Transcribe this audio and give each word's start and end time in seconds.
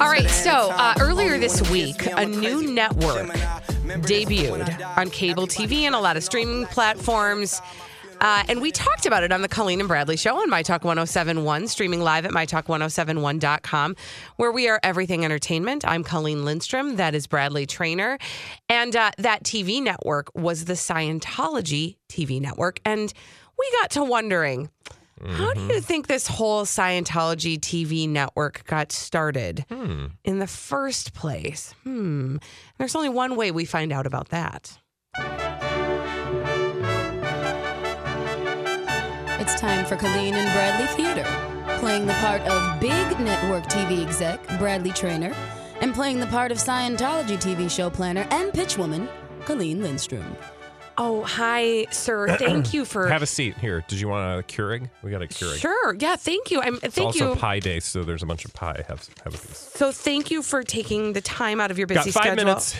All 0.00 0.08
right, 0.08 0.28
so 0.28 0.70
uh, 0.70 0.94
earlier 1.00 1.38
this 1.38 1.68
week, 1.70 2.06
a 2.06 2.24
new 2.24 2.72
network 2.72 3.28
debuted 4.02 4.96
on 4.96 5.10
cable 5.10 5.46
TV 5.46 5.82
and 5.82 5.94
a 5.94 6.00
lot 6.00 6.16
of 6.16 6.24
streaming 6.24 6.66
platforms. 6.66 7.60
Uh, 8.20 8.44
and 8.48 8.62
we 8.62 8.70
talked 8.70 9.04
about 9.04 9.22
it 9.24 9.32
on 9.32 9.42
the 9.42 9.48
Colleen 9.48 9.80
and 9.80 9.88
Bradley 9.88 10.16
show 10.16 10.40
on 10.40 10.48
My 10.48 10.62
Talk 10.62 10.84
1071, 10.84 11.66
streaming 11.66 12.00
live 12.00 12.24
at 12.24 12.30
MyTalk1071.com, 12.30 13.96
where 14.36 14.52
we 14.52 14.68
are 14.68 14.78
everything 14.82 15.24
entertainment. 15.24 15.84
I'm 15.86 16.04
Colleen 16.04 16.44
Lindstrom. 16.44 16.96
That 16.96 17.14
is 17.14 17.26
Bradley 17.26 17.66
Trainer. 17.66 18.18
And 18.68 18.94
uh, 18.94 19.10
that 19.18 19.42
TV 19.42 19.82
network 19.82 20.30
was 20.34 20.66
the 20.66 20.74
Scientology 20.74 21.96
TV 22.08 22.40
network. 22.40 22.80
And 22.84 23.12
we 23.58 23.70
got 23.80 23.90
to 23.90 24.04
wondering 24.04 24.70
how 25.26 25.52
do 25.52 25.60
you 25.60 25.80
think 25.80 26.06
this 26.06 26.26
whole 26.26 26.64
Scientology 26.64 27.58
TV 27.58 28.08
network 28.08 28.64
got 28.66 28.92
started 28.92 29.64
in 30.24 30.38
the 30.38 30.46
first 30.46 31.14
place? 31.14 31.74
Hmm. 31.84 32.36
There's 32.78 32.94
only 32.96 33.08
one 33.08 33.36
way 33.36 33.50
we 33.50 33.64
find 33.64 33.92
out 33.92 34.06
about 34.06 34.30
that. 34.30 34.78
It's 39.40 39.60
time 39.60 39.84
for 39.84 39.96
Colleen 39.96 40.34
and 40.34 40.52
Bradley 40.52 40.86
Theater, 40.96 41.24
playing 41.78 42.06
the 42.06 42.12
part 42.14 42.42
of 42.42 42.80
big 42.80 43.18
network 43.18 43.64
TV 43.64 44.06
exec 44.06 44.40
Bradley 44.58 44.92
Trainer, 44.92 45.34
and 45.80 45.92
playing 45.92 46.20
the 46.20 46.26
part 46.28 46.52
of 46.52 46.58
Scientology 46.58 47.36
TV 47.36 47.68
show 47.70 47.90
planner 47.90 48.26
and 48.30 48.52
pitchwoman 48.52 49.08
Colleen 49.44 49.82
Lindstrom. 49.82 50.36
Oh, 50.98 51.22
hi, 51.22 51.86
sir. 51.90 52.36
Thank 52.38 52.74
you 52.74 52.84
for. 52.84 53.08
Have 53.08 53.22
a 53.22 53.26
seat 53.26 53.56
here. 53.58 53.84
Did 53.88 54.00
you 54.00 54.08
want 54.08 54.40
a 54.40 54.42
Keurig? 54.42 54.88
We 55.02 55.10
got 55.10 55.22
a 55.22 55.26
Keurig. 55.26 55.56
Sure. 55.58 55.94
Yeah. 55.98 56.16
Thank 56.16 56.50
you. 56.50 56.60
I'm. 56.60 56.78
It's 56.82 56.94
Thank 56.94 57.06
also 57.06 57.30
you. 57.30 57.36
pie 57.36 57.60
day, 57.60 57.80
so 57.80 58.04
there's 58.04 58.22
a 58.22 58.26
bunch 58.26 58.44
of 58.44 58.52
pie. 58.54 58.84
Have 58.88 59.08
have 59.24 59.34
a 59.34 59.38
piece. 59.38 59.70
So 59.74 59.92
thank 59.92 60.30
you 60.30 60.42
for 60.42 60.62
taking 60.62 61.12
the 61.12 61.20
time 61.20 61.60
out 61.60 61.70
of 61.70 61.78
your 61.78 61.86
busy 61.86 61.98
Got 61.98 62.04
five 62.14 62.22
schedule. 62.24 62.44
minutes. 62.44 62.76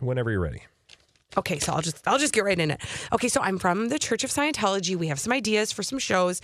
Whenever 0.00 0.30
you're 0.30 0.40
ready. 0.40 0.62
Okay, 1.36 1.58
so 1.58 1.72
I'll 1.72 1.82
just 1.82 2.06
I'll 2.08 2.18
just 2.18 2.32
get 2.32 2.44
right 2.44 2.58
in 2.58 2.70
it. 2.70 2.80
Okay, 3.12 3.28
so 3.28 3.40
I'm 3.42 3.58
from 3.58 3.88
the 3.88 3.98
Church 3.98 4.24
of 4.24 4.30
Scientology. 4.30 4.96
We 4.96 5.08
have 5.08 5.18
some 5.20 5.32
ideas 5.32 5.72
for 5.72 5.82
some 5.82 5.98
shows. 5.98 6.40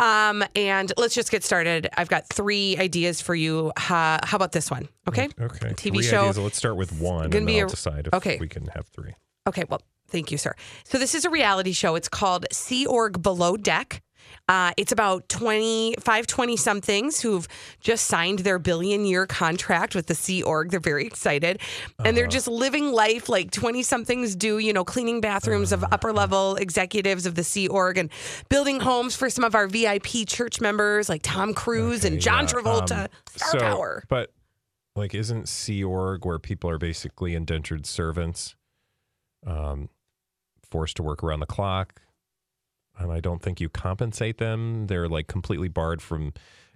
Um, 0.00 0.44
and 0.54 0.92
let's 0.96 1.14
just 1.14 1.30
get 1.30 1.42
started. 1.42 1.88
I've 1.96 2.08
got 2.08 2.28
three 2.28 2.76
ideas 2.78 3.20
for 3.20 3.34
you. 3.34 3.72
Uh, 3.76 4.18
how 4.22 4.36
about 4.36 4.52
this 4.52 4.70
one? 4.70 4.88
Okay. 5.08 5.28
Okay. 5.40 5.70
TV 5.70 5.94
Three 5.94 6.02
show. 6.02 6.20
Ideas. 6.24 6.38
Let's 6.38 6.56
start 6.56 6.76
with 6.76 6.92
one, 7.00 7.24
and 7.24 7.32
gonna 7.32 7.40
then 7.40 7.46
be 7.46 7.60
I'll 7.60 7.66
a- 7.66 7.70
decide 7.70 8.06
if 8.06 8.14
okay. 8.14 8.38
we 8.38 8.48
can 8.48 8.66
have 8.74 8.86
three. 8.88 9.14
Okay, 9.48 9.64
well, 9.68 9.80
thank 10.08 10.30
you, 10.30 10.38
sir. 10.38 10.54
So 10.84 10.98
this 10.98 11.14
is 11.14 11.24
a 11.24 11.30
reality 11.30 11.72
show. 11.72 11.94
It's 11.94 12.08
called 12.08 12.46
Sea 12.52 12.86
Org 12.86 13.22
Below 13.22 13.56
Deck. 13.56 14.02
Uh, 14.48 14.72
it's 14.78 14.92
about 14.92 15.28
25, 15.28 16.26
20 16.26 16.56
somethings 16.56 17.20
who've 17.20 17.46
just 17.80 18.06
signed 18.06 18.40
their 18.40 18.58
billion 18.58 19.04
year 19.04 19.26
contract 19.26 19.94
with 19.94 20.06
the 20.06 20.14
Sea 20.14 20.42
Org. 20.42 20.70
They're 20.70 20.80
very 20.80 21.06
excited. 21.06 21.60
And 22.04 22.16
they're 22.16 22.26
just 22.26 22.48
living 22.48 22.90
life 22.90 23.28
like 23.28 23.50
20 23.50 23.82
somethings 23.82 24.34
do, 24.34 24.58
you 24.58 24.72
know, 24.72 24.84
cleaning 24.84 25.20
bathrooms 25.20 25.70
of 25.70 25.84
upper 25.92 26.12
level 26.12 26.56
executives 26.56 27.26
of 27.26 27.34
the 27.34 27.44
Sea 27.44 27.68
Org 27.68 27.98
and 27.98 28.10
building 28.48 28.80
homes 28.80 29.14
for 29.14 29.28
some 29.28 29.44
of 29.44 29.54
our 29.54 29.66
VIP 29.66 30.26
church 30.26 30.60
members 30.60 31.08
like 31.08 31.20
Tom 31.22 31.52
Cruise 31.52 32.04
and 32.04 32.20
John 32.20 32.44
yeah, 32.44 32.50
Travolta. 32.50 33.02
um, 33.04 33.08
Star 33.36 33.50
so, 33.50 33.58
power. 33.58 34.04
But 34.08 34.32
like, 34.96 35.14
isn't 35.14 35.48
Sea 35.48 35.84
Org 35.84 36.24
where 36.24 36.38
people 36.38 36.70
are 36.70 36.78
basically 36.78 37.34
indentured 37.34 37.84
servants, 37.84 38.56
um, 39.46 39.90
forced 40.70 40.96
to 40.96 41.02
work 41.02 41.22
around 41.22 41.40
the 41.40 41.46
clock, 41.46 42.00
and 42.98 43.12
I 43.12 43.20
don't 43.20 43.42
think 43.42 43.60
you 43.60 43.68
compensate 43.68 44.38
them. 44.38 44.86
They're 44.86 45.08
like 45.08 45.26
completely 45.26 45.68
barred 45.68 46.02
from 46.02 46.32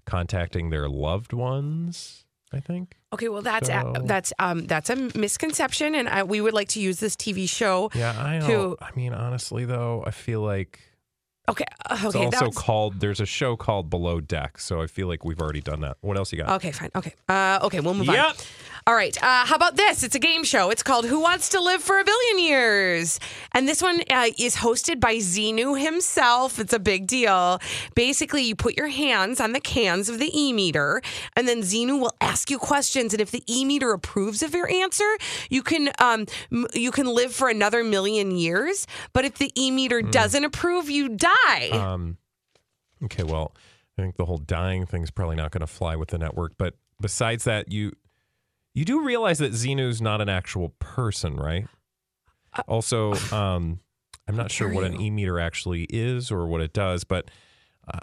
contacting 0.06 0.70
their 0.70 0.88
loved 0.88 1.32
ones. 1.32 2.25
I 2.54 2.60
think. 2.60 2.97
Okay, 3.14 3.28
well 3.31 3.41
that's 3.41 3.69
So- 3.69 3.94
that's 4.04 4.31
um 4.38 4.66
that's 4.66 4.91
a 4.91 4.97
misconception, 4.97 5.94
and 5.94 6.06
I, 6.08 6.22
we 6.25 6.41
would 6.42 6.52
like 6.52 6.69
to 6.69 6.81
use 6.81 7.00
this 7.00 7.16
TV 7.16 7.48
show. 7.48 7.91
Yeah, 7.94 8.12
I 8.20 8.38
know. 8.41 8.47
To- 8.47 8.76
I 8.82 8.91
mean, 8.94 9.14
honestly, 9.14 9.64
though, 9.64 10.04
I 10.06 10.10
feel 10.10 10.42
like 10.42 10.81
Okay, 11.48 11.64
uh, 11.91 11.94
it's 11.94 12.04
okay, 12.14 12.25
also 12.26 12.38
that's- 12.41 12.56
called. 12.58 13.00
There's 13.00 13.20
a 13.20 13.26
show 13.26 13.56
called 13.56 13.88
Below 13.88 14.20
Deck, 14.20 14.58
so 14.58 14.82
I 14.82 14.86
feel 14.86 15.08
like 15.08 15.25
we've 15.25 15.41
already 15.41 15.62
done 15.62 15.81
that. 15.81 15.97
What 16.02 16.19
else 16.19 16.31
you 16.31 16.38
got? 16.38 16.50
Okay, 16.56 16.72
fine. 16.72 16.91
Okay. 16.94 17.14
Uh, 17.28 17.58
okay, 17.62 17.81
we'll 17.81 17.94
move 17.94 18.08
on. 18.10 18.34
All 18.84 18.94
right. 18.94 19.16
Uh, 19.22 19.47
how 19.47 19.54
about 19.54 19.76
this? 19.76 20.03
It's 20.03 20.16
a 20.16 20.19
game 20.19 20.43
show. 20.43 20.70
It's 20.70 20.82
called 20.82 21.06
Who 21.06 21.20
Wants 21.20 21.50
to 21.50 21.60
Live 21.60 21.82
for 21.84 22.00
a 22.00 22.04
Billion 22.04 22.41
Years? 22.41 23.20
And 23.53 23.69
this 23.69 23.81
one 23.81 24.00
uh, 24.10 24.31
is 24.37 24.56
hosted 24.56 24.98
by 24.98 25.16
Xenu 25.16 25.81
himself. 25.81 26.59
It's 26.59 26.72
a 26.72 26.81
big 26.81 27.06
deal. 27.06 27.60
Basically, 27.94 28.43
you 28.43 28.56
put 28.56 28.76
your 28.76 28.88
hands 28.88 29.41
on 29.41 29.53
the 29.53 29.60
cans 29.60 30.09
of 30.09 30.19
the 30.19 30.37
e 30.37 30.53
meter, 30.53 31.00
and 31.37 31.47
then 31.47 31.62
Xenu 31.62 32.00
will 32.00 32.15
ask 32.20 32.50
you 32.50 32.59
questions. 32.59 33.15
And 33.15 33.20
if 33.20 33.31
the 33.31 33.44
e 33.47 33.65
meter 33.65 33.93
approves 33.93 34.43
of 34.43 34.53
your 34.53 34.69
answer, 34.69 35.16
you 35.49 35.62
can 35.62 35.91
um, 36.00 36.26
m- 36.50 36.66
you 36.75 36.91
can 36.91 37.06
live 37.06 37.32
for 37.32 37.49
another 37.49 37.84
million 37.84 38.32
years. 38.32 38.88
But 39.12 39.25
if 39.25 39.38
the 39.38 39.53
e 39.56 39.70
meter 39.70 40.03
doesn't 40.03 40.44
approve, 40.44 40.91
you 40.91 41.09
die. 41.09 41.69
Um, 41.70 42.16
okay, 43.04 43.22
well, 43.22 43.54
I 43.97 44.03
think 44.03 44.16
the 44.16 44.25
whole 44.25 44.38
dying 44.38 44.87
thing 44.87 45.04
is 45.04 45.12
probably 45.12 45.37
not 45.37 45.53
going 45.53 45.60
to 45.60 45.69
fly 45.69 45.94
with 45.94 46.09
the 46.09 46.19
network. 46.19 46.54
But 46.59 46.75
besides 47.00 47.44
that, 47.44 47.70
you 47.70 47.93
you 48.74 48.84
do 48.84 49.02
realize 49.04 49.38
that 49.38 49.52
Xenu's 49.52 50.00
not 50.00 50.20
an 50.20 50.28
actual 50.28 50.70
person, 50.78 51.36
right? 51.36 51.66
Also, 52.68 53.14
um, 53.32 53.80
I'm 54.28 54.36
not 54.36 54.50
sure 54.50 54.72
what 54.72 54.84
an 54.84 55.00
e 55.00 55.10
meter 55.10 55.40
actually 55.40 55.84
is 55.90 56.30
or 56.30 56.46
what 56.46 56.60
it 56.60 56.72
does, 56.72 57.04
but 57.04 57.30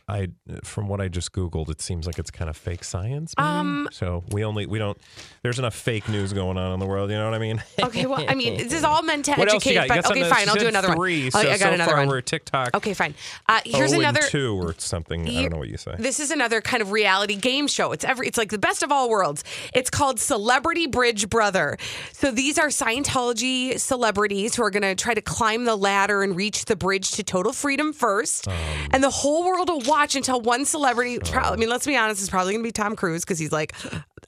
I, 0.09 0.27
from 0.63 0.87
what 0.89 0.99
I 0.99 1.07
just 1.07 1.31
googled, 1.31 1.69
it 1.69 1.81
seems 1.81 2.05
like 2.05 2.19
it's 2.19 2.31
kind 2.31 2.49
of 2.49 2.57
fake 2.57 2.83
science. 2.83 3.33
maybe? 3.37 3.47
Um, 3.47 3.87
so 3.91 4.23
we 4.31 4.43
only 4.43 4.65
we 4.65 4.77
don't. 4.77 4.97
There's 5.41 5.57
enough 5.57 5.73
fake 5.73 6.09
news 6.09 6.33
going 6.33 6.57
on 6.57 6.73
in 6.73 6.79
the 6.79 6.85
world. 6.85 7.09
You 7.09 7.17
know 7.17 7.25
what 7.25 7.33
I 7.33 7.39
mean? 7.39 7.63
Okay, 7.89 8.05
well, 8.05 8.23
I 8.27 8.35
mean, 8.35 8.57
this 8.57 8.73
is 8.73 8.83
all 8.83 9.01
meant 9.01 9.25
to 9.25 9.31
What 9.31 9.49
you 9.49 9.55
educate. 9.55 9.75
You 9.81 9.87
But 9.87 10.11
okay, 10.11 10.29
fine. 10.29 10.49
I'll 10.49 10.55
do 10.55 10.67
another 10.67 10.93
three, 10.93 11.23
one. 11.23 11.31
So, 11.31 11.39
Oh, 11.39 11.41
I 11.41 11.45
got 11.45 11.59
so 11.59 11.71
another 11.73 11.91
far 11.91 11.99
one. 12.01 12.09
we're 12.09 12.21
TikTok. 12.21 12.75
Okay, 12.75 12.93
fine. 12.93 13.15
Uh, 13.47 13.61
here's 13.65 13.93
oh, 13.93 13.99
another. 13.99 14.21
two 14.21 14.55
or 14.61 14.75
something. 14.77 15.27
I 15.27 15.41
don't 15.43 15.51
know 15.53 15.57
what 15.57 15.69
you 15.69 15.77
say. 15.77 15.95
This 15.97 16.19
is 16.19 16.29
another 16.29 16.59
kind 16.61 16.81
of 16.81 16.91
reality 16.91 17.35
game 17.35 17.67
show. 17.67 17.93
It's 17.93 18.03
every. 18.03 18.27
It's 18.27 18.37
like 18.37 18.49
the 18.51 18.59
best 18.59 18.83
of 18.83 18.91
all 18.91 19.09
worlds. 19.09 19.43
It's 19.73 19.89
called 19.89 20.19
Celebrity 20.19 20.87
Bridge 20.87 21.29
Brother. 21.29 21.77
So 22.11 22.31
these 22.31 22.59
are 22.59 22.67
Scientology 22.67 23.79
celebrities 23.79 24.55
who 24.55 24.63
are 24.63 24.69
going 24.71 24.83
to 24.83 24.95
try 24.95 25.13
to 25.13 25.21
climb 25.21 25.63
the 25.65 25.75
ladder 25.75 26.21
and 26.21 26.35
reach 26.35 26.65
the 26.65 26.75
bridge 26.75 27.11
to 27.11 27.23
total 27.23 27.53
freedom 27.53 27.93
first, 27.93 28.47
Um. 28.47 28.53
and 28.91 29.03
the 29.03 29.09
whole 29.09 29.43
world 29.45 29.68
will 29.69 29.81
watch 29.81 30.15
until 30.15 30.41
one 30.41 30.65
celebrity. 30.65 31.19
pro- 31.19 31.43
I 31.43 31.55
mean, 31.55 31.69
let's 31.69 31.85
be 31.85 31.95
honest. 31.95 32.21
It's 32.21 32.29
probably 32.29 32.53
going 32.53 32.63
to 32.63 32.67
be 32.67 32.71
Tom 32.71 32.95
Cruise 32.95 33.23
because 33.23 33.39
he's 33.39 33.51
like 33.51 33.73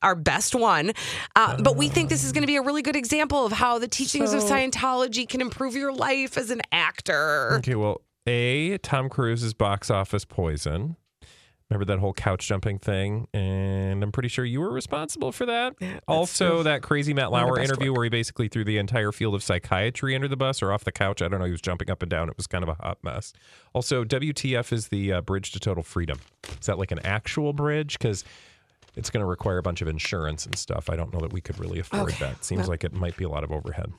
our 0.02 0.16
best 0.16 0.56
one. 0.56 0.94
Uh, 1.36 1.62
but 1.62 1.76
we 1.76 1.90
think 1.90 2.10
this 2.10 2.24
is 2.24 2.32
going 2.32 2.44
to 2.44 2.48
be 2.48 2.56
a 2.56 2.62
really 2.62 2.82
good 2.82 2.96
example 2.96 3.46
of 3.46 3.52
how 3.52 3.80
the 3.80 3.88
teachings 3.88 4.34
of 4.34 4.42
Scientology 4.42 5.28
can 5.28 5.42
improve 5.42 5.76
your 5.76 5.94
life 5.94 6.38
as 6.38 6.50
an 6.52 6.62
actor. 6.72 7.56
Okay, 7.60 7.76
well, 7.76 8.02
A, 8.28 8.78
Tom 8.80 9.10
Cruise's 9.10 9.54
box 9.54 9.90
office 9.90 10.26
poison. 10.26 10.96
Remember 11.72 11.86
that 11.86 12.00
whole 12.00 12.12
couch 12.12 12.46
jumping 12.50 12.80
thing? 12.80 13.30
And 13.34 14.04
I'm 14.04 14.12
pretty 14.12 14.28
sure 14.28 14.44
you 14.44 14.60
were 14.60 14.72
responsible 14.72 15.32
for 15.32 15.46
that. 15.46 15.74
also, 16.06 16.56
true. 16.56 16.64
that 16.64 16.82
crazy 16.82 17.14
Matt 17.14 17.32
One 17.32 17.44
of 17.44 17.48
the 17.48 17.54
Lauer 17.54 17.64
interview 17.64 17.94
where 17.94 18.04
he 18.04 18.10
basically 18.10 18.50
threw 18.50 18.66
the 18.66 18.78
entire 18.78 19.14
field 19.14 19.36
of 19.36 19.42
psychiatry 19.42 20.14
under 20.14 20.28
the 20.28 20.36
bus 20.36 20.62
or 20.62 20.74
off 20.74 20.84
the 20.84 20.92
couch. 20.92 21.22
I 21.22 21.30
don't 21.30 21.40
know. 21.40 21.46
He 21.46 21.52
was 21.54 21.62
jumping 21.62 21.90
up 21.90 22.02
and 22.04 22.10
down. 22.12 22.28
It 22.28 22.36
was 22.36 22.46
kind 22.46 22.62
of 22.62 22.68
a 22.70 22.74
hot 22.74 22.98
mess. 23.04 23.32
Also, 23.74 24.04
WTF 24.04 24.74
is 24.74 24.90
the 24.90 25.14
uh, 25.14 25.22
bridge 25.22 25.52
to 25.54 25.62
total 25.62 25.82
freedom. 25.82 26.20
Is 26.60 26.66
that 26.66 26.78
like 26.78 26.92
an 26.92 27.00
actual 27.06 27.54
bridge? 27.54 27.98
Because 27.98 28.26
it's 28.98 29.10
going 29.10 29.22
to 29.22 29.26
require 29.28 29.58
a 29.58 29.64
bunch 29.64 29.82
of 29.82 29.88
insurance 29.88 30.46
and 30.46 30.58
stuff. 30.58 30.90
I 30.90 30.98
don't 30.98 31.14
know 31.14 31.22
that 31.22 31.32
we 31.32 31.40
could 31.40 31.58
really 31.58 31.80
afford 31.80 32.10
Okay. 32.10 32.26
that. 32.26 32.44
Seems 32.44 32.68
like 32.68 32.84
it 32.84 32.92
might 32.92 33.16
be 33.16 33.24
a 33.24 33.30
lot 33.30 33.46
of 33.46 33.52
overhead. 33.54 33.94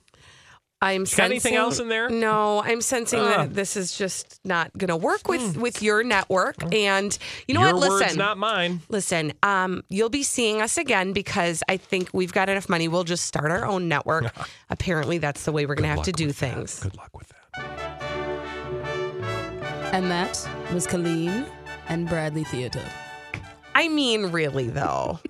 I'm 0.82 1.04
got 1.04 1.20
anything 1.20 1.54
else 1.54 1.78
in 1.78 1.88
there? 1.88 2.10
No, 2.10 2.60
I'm 2.60 2.80
sensing 2.80 3.20
Ugh. 3.20 3.28
that 3.28 3.54
this 3.54 3.76
is 3.76 3.96
just 3.96 4.40
not 4.44 4.76
going 4.76 4.88
to 4.88 4.96
work 4.96 5.28
with 5.28 5.56
with 5.56 5.80
your 5.80 6.02
network. 6.02 6.56
And 6.74 7.16
you 7.46 7.54
know 7.54 7.60
Your 7.62 7.74
what? 7.74 7.88
words, 7.90 8.02
Listen, 8.02 8.18
not 8.18 8.36
mine. 8.36 8.80
listen. 8.88 9.32
Um, 9.44 9.84
you'll 9.88 10.08
be 10.10 10.24
seeing 10.24 10.60
us 10.60 10.76
again 10.76 11.12
because 11.12 11.62
I 11.68 11.76
think 11.76 12.10
we've 12.12 12.32
got 12.32 12.48
enough 12.48 12.68
money. 12.68 12.88
We'll 12.88 13.04
just 13.04 13.26
start 13.26 13.52
our 13.52 13.64
own 13.64 13.86
network. 13.86 14.34
Apparently, 14.70 15.18
that's 15.18 15.44
the 15.44 15.52
way 15.52 15.66
we're 15.66 15.76
going 15.76 15.88
to 15.88 15.94
have 15.94 16.02
to 16.06 16.12
do 16.12 16.26
with 16.26 16.40
that. 16.40 16.54
things. 16.56 16.80
Good 16.80 16.96
luck 16.96 17.10
with 17.16 17.28
that. 17.28 17.38
And 19.92 20.10
that 20.10 20.48
was 20.74 20.86
Colleen 20.86 21.46
and 21.88 22.08
Bradley 22.08 22.44
Theater. 22.44 22.82
I 23.74 23.88
mean, 23.88 24.26
really 24.32 24.68
though. 24.68 25.20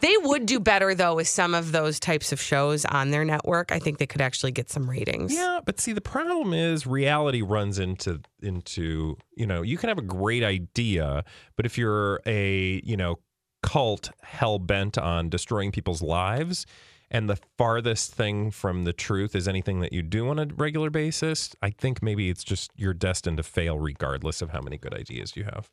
They 0.00 0.14
would 0.18 0.46
do 0.46 0.60
better 0.60 0.94
though 0.94 1.16
with 1.16 1.28
some 1.28 1.54
of 1.54 1.72
those 1.72 2.00
types 2.00 2.32
of 2.32 2.40
shows 2.40 2.84
on 2.84 3.10
their 3.10 3.24
network. 3.24 3.72
I 3.72 3.78
think 3.78 3.98
they 3.98 4.06
could 4.06 4.20
actually 4.20 4.52
get 4.52 4.70
some 4.70 4.88
ratings. 4.88 5.32
Yeah, 5.34 5.60
but 5.64 5.80
see, 5.80 5.92
the 5.92 6.00
problem 6.00 6.52
is 6.52 6.86
reality 6.86 7.42
runs 7.42 7.78
into 7.78 8.20
into 8.42 9.16
you 9.36 9.46
know 9.46 9.62
you 9.62 9.78
can 9.78 9.88
have 9.88 9.98
a 9.98 10.02
great 10.02 10.42
idea, 10.42 11.24
but 11.56 11.66
if 11.66 11.78
you're 11.78 12.20
a 12.26 12.80
you 12.84 12.96
know 12.96 13.18
cult 13.62 14.10
hell 14.22 14.58
bent 14.58 14.96
on 14.96 15.28
destroying 15.28 15.72
people's 15.72 16.02
lives, 16.02 16.66
and 17.10 17.28
the 17.28 17.38
farthest 17.56 18.12
thing 18.14 18.50
from 18.50 18.84
the 18.84 18.92
truth 18.92 19.34
is 19.34 19.46
anything 19.46 19.80
that 19.80 19.92
you 19.92 20.02
do 20.02 20.28
on 20.28 20.38
a 20.38 20.46
regular 20.46 20.90
basis, 20.90 21.54
I 21.62 21.70
think 21.70 22.02
maybe 22.02 22.30
it's 22.30 22.44
just 22.44 22.70
you're 22.76 22.94
destined 22.94 23.36
to 23.38 23.42
fail 23.42 23.78
regardless 23.78 24.42
of 24.42 24.50
how 24.50 24.60
many 24.60 24.78
good 24.78 24.94
ideas 24.94 25.36
you 25.36 25.44
have. 25.44 25.70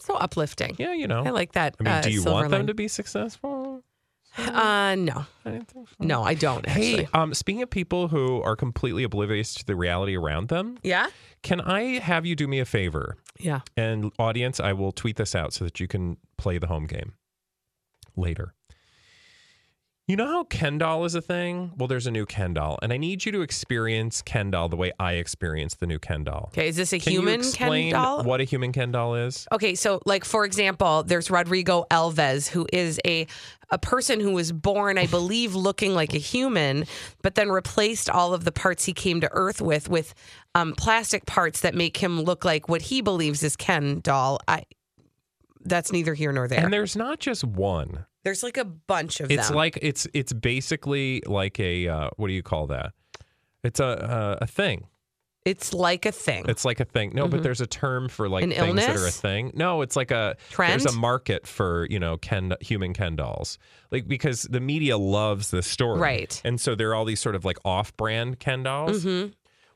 So 0.00 0.14
uplifting. 0.14 0.76
Yeah, 0.78 0.92
you 0.92 1.06
know. 1.06 1.24
I 1.24 1.30
like 1.30 1.52
that. 1.52 1.76
I 1.80 1.82
mean, 1.82 1.92
uh, 1.92 2.00
do 2.02 2.10
you 2.10 2.24
want 2.24 2.50
them 2.50 2.66
to 2.66 2.74
be 2.74 2.88
successful? 2.88 3.82
Uh, 4.36 4.94
no, 4.96 5.26
I 5.44 5.60
so. 5.72 5.86
no, 5.98 6.22
I 6.22 6.34
don't 6.34 6.66
actually. 6.68 7.04
Hey, 7.04 7.08
um, 7.12 7.34
speaking 7.34 7.62
of 7.62 7.70
people 7.70 8.08
who 8.08 8.40
are 8.42 8.54
completely 8.54 9.02
oblivious 9.02 9.54
to 9.54 9.64
the 9.64 9.74
reality 9.74 10.16
around 10.16 10.48
them, 10.48 10.78
yeah, 10.82 11.08
can 11.42 11.60
I 11.60 11.98
have 11.98 12.24
you 12.24 12.36
do 12.36 12.46
me 12.46 12.60
a 12.60 12.64
favor? 12.64 13.16
yeah. 13.40 13.60
And 13.76 14.12
audience, 14.18 14.60
I 14.60 14.72
will 14.74 14.92
tweet 14.92 15.16
this 15.16 15.34
out 15.34 15.52
so 15.52 15.64
that 15.64 15.80
you 15.80 15.88
can 15.88 16.18
play 16.36 16.58
the 16.58 16.66
home 16.66 16.86
game 16.86 17.14
later. 18.16 18.54
You 20.08 20.16
know 20.16 20.26
how 20.26 20.44
Ken 20.44 20.78
doll 20.78 21.04
is 21.04 21.14
a 21.14 21.20
thing? 21.20 21.72
Well, 21.76 21.86
there's 21.86 22.06
a 22.06 22.10
new 22.10 22.24
Ken 22.24 22.54
doll, 22.54 22.78
and 22.80 22.94
I 22.94 22.96
need 22.96 23.26
you 23.26 23.32
to 23.32 23.42
experience 23.42 24.22
Ken 24.22 24.50
doll 24.50 24.70
the 24.70 24.76
way 24.76 24.90
I 24.98 25.12
experienced 25.12 25.80
the 25.80 25.86
new 25.86 25.98
Ken 25.98 26.24
doll. 26.24 26.48
Okay, 26.54 26.68
is 26.68 26.76
this 26.76 26.94
a 26.94 26.98
Can 26.98 27.12
you 27.12 27.18
human 27.18 27.40
explain 27.40 27.92
Ken 27.92 28.02
doll? 28.02 28.24
what 28.24 28.40
a 28.40 28.44
human 28.44 28.72
Ken 28.72 28.90
doll 28.90 29.16
is? 29.16 29.46
Okay, 29.52 29.74
so 29.74 30.00
like 30.06 30.24
for 30.24 30.46
example, 30.46 31.02
there's 31.02 31.30
Rodrigo 31.30 31.84
Alves, 31.90 32.48
who 32.48 32.66
is 32.72 32.98
a 33.06 33.26
a 33.68 33.76
person 33.76 34.18
who 34.18 34.32
was 34.32 34.50
born, 34.50 34.96
I 34.96 35.04
believe, 35.04 35.54
looking 35.68 35.92
like 35.92 36.14
a 36.14 36.18
human, 36.18 36.86
but 37.22 37.34
then 37.34 37.50
replaced 37.50 38.08
all 38.08 38.32
of 38.32 38.44
the 38.44 38.52
parts 38.52 38.86
he 38.86 38.94
came 38.94 39.20
to 39.20 39.28
Earth 39.32 39.60
with 39.60 39.90
with 39.90 40.14
um, 40.54 40.72
plastic 40.74 41.26
parts 41.26 41.60
that 41.60 41.74
make 41.74 41.98
him 41.98 42.22
look 42.22 42.46
like 42.46 42.66
what 42.66 42.80
he 42.80 43.02
believes 43.02 43.42
is 43.42 43.56
Ken 43.56 44.00
doll. 44.00 44.40
I 44.48 44.64
that's 45.66 45.92
neither 45.92 46.14
here 46.14 46.32
nor 46.32 46.48
there. 46.48 46.64
And 46.64 46.72
there's 46.72 46.96
not 46.96 47.18
just 47.18 47.44
one. 47.44 48.06
There's 48.28 48.42
like 48.42 48.58
a 48.58 48.64
bunch 48.66 49.20
of 49.20 49.30
It's 49.30 49.48
them. 49.48 49.56
like 49.56 49.78
it's 49.80 50.06
it's 50.12 50.34
basically 50.34 51.22
like 51.26 51.58
a 51.58 51.88
uh, 51.88 52.10
what 52.16 52.28
do 52.28 52.34
you 52.34 52.42
call 52.42 52.66
that? 52.66 52.92
It's 53.64 53.80
a 53.80 53.86
uh, 53.86 54.38
a 54.42 54.46
thing. 54.46 54.86
it's 55.46 55.72
like 55.72 56.04
a 56.04 56.12
thing. 56.12 56.44
It's 56.46 56.66
like 56.66 56.78
a 56.78 56.84
thing. 56.84 57.12
No, 57.14 57.26
but 57.26 57.42
there's 57.42 57.62
a 57.62 57.66
term 57.66 58.10
for 58.10 58.28
like 58.28 58.44
An 58.44 58.50
things 58.50 58.76
that 58.84 58.96
are 58.96 59.06
a 59.06 59.10
thing. 59.10 59.50
No, 59.54 59.80
it's 59.80 59.96
like 59.96 60.10
a 60.10 60.36
Trend? 60.50 60.72
There's 60.82 60.94
a 60.94 60.98
market 60.98 61.46
for 61.46 61.86
you 61.88 61.98
know 61.98 62.18
Ken 62.18 62.52
human 62.60 62.92
Ken 62.92 63.16
dolls, 63.16 63.58
like 63.90 64.06
because 64.06 64.42
the 64.42 64.60
media 64.60 64.98
loves 64.98 65.50
this 65.50 65.66
story, 65.66 65.98
Right. 66.00 66.42
And 66.44 66.60
so 66.60 66.74
there 66.74 66.90
are 66.90 66.94
all 66.94 67.06
these 67.06 67.20
sort 67.20 67.34
of 67.34 67.46
like 67.46 67.56
off-brand 67.64 68.38
Ken 68.40 68.62
dolls. 68.62 69.06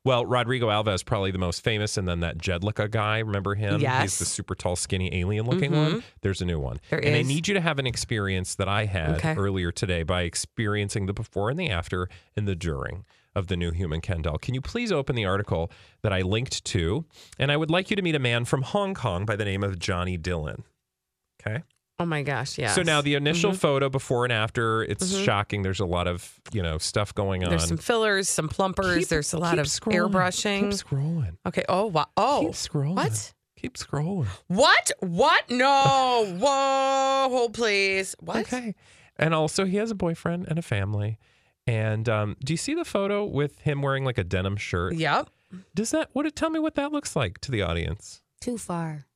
Well, 0.04 0.26
Rodrigo 0.26 0.68
Alves 0.68 1.04
probably 1.04 1.30
the 1.30 1.38
most 1.38 1.62
famous, 1.62 1.96
and 1.96 2.08
then 2.08 2.20
that 2.20 2.36
Jedlica 2.38 2.90
guy. 2.90 3.20
Remember 3.20 3.54
him? 3.54 3.80
Yes. 3.80 4.02
He's 4.02 4.18
the 4.18 4.24
super 4.24 4.54
tall, 4.56 4.74
skinny, 4.74 5.14
alien-looking 5.14 5.70
one. 5.70 5.90
Mm-hmm. 5.90 5.98
There's 6.22 6.40
a 6.40 6.44
new 6.44 6.58
one, 6.58 6.80
There 6.90 6.98
and 7.04 7.14
I 7.14 7.22
need 7.22 7.46
you 7.46 7.54
to 7.54 7.60
have 7.60 7.78
an 7.78 7.86
experience 7.86 8.56
that 8.56 8.68
I 8.68 8.86
had 8.86 9.16
Okay. 9.16 9.34
earlier 9.36 9.70
today 9.70 10.02
by 10.02 10.22
experiencing 10.22 11.06
the 11.06 11.12
before 11.12 11.50
and 11.50 11.58
the 11.58 11.70
after 11.70 12.08
and 12.36 12.48
the 12.48 12.56
during 12.56 13.04
of 13.34 13.46
the 13.46 13.56
new 13.56 13.70
human 13.70 14.00
Ken 14.00 14.22
doll. 14.22 14.38
Can 14.38 14.54
you 14.54 14.60
please 14.60 14.90
open 14.90 15.14
the 15.16 15.24
article 15.24 15.70
that 16.02 16.12
I 16.12 16.20
linked 16.20 16.64
to? 16.66 17.04
And 17.38 17.52
I 17.52 17.56
would 17.56 17.70
like 17.70 17.88
you 17.88 17.96
to 17.96 18.02
meet 18.02 18.14
a 18.14 18.18
man 18.18 18.44
from 18.44 18.62
Hong 18.62 18.94
Kong 18.94 19.24
by 19.24 19.36
the 19.36 19.44
name 19.44 19.62
of 19.62 19.78
Johnny 19.78 20.16
Dillon. 20.16 20.64
Okay. 21.40 21.62
Oh 21.98 22.06
my 22.06 22.22
gosh, 22.22 22.58
yeah. 22.58 22.72
So 22.72 22.82
now 22.82 23.00
the 23.00 23.14
initial 23.14 23.52
Mhm. 23.52 23.56
photo 23.58 23.88
before 23.88 24.24
and 24.24 24.32
after, 24.32 24.82
it's 24.82 25.12
Mhm. 25.12 25.24
shocking. 25.24 25.62
There's 25.62 25.80
a 25.80 25.86
lot 25.86 26.06
of, 26.08 26.40
you 26.52 26.62
know, 26.62 26.78
stuff 26.78 27.14
going 27.14 27.44
on. 27.44 27.50
there's 27.50 27.66
some 27.68 27.76
fillers, 27.76 28.28
some 28.28 28.48
plumpers. 28.48 28.98
Keep- 28.98 29.08
there's 29.08 29.32
a 29.32 29.38
lot 29.38 29.58
of 29.58 29.66
scrolling. 29.66 30.10
airbrushing. 30.10 30.60
Keep 30.70 30.70
scrolling. 30.88 31.36
okay. 31.46 31.64
Oh 31.68 31.86
wow. 31.86 32.06
Oh. 32.16 32.40
Keep 32.46 32.52
scrolling. 32.54 32.96
What? 32.96 33.32
Keep 33.56 33.74
scrolling. 33.78 34.26
What? 34.48 34.90
What? 35.00 35.48
No. 35.50 36.24
Whoa. 36.38 37.28
Hold 37.30 37.54
please. 37.54 38.16
What? 38.20 38.38
Okay. 38.38 38.74
And 39.16 39.34
also, 39.34 39.64
he 39.66 39.76
has 39.76 39.90
a 39.90 39.94
boyfriend 39.94 40.46
and 40.48 40.58
a 40.58 40.62
family. 40.62 41.18
And 41.66 42.08
um, 42.08 42.36
do 42.44 42.52
you 42.52 42.56
see 42.56 42.74
the 42.74 42.84
photo 42.84 43.24
with 43.24 43.60
him 43.60 43.82
wearing 43.82 44.04
like 44.04 44.18
a 44.18 44.24
denim 44.24 44.56
shirt? 44.56 44.94
Yep. 44.94 45.28
Does 45.74 45.90
that? 45.92 46.08
What? 46.12 46.34
Tell 46.34 46.50
me 46.50 46.58
what 46.58 46.74
that 46.74 46.90
looks 46.90 47.14
like 47.14 47.38
to 47.42 47.52
the 47.52 47.62
audience. 47.62 48.22
Too 48.40 48.58
far. 48.58 49.06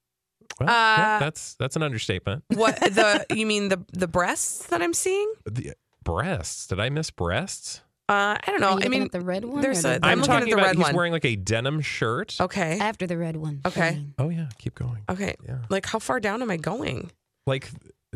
Well, 0.61 0.69
yeah, 0.69 1.17
Uh, 1.17 1.19
that's 1.21 1.55
that's 1.55 1.77
an 1.77 1.83
understatement. 1.83 2.45
What 2.55 2.77
the 2.81 3.27
you 3.31 3.47
mean 3.47 3.69
the 3.69 3.85
the 3.93 4.09
breasts 4.09 4.67
that 4.67 4.83
I'm 4.83 4.95
seeing? 4.95 5.33
The 5.45 5.75
breasts. 6.05 6.67
Did 6.69 6.81
I 6.81 6.89
miss 6.91 7.11
breasts? 7.11 7.81
Uh, 8.09 8.39
I 8.41 8.43
don't 8.47 8.61
know. 8.61 8.69
Are 8.75 8.79
you 8.81 8.87
I 8.87 8.89
mean, 8.89 9.03
at 9.03 9.11
the 9.13 9.21
red 9.21 9.45
one. 9.45 9.63
there's 9.63 9.85
or 9.85 9.95
a- 9.95 9.99
the 9.99 10.07
I'm 10.07 10.13
I'm 10.13 10.19
looking 10.21 10.33
at 10.35 10.39
talking 10.39 10.51
the 10.51 10.55
about 10.57 10.67
red 10.67 10.77
he's 10.77 10.85
one. 10.85 10.95
wearing 10.95 11.13
like 11.13 11.25
a 11.25 11.35
denim 11.37 11.81
shirt. 11.81 12.37
okay. 12.41 12.79
after 12.79 13.07
the 13.07 13.19
red 13.19 13.37
one. 13.37 13.61
Okay. 13.67 13.91
Colleen. 13.91 14.15
Oh 14.19 14.29
yeah, 14.29 14.49
keep 14.59 14.75
going. 14.77 15.03
Okay. 15.09 15.35
Yeah, 15.45 15.59
Like 15.71 15.87
how 15.87 15.99
far 15.99 16.21
down 16.21 16.41
am 16.43 16.51
I 16.51 16.57
going? 16.57 17.11
like 17.49 17.69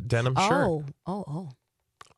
denim 0.06 0.34
shirt. 0.36 0.52
Oh, 0.52 0.84
oh, 1.06 1.24
oh. 1.26 1.48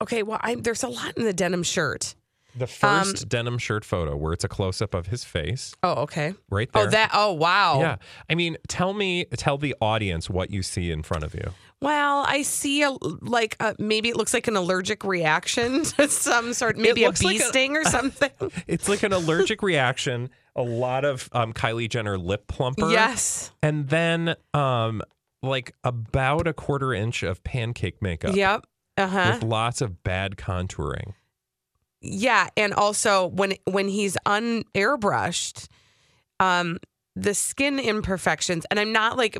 Okay. 0.03 0.23
Well, 0.23 0.39
I, 0.43 0.55
there's 0.57 0.83
a 0.83 0.89
lot 0.89 1.17
in 1.17 1.25
the 1.25 1.33
denim 1.33 1.63
shirt. 1.63 2.15
The 2.55 2.67
first 2.67 3.29
denim 3.29 3.57
shirt 3.59 3.85
photo 3.85 4.15
where 4.17 4.33
it's 4.35 4.45
a 4.45 4.49
close 4.49 4.83
up 4.83 4.93
of 4.95 5.07
his 5.07 5.25
face, 5.25 5.75
Oh, 5.83 6.03
okay. 6.03 6.35
right 6.51 6.71
there. 6.73 6.83
Oh, 6.87 6.91
that. 6.91 7.11
Oh, 7.15 7.33
wow. 7.33 7.81
Yeah. 7.81 7.97
I 8.29 8.35
mean, 8.35 8.59
tell 8.69 8.93
me, 8.93 9.25
tell 9.37 9.57
the 9.57 9.75
audience 9.81 10.29
what 10.29 10.51
you 10.51 10.63
see 10.63 10.91
in 10.91 11.03
front 11.03 11.25
of 11.25 11.35
you. 11.35 11.51
Well, 11.81 12.25
I 12.29 12.43
see 12.43 12.83
a 12.83 12.91
like 13.23 13.57
a, 13.59 13.75
maybe 13.79 14.09
it 14.11 14.17
looks 14.17 14.35
like 14.35 14.47
an 14.49 14.57
allergic 14.57 15.03
reaction 15.03 15.83
to 15.97 16.09
some 16.09 16.53
sort, 16.53 16.77
maybe 16.77 17.05
a 17.05 17.13
bee 17.13 17.25
like 17.27 17.41
a- 17.41 17.45
sting 17.45 17.77
or 17.77 17.85
something. 17.97 18.31
It's 18.67 18.89
like 18.89 19.03
an 19.03 19.13
allergic 19.15 19.63
reaction, 19.63 20.29
a 20.55 20.63
lot 20.63 21.05
of 21.07 21.29
um, 21.33 21.53
Kylie 21.55 21.89
Jenner 21.89 22.19
lip 22.19 22.47
plumper. 22.49 22.91
yes. 22.91 23.51
And 23.63 23.89
then 23.89 24.35
um, 24.55 25.03
like 25.43 25.75
about 25.83 26.47
a 26.47 26.53
quarter 26.53 26.93
inch 26.93 27.23
of 27.23 27.43
pancake 27.45 28.01
makeup 28.03 28.37
Yep. 28.37 28.67
Uh 28.99 29.07
huh. 29.07 29.31
with 29.35 29.43
lots 29.43 29.81
of 29.81 30.03
bad 30.05 30.37
contouring. 30.37 31.15
Yeah, 32.03 32.49
and 32.57 32.75
also 32.75 33.29
when 33.29 33.55
when 33.65 33.89
he's 33.89 34.17
unairbrushed, 34.27 35.69
um, 36.41 36.79
the 37.15 37.35
skin 37.35 37.79
imperfections, 37.79 38.65
and 38.71 38.81
I'm 38.81 38.91
not 38.93 39.17
like, 39.19 39.37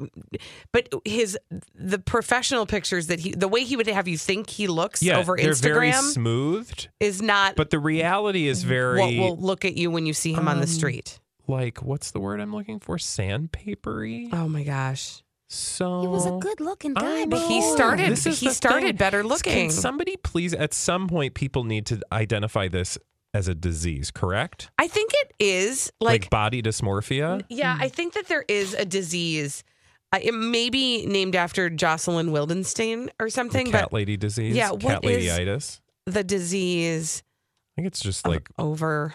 but 0.73 0.89
his 1.05 1.39
the 1.75 1.99
professional 1.99 2.67
pictures 2.67 3.07
that 3.09 3.21
he, 3.21 3.33
the 3.33 3.49
way 3.49 3.65
he 3.65 3.77
would 3.77 3.87
have 3.87 4.07
you 4.07 4.19
think 4.19 4.51
he 4.51 4.67
looks 4.69 5.03
Yeah, 5.03 5.19
over 5.19 5.37
they're 5.37 5.55
very 5.55 5.91
Instagram 5.91 6.13
smoothed, 6.13 6.89
is 7.01 7.23
not 7.23 7.57
but 7.57 7.71
the 7.71 7.79
reality 7.79 8.47
is 8.47 8.63
very 8.63 9.01
what 9.01 9.17
will 9.17 9.37
look 9.39 9.65
at 9.65 9.77
you 9.77 9.91
when 9.91 10.05
you 10.07 10.13
see 10.13 10.33
him 10.35 10.49
on 10.49 10.57
the 10.59 10.63
Um, 10.65 10.69
street. 10.69 11.19
like 11.49 11.83
what's 11.83 12.11
the 12.11 12.21
word 12.21 12.41
I'm 12.41 12.55
looking 12.55 12.79
for? 12.79 12.97
Sandpapery. 12.99 14.29
Oh 14.33 14.49
my 14.49 14.65
gosh, 14.65 15.23
So 15.53 16.01
He 16.01 16.07
was 16.09 16.25
a 16.25 16.39
good 16.39 16.61
looking 16.61 16.95
guy. 16.95 17.23
I 17.23 17.27
before. 17.27 17.49
he 17.49 17.61
started. 17.63 18.11
This 18.11 18.27
is 18.27 18.41
He 18.41 18.49
the 18.49 18.55
started 18.55 18.87
thing. 18.87 18.97
better 18.97 19.23
looking. 19.23 19.53
Can 19.53 19.71
somebody 19.71 20.17
please, 20.17 20.55
at 20.55 20.73
some 20.73 21.09
point, 21.09 21.35
people 21.35 21.65
need 21.65 21.85
to 21.87 22.01
identify 22.11 22.69
this 22.69 22.97
as 23.35 23.49
a 23.49 23.55
disease, 23.55 24.11
correct? 24.11 24.71
I 24.79 24.89
think 24.89 25.11
it 25.15 25.33
is 25.39 25.93
Like, 26.01 26.23
like 26.23 26.31
body 26.31 26.63
dysmorphia. 26.63 27.43
Yeah, 27.51 27.77
I 27.79 27.89
think 27.89 28.15
that 28.15 28.29
there 28.29 28.45
is 28.49 28.73
a 28.73 28.85
disease. 28.87 29.63
Uh, 30.11 30.21
it 30.23 30.33
may 30.33 30.71
be 30.71 31.05
named 31.07 31.37
after 31.37 31.69
Jocelyn 31.71 32.29
Wildenstein 32.29 33.09
or 33.21 33.27
The 33.27 33.31
something, 33.31 33.67
cat 33.71 33.85
but 33.85 33.93
lady 33.93 34.17
disease. 34.17 34.55
Yeah, 34.57 34.71
cat 34.71 35.03
what 35.03 35.05
is- 35.05 35.27
ladyitis. 35.27 35.81
the 36.07 36.25
disease 36.25 37.23
I 37.23 37.81
think 37.83 37.89
it's 37.89 38.01
just 38.01 38.27
like 38.27 38.49
over 38.59 39.15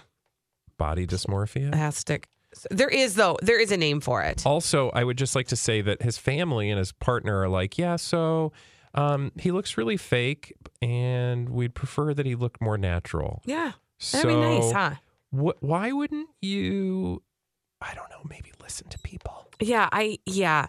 body 0.78 1.06
dysmorphia. 1.08 1.72
Astic. 1.74 2.26
There 2.72 2.90
is 2.90 3.16
though. 3.16 3.38
There 3.42 3.60
is 3.60 3.72
a 3.72 3.78
name 3.78 4.00
for 4.00 4.22
it. 4.24 4.46
Also, 4.46 4.90
I 4.92 5.04
would 5.04 5.18
just 5.18 5.36
like 5.36 5.48
to 5.48 5.56
say 5.56 5.82
that 5.82 6.02
his 6.02 6.18
family 6.18 6.70
and 6.70 6.80
his 6.80 6.92
partner 6.92 7.40
are 7.42 7.50
like, 7.50 7.78
yeah, 7.78 7.96
so 7.98 8.52
um, 8.94 9.32
he 9.38 9.52
looks 9.52 9.78
really 9.78 9.98
fake, 9.98 10.54
and 10.82 11.50
we'd 11.50 11.76
prefer 11.76 12.14
that 12.14 12.26
he 12.26 12.36
looked 12.36 12.62
more 12.62 12.78
natural. 12.78 13.42
Yeah, 13.46 13.74
So, 14.00 14.18
that'd 14.18 14.32
be 14.32 14.36
nice, 14.40 14.72
huh? 14.72 14.92
wh- 15.32 15.62
why 15.64 15.92
wouldn't 15.92 16.30
you? 16.42 17.22
I 17.82 17.94
don't 17.94 18.10
know. 18.10 18.22
Maybe 18.30 18.52
listen 18.62 18.88
to 18.90 19.00
people. 19.00 19.48
Yeah, 19.60 19.88
I 19.92 20.18
yeah, 20.26 20.68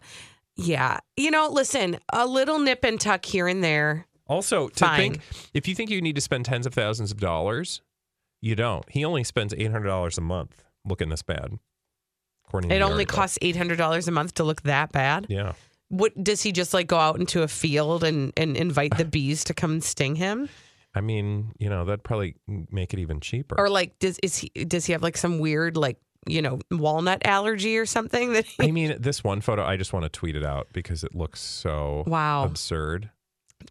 yeah. 0.57 0.99
You 1.16 1.30
know, 1.30 1.49
listen, 1.49 1.99
a 2.12 2.26
little 2.26 2.59
nip 2.59 2.85
and 2.85 3.00
tuck 3.00 3.25
here 3.25 3.49
and 3.49 3.62
there. 3.64 4.07
Also, 4.26 4.68
to 4.68 4.85
Fine. 4.85 4.99
think 4.99 5.21
if 5.54 5.66
you 5.66 5.75
think 5.75 5.88
you 5.88 6.02
need 6.02 6.14
to 6.16 6.21
spend 6.21 6.45
tens 6.45 6.66
of 6.66 6.75
thousands 6.75 7.11
of 7.11 7.18
dollars, 7.18 7.80
you 8.42 8.54
don't. 8.54 8.85
He 8.90 9.04
only 9.07 9.25
spends 9.25 9.54
eight 9.57 9.71
hundred 9.71 9.87
dollars 9.88 10.18
a 10.18 10.21
month 10.21 10.62
looking 10.85 11.09
this 11.09 11.23
bad. 11.23 11.59
According 12.49 12.71
It 12.71 12.83
only 12.83 13.05
article. 13.05 13.17
costs 13.17 13.38
eight 13.43 13.57
hundred 13.57 13.76
dollars 13.78 14.09
a 14.09 14.11
month 14.11 14.35
to 14.35 14.45
look 14.45 14.62
that 14.62 14.90
bad. 14.93 15.26
Yeah. 15.28 15.52
What 15.90 16.23
does 16.23 16.43
he 16.43 16.52
just 16.52 16.75
like 16.75 16.87
go 16.87 16.99
out 16.99 17.19
into 17.21 17.43
a 17.43 17.49
field 17.49 18.05
and, 18.05 18.33
and 18.37 18.57
invite 18.57 18.97
the 18.99 19.05
bees 19.17 19.45
to 19.45 19.55
come 19.55 19.81
sting 19.81 20.17
him? 20.17 20.49
I 20.95 21.00
mean, 21.00 21.52
you 21.59 21.69
know, 21.69 21.85
that'd 21.85 22.02
probably 22.02 22.35
make 22.71 22.93
it 22.93 22.99
even 22.99 23.21
cheaper. 23.21 23.55
Or 23.59 23.69
like 23.71 23.99
does 23.99 24.19
is 24.23 24.37
he 24.37 24.49
does 24.64 24.87
he 24.87 24.93
have 24.93 25.02
like 25.02 25.17
some 25.17 25.38
weird 25.38 25.76
like, 25.76 25.99
you 26.26 26.43
know, 26.43 26.59
walnut 26.71 27.25
allergy 27.26 27.76
or 27.78 27.87
something 27.87 28.33
that 28.33 28.45
he 28.47 28.69
I 28.69 28.71
mean, 28.71 28.97
this 28.99 29.23
one 29.23 29.40
photo, 29.40 29.64
I 29.64 29.76
just 29.76 29.93
want 29.93 30.05
to 30.05 30.09
tweet 30.09 30.37
it 30.37 30.45
out 30.45 30.69
because 30.73 31.05
it 31.05 31.14
looks 31.14 31.40
so 31.40 32.05
Wow. 32.07 32.45
absurd. 32.45 33.11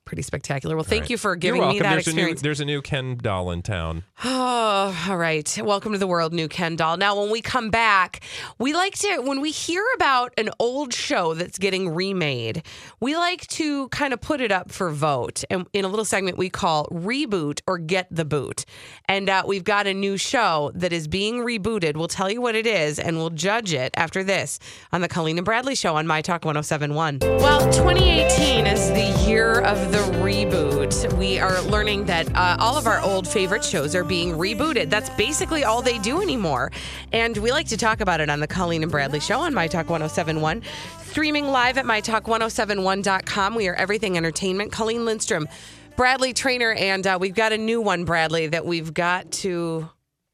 Pretty 0.06 0.22
spectacular. 0.22 0.76
Well, 0.76 0.84
thank 0.84 1.02
right. 1.02 1.10
you 1.12 1.18
for 1.18 1.36
giving 1.36 1.68
me 1.68 1.80
that 1.80 1.92
there's 1.92 2.08
experience. 2.08 2.42
A 2.42 2.44
new, 2.44 2.48
there's 2.48 2.60
a 2.62 2.66
new 2.66 2.82
Ken 2.82 3.18
doll 3.22 3.52
in 3.52 3.62
town. 3.62 4.04
Oh, 4.80 5.08
all 5.10 5.18
right. 5.18 5.58
Welcome 5.64 5.94
to 5.94 5.98
the 5.98 6.06
world, 6.06 6.34
new 6.34 6.48
Ken 6.48 6.76
doll. 6.76 6.98
Now, 6.98 7.20
when 7.20 7.32
we 7.32 7.42
come 7.42 7.72
back, 7.72 8.22
we 8.60 8.74
like 8.74 8.94
to, 9.00 9.22
when 9.22 9.42
we 9.42 9.50
hear 9.50 9.84
about 9.96 10.34
an 10.38 10.50
old 10.60 10.94
show 10.94 11.34
that's 11.34 11.58
getting 11.58 11.90
remade, 11.90 12.62
we 13.00 13.16
like 13.16 13.48
to 13.48 13.88
kind 13.90 14.14
of 14.14 14.22
put 14.22 14.40
it 14.40 14.52
up 14.52 14.72
for 14.72 14.92
vote. 14.92 15.44
And 15.50 15.66
in 15.74 15.84
a 15.84 15.88
little 15.88 16.06
segment 16.06 16.38
we 16.38 16.50
call 16.50 16.88
Reboot 16.88 17.62
or 17.66 17.80
Get 17.80 18.08
the 18.12 18.24
Boot. 18.24 18.66
And 19.10 19.30
uh, 19.30 19.44
we've 19.48 19.64
got 19.64 19.88
a 19.88 19.94
new 19.94 20.16
show 20.16 20.72
that 20.76 20.94
is 20.94 21.08
being 21.08 21.38
rebooted. 21.38 21.98
We'll 21.98 22.08
tell 22.08 22.30
you 22.30 22.42
what 22.42 22.56
it 22.56 22.68
is 22.68 23.00
and 23.00 23.18
we'll 23.18 23.32
judge 23.32 23.74
it 23.74 23.94
after 23.96 24.24
this 24.24 24.60
on 24.92 25.02
the 25.02 25.08
Colleen 25.08 25.40
and 25.40 25.46
Bradley 25.46 25.76
Show 25.76 25.96
on 25.96 26.06
My 26.06 26.22
Talk 26.22 26.46
1071. 26.46 27.20
Well, 27.22 27.62
2018 27.72 28.68
is 28.68 28.90
the 28.90 29.28
year 29.28 29.62
of 29.62 29.77
the 29.92 30.00
reboot. 30.24 31.14
We 31.18 31.40
are 31.40 31.62
learning 31.62 32.06
that 32.06 32.34
uh, 32.36 32.58
all 32.60 32.78
of 32.78 32.88
our 32.88 33.00
old 33.02 33.28
favorite 33.28 33.64
shows 33.64 33.96
are 33.96 34.04
being 34.04 34.34
rebooted. 34.34 34.90
That's 34.90 35.10
basically 35.12 35.64
all 35.64 35.82
they 35.82 36.00
do 36.00 36.22
anymore. 36.22 36.72
And 37.12 37.38
we 37.38 37.52
like 37.52 37.68
to 37.68 37.78
talk 37.78 38.02
about 38.02 38.20
it 38.20 38.30
on 38.30 38.40
the 38.40 38.48
Colleen 38.48 38.84
and 38.84 38.92
Bradley 38.92 39.20
Show 39.20 39.40
on 39.40 39.54
My 39.54 39.68
Talk 39.68 39.90
1071. 39.90 40.64
Streaming 41.06 41.48
live 41.48 41.78
at 41.78 41.86
MyTalk1071.com. 41.86 43.56
We 43.56 43.68
are 43.68 43.76
everything 43.76 44.18
entertainment. 44.18 44.72
Colleen 44.72 45.06
Lindstrom, 45.06 45.48
Bradley 45.96 46.34
Trainer, 46.34 46.74
and 46.74 47.06
uh, 47.06 47.18
we've 47.20 47.36
got 47.36 47.54
a 47.54 47.58
new 47.58 47.82
one, 47.82 48.06
Bradley, 48.06 48.48
that 48.48 48.66
we've 48.66 48.94
got 48.94 49.32
to. 49.32 49.90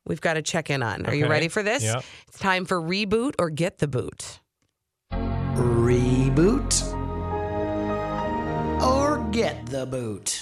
We've 0.05 0.21
got 0.21 0.33
to 0.33 0.41
check 0.41 0.69
in 0.69 0.83
on. 0.83 1.05
Are 1.05 1.15
you 1.15 1.27
ready 1.27 1.47
for 1.47 1.63
this? 1.63 1.83
Yeah. 1.83 2.01
It's 2.27 2.39
time 2.39 2.65
for 2.65 2.81
reboot 2.81 3.35
or 3.39 3.49
get 3.49 3.77
the 3.77 3.87
boot. 3.87 4.41
Reboot 5.13 7.02
or 8.83 9.19
get 9.31 9.65
the 9.67 9.85
boot? 9.85 10.41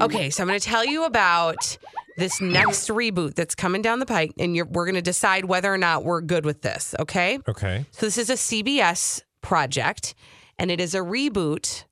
Okay, 0.00 0.30
so 0.30 0.42
I'm 0.42 0.48
going 0.48 0.58
to 0.58 0.66
tell 0.66 0.84
you 0.84 1.04
about 1.04 1.78
this 2.16 2.40
next 2.40 2.88
reboot 2.88 3.34
that's 3.34 3.54
coming 3.54 3.82
down 3.82 3.98
the 3.98 4.06
pike, 4.06 4.32
and 4.38 4.54
you're, 4.56 4.66
we're 4.66 4.84
going 4.84 4.94
to 4.94 5.02
decide 5.02 5.44
whether 5.44 5.72
or 5.72 5.78
not 5.78 6.04
we're 6.04 6.20
good 6.20 6.44
with 6.44 6.62
this. 6.62 6.94
Okay. 6.98 7.38
Okay. 7.48 7.86
So 7.92 8.06
this 8.06 8.18
is 8.18 8.30
a 8.30 8.34
CBS 8.34 9.22
project, 9.42 10.14
and 10.58 10.70
it 10.70 10.80
is 10.80 10.94
a 10.94 11.00
reboot 11.00 11.84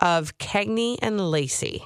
of 0.00 0.36
Cagney 0.38 0.98
and 1.02 1.30
Lacey. 1.30 1.82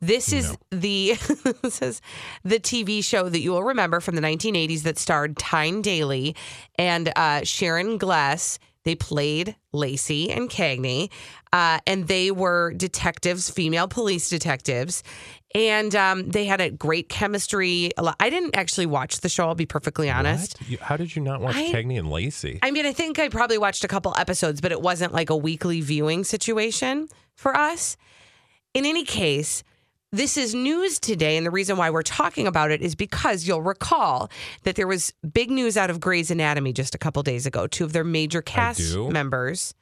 This 0.00 0.32
is 0.32 0.56
the 0.70 1.14
this 1.62 1.82
is 1.82 2.00
the 2.44 2.60
TV 2.60 3.02
show 3.02 3.28
that 3.28 3.40
you 3.40 3.50
will 3.50 3.64
remember 3.64 3.98
from 3.98 4.14
the 4.14 4.20
1980s 4.22 4.82
that 4.82 4.96
starred 4.96 5.36
Tyne 5.36 5.82
Daly 5.82 6.36
and 6.78 7.12
uh, 7.16 7.42
Sharon 7.42 7.98
Gless. 7.98 8.60
They 8.88 8.94
played 8.94 9.54
Lacey 9.70 10.30
and 10.30 10.48
Cagney, 10.48 11.10
uh, 11.52 11.78
and 11.86 12.08
they 12.08 12.30
were 12.30 12.72
detectives, 12.72 13.50
female 13.50 13.86
police 13.86 14.30
detectives, 14.30 15.02
and 15.54 15.94
um, 15.94 16.30
they 16.30 16.46
had 16.46 16.62
a 16.62 16.70
great 16.70 17.10
chemistry. 17.10 17.90
I 18.18 18.30
didn't 18.30 18.56
actually 18.56 18.86
watch 18.86 19.20
the 19.20 19.28
show. 19.28 19.46
I'll 19.46 19.54
be 19.54 19.66
perfectly 19.66 20.08
honest. 20.08 20.56
You, 20.66 20.78
how 20.80 20.96
did 20.96 21.14
you 21.14 21.20
not 21.20 21.42
watch 21.42 21.54
I- 21.54 21.70
Cagney 21.70 21.98
and 21.98 22.10
Lacey? 22.10 22.60
I 22.62 22.70
mean, 22.70 22.86
I 22.86 22.94
think 22.94 23.18
I 23.18 23.28
probably 23.28 23.58
watched 23.58 23.84
a 23.84 23.88
couple 23.88 24.14
episodes, 24.16 24.62
but 24.62 24.72
it 24.72 24.80
wasn't 24.80 25.12
like 25.12 25.28
a 25.28 25.36
weekly 25.36 25.82
viewing 25.82 26.24
situation 26.24 27.08
for 27.34 27.54
us. 27.54 27.98
In 28.72 28.86
any 28.86 29.04
case, 29.04 29.64
this 30.12 30.36
is 30.36 30.54
news 30.54 30.98
today, 30.98 31.36
and 31.36 31.44
the 31.44 31.50
reason 31.50 31.76
why 31.76 31.90
we're 31.90 32.02
talking 32.02 32.46
about 32.46 32.70
it 32.70 32.80
is 32.80 32.94
because 32.94 33.46
you'll 33.46 33.62
recall 33.62 34.30
that 34.62 34.74
there 34.76 34.86
was 34.86 35.12
big 35.32 35.50
news 35.50 35.76
out 35.76 35.90
of 35.90 36.00
Grey's 36.00 36.30
Anatomy 36.30 36.72
just 36.72 36.94
a 36.94 36.98
couple 36.98 37.22
days 37.22 37.44
ago. 37.46 37.66
Two 37.66 37.84
of 37.84 37.92
their 37.92 38.04
major 38.04 38.40
cast 38.40 38.80
do. 38.80 39.10
members. 39.10 39.74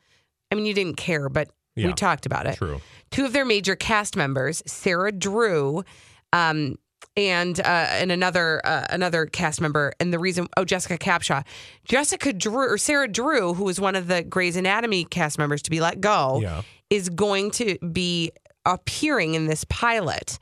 I 0.50 0.54
mean, 0.56 0.66
you 0.66 0.74
didn't 0.74 0.96
care, 0.96 1.28
but 1.28 1.48
we 1.76 1.92
talked 1.92 2.26
about 2.26 2.46
it. 2.46 2.56
True. 2.56 2.80
Two 3.10 3.24
of 3.24 3.32
their 3.32 3.44
major 3.44 3.76
cast 3.76 4.16
members, 4.16 4.62
Sarah 4.66 5.12
Drew, 5.12 5.84
um, 6.32 6.76
and 7.16 7.58
uh, 7.60 7.62
and 7.90 8.10
another 8.10 8.60
uh, 8.64 8.86
another 8.90 9.26
cast 9.26 9.60
member, 9.60 9.92
and 10.00 10.12
the 10.12 10.18
reason 10.18 10.48
oh 10.56 10.64
Jessica 10.64 10.98
Capshaw, 10.98 11.44
Jessica 11.84 12.32
Drew 12.32 12.72
or 12.72 12.78
Sarah 12.78 13.08
Drew, 13.08 13.54
who 13.54 13.64
was 13.64 13.80
one 13.80 13.94
of 13.94 14.08
the 14.08 14.22
Grey's 14.22 14.56
Anatomy 14.56 15.04
cast 15.04 15.38
members 15.38 15.62
to 15.62 15.70
be 15.70 15.80
let 15.80 16.00
go, 16.00 16.40
Yeah. 16.42 16.62
is 16.90 17.08
going 17.10 17.50
to 17.52 17.78
be 17.92 18.32
appearing 18.66 19.34
in 19.34 19.46
this 19.46 19.64
pilot. 19.64 20.38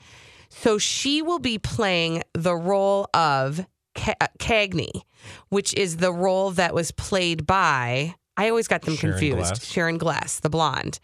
So 0.48 0.78
she 0.78 1.20
will 1.22 1.38
be 1.38 1.58
playing 1.58 2.22
the 2.32 2.54
role 2.54 3.08
of 3.12 3.64
Ca- 3.96 4.14
uh, 4.20 4.28
Cagney, 4.38 5.02
which 5.48 5.74
is 5.74 5.98
the 5.98 6.12
role 6.12 6.50
that 6.52 6.74
was 6.74 6.90
played 6.92 7.46
by. 7.46 8.14
I 8.36 8.48
always 8.48 8.68
got 8.68 8.82
them 8.82 8.96
Sharon 8.96 9.14
confused. 9.18 9.36
Gless. 9.36 9.64
Sharon 9.64 9.98
Gless, 9.98 10.40
the 10.40 10.50
blonde. 10.50 10.98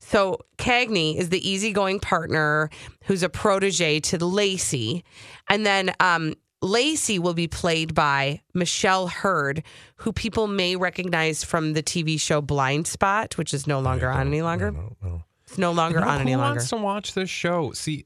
So 0.00 0.38
Cagney 0.58 1.16
is 1.16 1.28
the 1.28 1.48
easygoing 1.48 2.00
partner 2.00 2.70
who's 3.04 3.22
a 3.22 3.28
protege 3.28 4.00
to 4.00 4.24
Lacey, 4.24 5.04
and 5.48 5.66
then 5.66 5.92
um, 6.00 6.34
Lacey 6.62 7.18
will 7.18 7.34
be 7.34 7.48
played 7.48 7.94
by 7.94 8.40
Michelle 8.54 9.08
Hurd, 9.08 9.62
who 9.96 10.12
people 10.12 10.46
may 10.46 10.76
recognize 10.76 11.44
from 11.44 11.72
the 11.72 11.82
TV 11.82 12.20
show 12.20 12.40
Blind 12.40 12.86
Spot, 12.86 13.36
which 13.36 13.52
is 13.52 13.66
no 13.66 13.80
longer 13.80 14.08
on 14.08 14.26
any 14.28 14.42
longer. 14.42 14.70
No, 14.70 14.96
no. 15.02 15.22
It's 15.48 15.58
no 15.58 15.72
longer 15.72 15.98
You 15.98 16.04
know, 16.04 16.10
on 16.10 16.20
any 16.20 16.32
who 16.32 16.38
longer. 16.38 16.56
wants 16.56 16.68
to 16.70 16.76
watch 16.76 17.14
this 17.14 17.30
show? 17.30 17.72
See, 17.72 18.04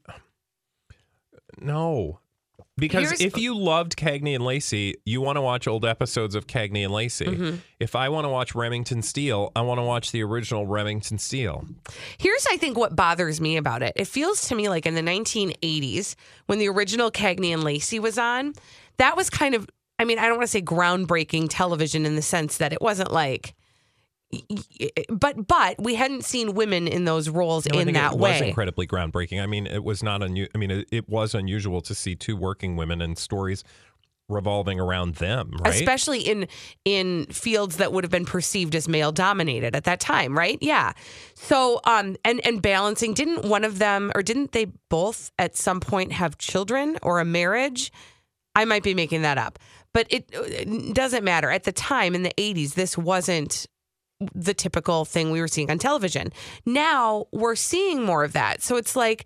no. 1.59 2.19
Because 2.75 3.03
Here's- 3.03 3.21
if 3.21 3.37
you 3.37 3.55
loved 3.55 3.95
Cagney 3.97 4.33
and 4.33 4.43
Lacey, 4.43 4.95
you 5.05 5.21
want 5.21 5.35
to 5.35 5.41
watch 5.41 5.67
old 5.67 5.85
episodes 5.85 6.33
of 6.33 6.47
Cagney 6.47 6.83
and 6.83 6.91
Lacey. 6.91 7.25
Mm-hmm. 7.25 7.57
If 7.79 7.95
I 7.95 8.09
want 8.09 8.25
to 8.25 8.29
watch 8.29 8.55
Remington 8.55 9.03
Steele, 9.03 9.51
I 9.55 9.61
want 9.61 9.77
to 9.77 9.83
watch 9.83 10.11
the 10.11 10.23
original 10.23 10.65
Remington 10.65 11.19
Steele. 11.19 11.67
Here's, 12.17 12.47
I 12.49 12.57
think, 12.57 12.75
what 12.75 12.95
bothers 12.95 13.39
me 13.39 13.57
about 13.57 13.83
it. 13.83 13.93
It 13.95 14.05
feels 14.05 14.47
to 14.47 14.55
me 14.55 14.69
like 14.69 14.87
in 14.87 14.95
the 14.95 15.01
1980s, 15.03 16.15
when 16.47 16.57
the 16.57 16.67
original 16.67 17.11
Cagney 17.11 17.53
and 17.53 17.63
Lacey 17.63 17.99
was 17.99 18.17
on, 18.17 18.53
that 18.97 19.15
was 19.15 19.29
kind 19.29 19.53
of, 19.53 19.69
I 19.99 20.05
mean, 20.05 20.17
I 20.17 20.23
don't 20.23 20.37
want 20.37 20.47
to 20.47 20.51
say 20.51 20.61
groundbreaking 20.61 21.47
television 21.51 22.07
in 22.07 22.15
the 22.15 22.23
sense 22.23 22.57
that 22.57 22.73
it 22.73 22.81
wasn't 22.81 23.11
like, 23.11 23.53
but 25.09 25.47
but 25.47 25.81
we 25.81 25.95
hadn't 25.95 26.25
seen 26.25 26.53
women 26.53 26.87
in 26.87 27.05
those 27.05 27.29
roles 27.29 27.65
No, 27.65 27.79
in 27.79 27.93
that 27.93 28.13
it 28.13 28.19
way. 28.19 28.37
It 28.37 28.41
was 28.41 28.47
incredibly 28.49 28.87
groundbreaking. 28.87 29.41
I 29.41 29.45
mean, 29.45 29.67
it 29.67 29.83
was 29.83 30.03
not 30.03 30.21
unu- 30.21 30.49
I 30.53 30.57
mean, 30.57 30.71
it, 30.71 30.87
it 30.91 31.09
was 31.09 31.35
unusual 31.35 31.81
to 31.81 31.95
see 31.95 32.15
two 32.15 32.35
working 32.35 32.75
women 32.75 33.01
and 33.01 33.17
stories 33.17 33.63
revolving 34.29 34.79
around 34.79 35.15
them, 35.15 35.51
right? 35.59 35.73
especially 35.75 36.21
in 36.21 36.47
in 36.85 37.25
fields 37.25 37.77
that 37.77 37.91
would 37.91 38.03
have 38.03 38.11
been 38.11 38.25
perceived 38.25 38.73
as 38.73 38.87
male 38.87 39.11
dominated 39.11 39.75
at 39.75 39.83
that 39.83 39.99
time 39.99 40.37
right 40.37 40.57
yeah 40.61 40.93
so 41.35 41.81
um 41.83 42.15
and 42.23 42.39
and 42.45 42.61
balancing 42.61 43.13
didn't 43.13 43.43
one 43.43 43.65
of 43.65 43.79
them 43.79 44.13
or 44.15 44.23
didn't 44.23 44.53
they 44.53 44.65
both 44.89 45.29
at 45.37 45.57
some 45.57 45.81
point 45.81 46.13
have 46.13 46.37
children 46.37 46.97
or 47.01 47.19
a 47.19 47.25
marriage 47.25 47.91
i 48.55 48.63
might 48.63 48.81
be 48.81 48.93
making 48.93 49.23
that 49.23 49.37
up 49.37 49.59
but 49.93 50.07
it, 50.09 50.29
it 50.31 50.95
doesn't 50.95 51.25
matter 51.25 51.51
at 51.51 51.65
the 51.65 51.73
time 51.73 52.15
in 52.15 52.23
the 52.23 52.33
80s 52.37 52.75
this 52.75 52.97
wasn't 52.97 53.67
the 54.33 54.53
typical 54.53 55.05
thing 55.05 55.31
we 55.31 55.41
were 55.41 55.47
seeing 55.47 55.69
on 55.69 55.77
television 55.77 56.31
now 56.65 57.25
we're 57.31 57.55
seeing 57.55 58.03
more 58.03 58.23
of 58.23 58.33
that 58.33 58.61
so 58.61 58.75
it's 58.75 58.95
like 58.95 59.25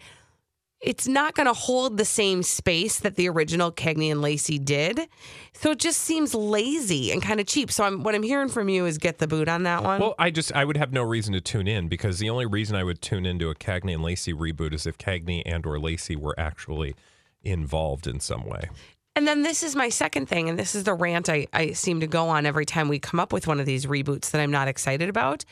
it's 0.79 1.07
not 1.07 1.33
going 1.33 1.47
to 1.47 1.53
hold 1.53 1.97
the 1.97 2.05
same 2.05 2.43
space 2.43 2.99
that 2.99 3.15
the 3.15 3.27
original 3.27 3.71
Cagney 3.71 4.11
and 4.11 4.21
Lacey 4.21 4.59
did. 4.59 5.07
So 5.53 5.71
it 5.71 5.79
just 5.79 5.99
seems 5.99 6.35
lazy 6.35 7.11
and 7.11 7.21
kind 7.21 7.39
of 7.39 7.47
cheap. 7.47 7.71
So 7.71 7.83
I'm, 7.83 8.03
what 8.03 8.13
I'm 8.13 8.23
hearing 8.23 8.49
from 8.49 8.69
you 8.69 8.85
is 8.85 8.97
get 8.97 9.17
the 9.17 9.27
boot 9.27 9.47
on 9.47 9.63
that 9.63 9.83
one. 9.83 9.99
Well, 9.99 10.13
I 10.19 10.29
just 10.29 10.53
I 10.53 10.65
would 10.65 10.77
have 10.77 10.93
no 10.93 11.01
reason 11.01 11.33
to 11.33 11.41
tune 11.41 11.67
in 11.67 11.87
because 11.87 12.19
the 12.19 12.29
only 12.29 12.45
reason 12.45 12.75
I 12.75 12.83
would 12.83 13.01
tune 13.01 13.25
into 13.25 13.49
a 13.49 13.55
Cagney 13.55 13.93
and 13.93 14.03
Lacey 14.03 14.33
reboot 14.33 14.73
is 14.73 14.85
if 14.85 14.97
Cagney 14.97 15.41
and 15.45 15.65
or 15.65 15.79
Lacey 15.79 16.15
were 16.15 16.39
actually 16.39 16.95
involved 17.43 18.05
in 18.05 18.19
some 18.19 18.45
way. 18.45 18.69
And 19.17 19.27
then 19.27 19.41
this 19.41 19.63
is 19.63 19.75
my 19.75 19.89
second 19.89 20.27
thing, 20.27 20.47
and 20.47 20.59
this 20.59 20.75
is 20.75 20.83
the 20.83 20.93
rant 20.93 21.27
I, 21.27 21.47
I 21.51 21.71
seem 21.71 22.01
to 22.01 22.07
go 22.07 22.29
on 22.29 22.45
every 22.45 22.67
time 22.67 22.87
we 22.87 22.99
come 22.99 23.19
up 23.19 23.33
with 23.33 23.47
one 23.47 23.59
of 23.59 23.65
these 23.65 23.87
reboots 23.87 24.29
that 24.29 24.39
I'm 24.39 24.51
not 24.51 24.67
excited 24.67 25.09
about. 25.09 25.43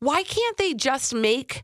Why 0.00 0.24
can't 0.24 0.56
they 0.56 0.74
just 0.74 1.14
make 1.14 1.62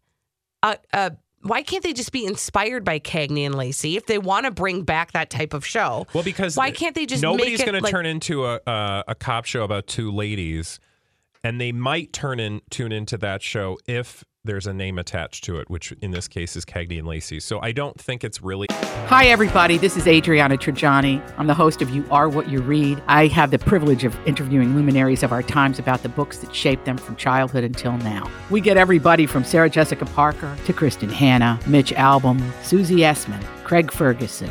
a, 0.62 0.78
a 0.92 1.16
why 1.42 1.62
can't 1.62 1.82
they 1.82 1.92
just 1.92 2.12
be 2.12 2.24
inspired 2.24 2.84
by 2.84 3.00
Cagney 3.00 3.44
and 3.44 3.56
Lacey 3.56 3.96
if 3.96 4.06
they 4.06 4.16
want 4.16 4.44
to 4.44 4.52
bring 4.52 4.84
back 4.84 5.10
that 5.10 5.28
type 5.28 5.52
of 5.52 5.66
show? 5.66 6.06
Well, 6.12 6.22
because 6.22 6.56
why 6.56 6.70
can't 6.70 6.94
they 6.94 7.04
just 7.04 7.20
nobody's 7.20 7.64
going 7.64 7.82
to 7.82 7.90
turn 7.90 8.06
into 8.06 8.46
a, 8.46 8.60
a 8.64 9.04
a 9.08 9.14
cop 9.16 9.44
show 9.44 9.64
about 9.64 9.88
two 9.88 10.12
ladies, 10.12 10.78
and 11.42 11.60
they 11.60 11.72
might 11.72 12.12
turn 12.12 12.38
in 12.38 12.60
tune 12.70 12.92
into 12.92 13.18
that 13.18 13.42
show 13.42 13.76
if 13.88 14.22
there's 14.44 14.66
a 14.66 14.72
name 14.72 14.98
attached 14.98 15.44
to 15.44 15.58
it, 15.58 15.68
which 15.68 15.92
in 16.00 16.12
this 16.12 16.26
case 16.26 16.56
is 16.56 16.64
Cagney 16.64 16.98
and 16.98 17.06
Lacey. 17.06 17.40
So 17.40 17.60
I 17.60 17.72
don't 17.72 18.00
think 18.00 18.24
it's 18.24 18.40
really. 18.42 18.66
Hi, 18.70 19.26
everybody. 19.26 19.76
This 19.76 19.96
is 19.96 20.06
Adriana 20.06 20.56
Trigiani. 20.56 21.22
I'm 21.36 21.46
the 21.46 21.54
host 21.54 21.82
of 21.82 21.90
You 21.90 22.04
Are 22.10 22.28
What 22.28 22.48
You 22.48 22.60
Read. 22.60 23.02
I 23.06 23.26
have 23.28 23.50
the 23.50 23.58
privilege 23.58 24.04
of 24.04 24.16
interviewing 24.26 24.74
luminaries 24.74 25.22
of 25.22 25.32
our 25.32 25.42
times 25.42 25.78
about 25.78 26.02
the 26.02 26.08
books 26.08 26.38
that 26.38 26.54
shaped 26.54 26.84
them 26.86 26.96
from 26.96 27.16
childhood 27.16 27.64
until 27.64 27.96
now. 27.98 28.30
We 28.50 28.60
get 28.60 28.76
everybody 28.76 29.26
from 29.26 29.44
Sarah 29.44 29.70
Jessica 29.70 30.06
Parker 30.06 30.56
to 30.64 30.72
Kristin 30.72 31.10
Hannah, 31.10 31.60
Mitch 31.66 31.92
Albom, 31.92 32.40
Susie 32.62 32.98
Essman, 32.98 33.42
Craig 33.64 33.92
Ferguson, 33.92 34.50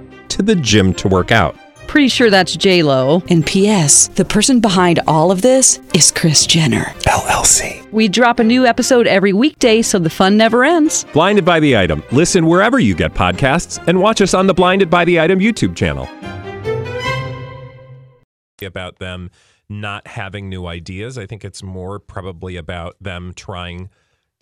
to 0.31 0.41
the 0.41 0.55
gym 0.55 0.93
to 0.95 1.07
work 1.07 1.31
out. 1.31 1.55
Pretty 1.87 2.07
sure 2.07 2.29
that's 2.29 2.55
J 2.55 2.83
Lo. 2.83 3.21
And 3.29 3.45
P.S. 3.45 4.07
The 4.07 4.23
person 4.23 4.61
behind 4.61 5.01
all 5.07 5.29
of 5.29 5.41
this 5.41 5.81
is 5.93 6.09
Kris 6.09 6.45
Jenner 6.45 6.85
LLC. 7.01 7.91
We 7.91 8.07
drop 8.07 8.39
a 8.39 8.45
new 8.45 8.65
episode 8.65 9.07
every 9.07 9.33
weekday, 9.33 9.81
so 9.81 9.99
the 9.99 10.09
fun 10.09 10.37
never 10.37 10.63
ends. 10.63 11.05
Blinded 11.11 11.43
by 11.43 11.59
the 11.59 11.75
item. 11.77 12.01
Listen 12.13 12.45
wherever 12.45 12.79
you 12.79 12.95
get 12.95 13.13
podcasts, 13.13 13.85
and 13.87 13.99
watch 13.99 14.21
us 14.21 14.33
on 14.33 14.47
the 14.47 14.53
Blinded 14.53 14.89
by 14.89 15.03
the 15.03 15.19
Item 15.19 15.39
YouTube 15.39 15.75
channel. 15.75 16.07
About 18.61 18.99
them 18.99 19.29
not 19.67 20.07
having 20.07 20.47
new 20.47 20.67
ideas, 20.67 21.17
I 21.17 21.25
think 21.25 21.43
it's 21.43 21.61
more 21.63 21.99
probably 21.99 22.55
about 22.55 22.95
them 23.01 23.33
trying 23.35 23.89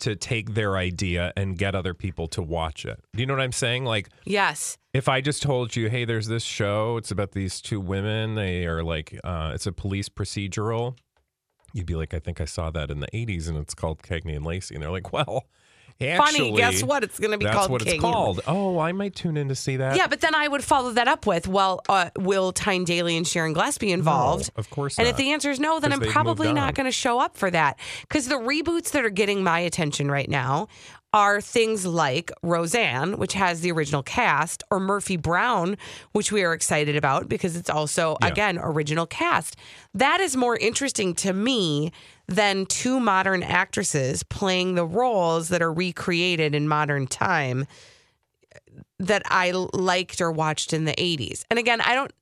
to 0.00 0.16
take 0.16 0.54
their 0.54 0.76
idea 0.76 1.32
and 1.36 1.56
get 1.56 1.74
other 1.74 1.94
people 1.94 2.26
to 2.28 2.42
watch 2.42 2.84
it. 2.84 3.00
Do 3.14 3.20
you 3.20 3.26
know 3.26 3.34
what 3.34 3.42
I'm 3.42 3.52
saying? 3.52 3.84
Like, 3.84 4.08
Yes. 4.24 4.78
if 4.92 5.08
I 5.08 5.20
just 5.20 5.42
told 5.42 5.76
you, 5.76 5.88
hey, 5.88 6.04
there's 6.04 6.26
this 6.28 6.42
show, 6.42 6.96
it's 6.96 7.10
about 7.10 7.32
these 7.32 7.60
two 7.60 7.80
women, 7.80 8.34
they 8.34 8.66
are 8.66 8.82
like, 8.82 9.18
uh, 9.24 9.52
it's 9.54 9.66
a 9.66 9.72
police 9.72 10.08
procedural, 10.08 10.96
you'd 11.72 11.86
be 11.86 11.94
like, 11.94 12.12
I 12.14 12.18
think 12.18 12.40
I 12.40 12.44
saw 12.46 12.70
that 12.70 12.90
in 12.90 13.00
the 13.00 13.08
80s 13.14 13.48
and 13.48 13.56
it's 13.56 13.74
called 13.74 14.02
Cagney 14.02 14.34
and 14.36 14.44
Lacey. 14.44 14.74
And 14.74 14.82
they're 14.82 14.90
like, 14.90 15.12
well, 15.12 15.44
actually, 16.00 16.38
Funny, 16.50 16.56
guess 16.56 16.82
what? 16.82 17.04
It's 17.04 17.18
going 17.18 17.32
to 17.32 17.38
be 17.38 17.44
that's 17.44 17.56
called 17.56 17.70
what 17.70 17.82
it's 17.86 18.00
called. 18.00 18.40
Oh, 18.46 18.78
I 18.78 18.92
might 18.92 19.14
tune 19.14 19.36
in 19.36 19.48
to 19.48 19.54
see 19.54 19.76
that. 19.76 19.96
Yeah, 19.96 20.06
but 20.06 20.20
then 20.20 20.34
I 20.34 20.48
would 20.48 20.64
follow 20.64 20.90
that 20.92 21.08
up 21.08 21.26
with, 21.26 21.46
well, 21.48 21.80
uh, 21.88 22.10
will 22.18 22.52
Tyne 22.52 22.84
Daly 22.84 23.16
and 23.16 23.26
Sharon 23.26 23.52
Gless 23.52 23.78
be 23.78 23.92
involved? 23.92 24.50
of 24.56 24.70
course 24.70 24.98
And 24.98 25.06
not. 25.06 25.10
if 25.12 25.16
the 25.16 25.32
answer 25.32 25.50
is 25.50 25.60
no, 25.60 25.80
then 25.80 25.92
I'm 25.92 26.00
probably 26.00 26.52
not 26.52 26.74
going 26.74 26.86
to 26.86 26.92
show 26.92 27.18
up 27.20 27.36
for 27.36 27.50
that. 27.50 27.78
Because 28.02 28.28
the 28.28 28.36
reboots 28.36 28.92
that 28.92 29.04
are 29.04 29.10
getting 29.10 29.42
my 29.42 29.60
attention 29.60 30.10
right 30.10 30.28
now 30.28 30.68
are 31.12 31.40
things 31.40 31.84
like 31.84 32.30
Roseanne, 32.40 33.18
which 33.18 33.32
has 33.32 33.62
the 33.62 33.72
original 33.72 34.00
cast, 34.00 34.62
or 34.70 34.78
Murphy 34.78 35.16
Brown, 35.16 35.76
which 36.12 36.30
we 36.30 36.44
are 36.44 36.52
excited 36.52 36.94
about 36.94 37.28
because 37.28 37.56
it's 37.56 37.68
also, 37.68 38.16
Yeah. 38.22 38.28
again, 38.28 38.58
original 38.62 39.06
cast. 39.06 39.56
That 39.92 40.20
is 40.20 40.36
more 40.36 40.56
interesting 40.56 41.14
to 41.16 41.32
me 41.32 41.90
than 42.30 42.64
two 42.64 43.00
modern 43.00 43.42
actresses 43.42 44.22
playing 44.22 44.76
the 44.76 44.86
roles 44.86 45.48
that 45.48 45.60
are 45.60 45.72
recreated 45.72 46.54
in 46.54 46.68
modern 46.68 47.06
time 47.08 47.66
that 49.00 49.22
I 49.26 49.50
liked 49.50 50.20
or 50.20 50.30
watched 50.30 50.72
in 50.72 50.84
the 50.84 50.92
80s. 50.92 51.44
And 51.50 51.58
again, 51.58 51.80
I 51.80 51.94
don't 51.94 52.12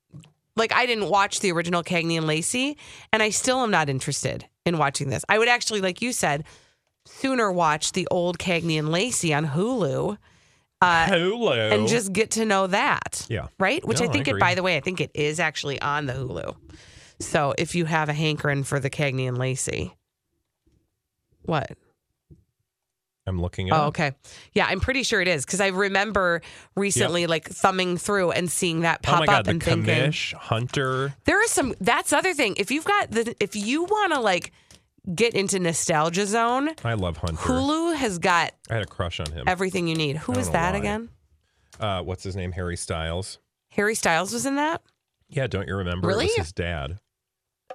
like 0.55 0.73
I 0.73 0.87
didn't 0.87 1.09
watch 1.09 1.41
the 1.41 1.51
original 1.51 1.83
Cagney 1.83 2.17
and 2.17 2.25
Lacey, 2.25 2.75
and 3.13 3.21
I 3.21 3.29
still 3.29 3.59
am 3.59 3.71
not 3.71 3.87
interested 3.87 4.45
in 4.65 4.77
watching 4.79 5.09
this. 5.09 5.23
I 5.29 5.37
would 5.37 5.47
actually, 5.47 5.79
like 5.79 6.01
you 6.01 6.11
said, 6.11 6.43
sooner 7.05 7.51
watch 7.51 7.91
the 7.91 8.07
old 8.09 8.39
Cagney 8.39 8.79
and 8.79 8.89
Lacey 8.89 9.33
on 9.33 9.45
Hulu 9.45 10.17
uh, 10.81 11.05
Hulu. 11.05 11.73
and 11.73 11.87
just 11.87 12.13
get 12.13 12.31
to 12.31 12.45
know 12.45 12.65
that. 12.67 13.27
Yeah. 13.29 13.47
Right? 13.59 13.85
Which 13.85 13.99
No, 13.99 14.05
I 14.05 14.09
I 14.09 14.11
think 14.11 14.27
it 14.27 14.39
by 14.39 14.55
the 14.55 14.63
way, 14.63 14.75
I 14.75 14.79
think 14.79 15.01
it 15.01 15.11
is 15.13 15.39
actually 15.39 15.79
on 15.81 16.07
the 16.07 16.13
Hulu. 16.13 16.55
So 17.19 17.53
if 17.57 17.75
you 17.75 17.85
have 17.85 18.09
a 18.09 18.13
hankering 18.13 18.63
for 18.63 18.79
the 18.79 18.89
Cagney 18.89 19.27
and 19.27 19.37
Lacey. 19.37 19.93
What? 21.43 21.71
I'm 23.27 23.39
looking 23.41 23.69
at 23.69 23.75
Oh, 23.75 23.83
okay. 23.87 24.13
Yeah, 24.53 24.65
I'm 24.67 24.79
pretty 24.79 25.03
sure 25.03 25.21
it 25.21 25.27
is 25.27 25.45
because 25.45 25.61
I 25.61 25.67
remember 25.67 26.41
recently 26.75 27.27
like 27.27 27.47
thumbing 27.47 27.97
through 27.97 28.31
and 28.31 28.49
seeing 28.49 28.79
that 28.81 29.01
Oh 29.05 29.09
pop 29.11 29.19
my 29.19 29.25
God, 29.27 29.35
up 29.39 29.45
the 29.45 29.51
and 29.51 29.61
thinking 29.63 29.93
commish, 29.93 30.33
Hunter. 30.33 31.13
there 31.25 31.43
is 31.43 31.51
some. 31.51 31.75
That's 31.79 32.11
other 32.11 32.33
thing. 32.33 32.55
If 32.57 32.71
you've 32.71 32.85
got 32.85 33.11
the, 33.11 33.35
if 33.39 33.55
you 33.55 33.83
want 33.83 34.13
to 34.13 34.19
like 34.19 34.51
get 35.13 35.35
into 35.35 35.59
nostalgia 35.59 36.25
zone, 36.25 36.71
I 36.83 36.93
love 36.95 37.17
Hunter. 37.17 37.37
Hulu 37.37 37.95
has 37.97 38.17
got 38.17 38.53
I 38.69 38.73
had 38.75 38.83
a 38.83 38.87
crush 38.87 39.19
on 39.19 39.31
him. 39.31 39.43
everything 39.47 39.87
you 39.87 39.95
need. 39.95 40.17
Who 40.17 40.33
is 40.33 40.49
that 40.49 40.73
why. 40.73 40.79
again? 40.79 41.09
Uh, 41.79 42.01
what's 42.01 42.23
his 42.23 42.35
name? 42.35 42.51
Harry 42.53 42.75
Styles. 42.77 43.37
Harry 43.73 43.93
Styles 43.95 44.33
was 44.33 44.47
in 44.47 44.55
that. 44.55 44.81
Yeah, 45.27 45.45
don't 45.45 45.67
you 45.67 45.75
remember? 45.75 46.07
Really? 46.07 46.25
It 46.25 46.31
was 46.39 46.47
his 46.47 46.53
dad. 46.53 46.97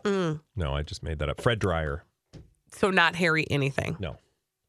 Mm. 0.04 0.40
No, 0.56 0.74
I 0.74 0.82
just 0.82 1.04
made 1.04 1.20
that 1.20 1.28
up. 1.28 1.40
Fred 1.40 1.60
Dryer. 1.60 2.02
So 2.76 2.90
not 2.90 3.14
Harry 3.16 3.46
anything. 3.50 3.96
No. 4.00 4.16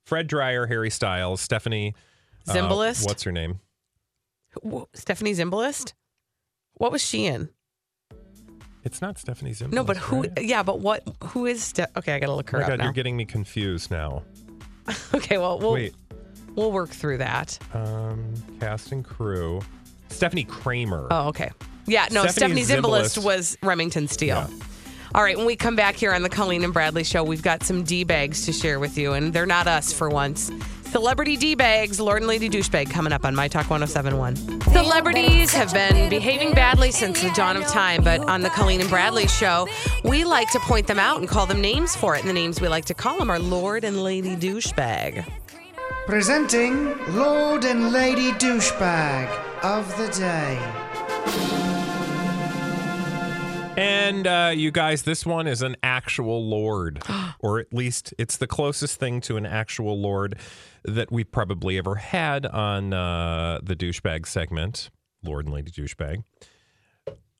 Fred 0.05 0.27
Dryer, 0.27 0.67
Harry 0.67 0.89
Styles, 0.91 1.41
Stephanie. 1.41 1.95
uh, 2.47 2.53
Zimbalist. 2.53 3.05
what's 3.05 3.23
her 3.23 3.31
name? 3.31 3.59
Wh- 4.63 4.83
Stephanie 4.93 5.33
Zimbalist. 5.33 5.93
What 6.75 6.91
was 6.91 7.01
she 7.01 7.25
in? 7.25 7.49
It's 8.83 9.01
not 9.01 9.17
Stephanie 9.17 9.51
Zimbalist. 9.51 9.73
No, 9.73 9.83
but 9.83 9.97
who? 9.97 10.21
right? 10.21 10.31
Yeah, 10.41 10.61
but 10.61 10.79
what? 10.79 11.03
Who 11.29 11.47
is? 11.47 11.63
Ste- 11.63 11.89
okay, 11.97 12.13
I 12.13 12.19
gotta 12.19 12.35
look 12.35 12.53
Oh 12.53 12.57
her 12.57 12.57
my 12.59 12.63
up 12.65 12.69
God, 12.69 12.77
now. 12.79 12.83
you're 12.85 12.93
getting 12.93 13.17
me 13.17 13.25
confused 13.25 13.89
now. 13.89 14.23
okay, 15.15 15.39
well, 15.39 15.57
we'll 15.57 15.71
Wait, 15.73 15.95
we'll 16.55 16.71
work 16.71 16.89
through 16.91 17.17
that. 17.17 17.57
um, 17.73 18.31
cast 18.59 18.91
and 18.91 19.03
crew. 19.03 19.59
Stephanie 20.09 20.43
Kramer. 20.43 21.07
Oh, 21.09 21.29
okay. 21.29 21.49
Yeah, 21.87 22.07
no, 22.11 22.27
Stephanie, 22.27 22.61
Stephanie 22.63 22.81
Zimbalist, 22.89 23.17
Zimbalist. 23.17 23.23
was 23.25 23.57
Remington 23.63 24.07
Steele. 24.07 24.47
Yeah. 24.47 24.65
All 25.15 25.23
right, 25.23 25.37
when 25.37 25.45
we 25.45 25.55
come 25.55 25.77
back 25.77 25.95
here 25.95 26.13
on 26.13 26.23
the 26.23 26.29
Colleen 26.29 26.65
and 26.65 26.73
Bradley 26.73 27.05
show, 27.05 27.23
we've 27.23 27.41
got 27.41 27.63
some 27.63 27.83
D 27.83 28.03
bags 28.03 28.45
to 28.47 28.51
share 28.51 28.81
with 28.81 28.97
you, 28.97 29.13
and 29.13 29.31
they're 29.31 29.45
not 29.45 29.65
us 29.65 29.93
for 29.93 30.09
once. 30.09 30.51
Celebrity 30.91 31.37
D 31.37 31.55
bags, 31.55 32.01
Lord 32.01 32.17
and 32.17 32.27
Lady 32.27 32.49
Douchebag 32.49 32.89
coming 32.89 33.13
up 33.13 33.23
on 33.23 33.33
My 33.33 33.47
Talk 33.47 33.69
1071. 33.69 34.35
Celebrities 34.73 35.53
have 35.53 35.73
been 35.73 36.09
behaving 36.09 36.51
badly 36.51 36.91
since 36.91 37.21
the 37.21 37.29
dawn 37.29 37.55
of 37.55 37.65
time, 37.67 38.03
but 38.03 38.19
on 38.27 38.41
the 38.41 38.49
Colleen 38.49 38.81
and 38.81 38.89
Bradley 38.89 39.27
show, 39.27 39.69
we 40.03 40.25
like 40.25 40.51
to 40.51 40.59
point 40.59 40.85
them 40.85 40.99
out 40.99 41.21
and 41.21 41.29
call 41.29 41.45
them 41.45 41.61
names 41.61 41.95
for 41.95 42.17
it. 42.17 42.19
And 42.19 42.29
the 42.29 42.33
names 42.33 42.59
we 42.59 42.67
like 42.67 42.83
to 42.85 42.93
call 42.93 43.17
them 43.17 43.29
are 43.29 43.39
Lord 43.39 43.85
and 43.85 44.03
Lady 44.03 44.35
Douchebag. 44.35 45.25
Presenting 46.07 46.93
Lord 47.15 47.63
and 47.63 47.93
Lady 47.93 48.33
Douchebag 48.33 49.29
of 49.63 49.97
the 49.97 50.09
Day. 50.09 51.54
And 53.77 54.25
uh, 54.25 54.51
you 54.55 54.71
guys, 54.71 55.03
this 55.03 55.25
one 55.25 55.47
is 55.47 55.61
an 55.61 55.75
actual 55.83 56.47
lord, 56.47 57.03
or 57.39 57.59
at 57.59 57.73
least 57.73 58.13
it's 58.17 58.37
the 58.37 58.47
closest 58.47 58.99
thing 58.99 59.19
to 59.21 59.35
an 59.35 59.45
actual 59.45 59.99
lord 59.99 60.37
that 60.85 61.11
we've 61.11 61.29
probably 61.29 61.77
ever 61.77 61.95
had 61.95 62.45
on 62.45 62.93
uh, 62.93 63.59
the 63.61 63.75
douchebag 63.75 64.27
segment, 64.27 64.89
Lord 65.23 65.45
and 65.45 65.53
Lady 65.53 65.71
Douchebag. 65.71 66.23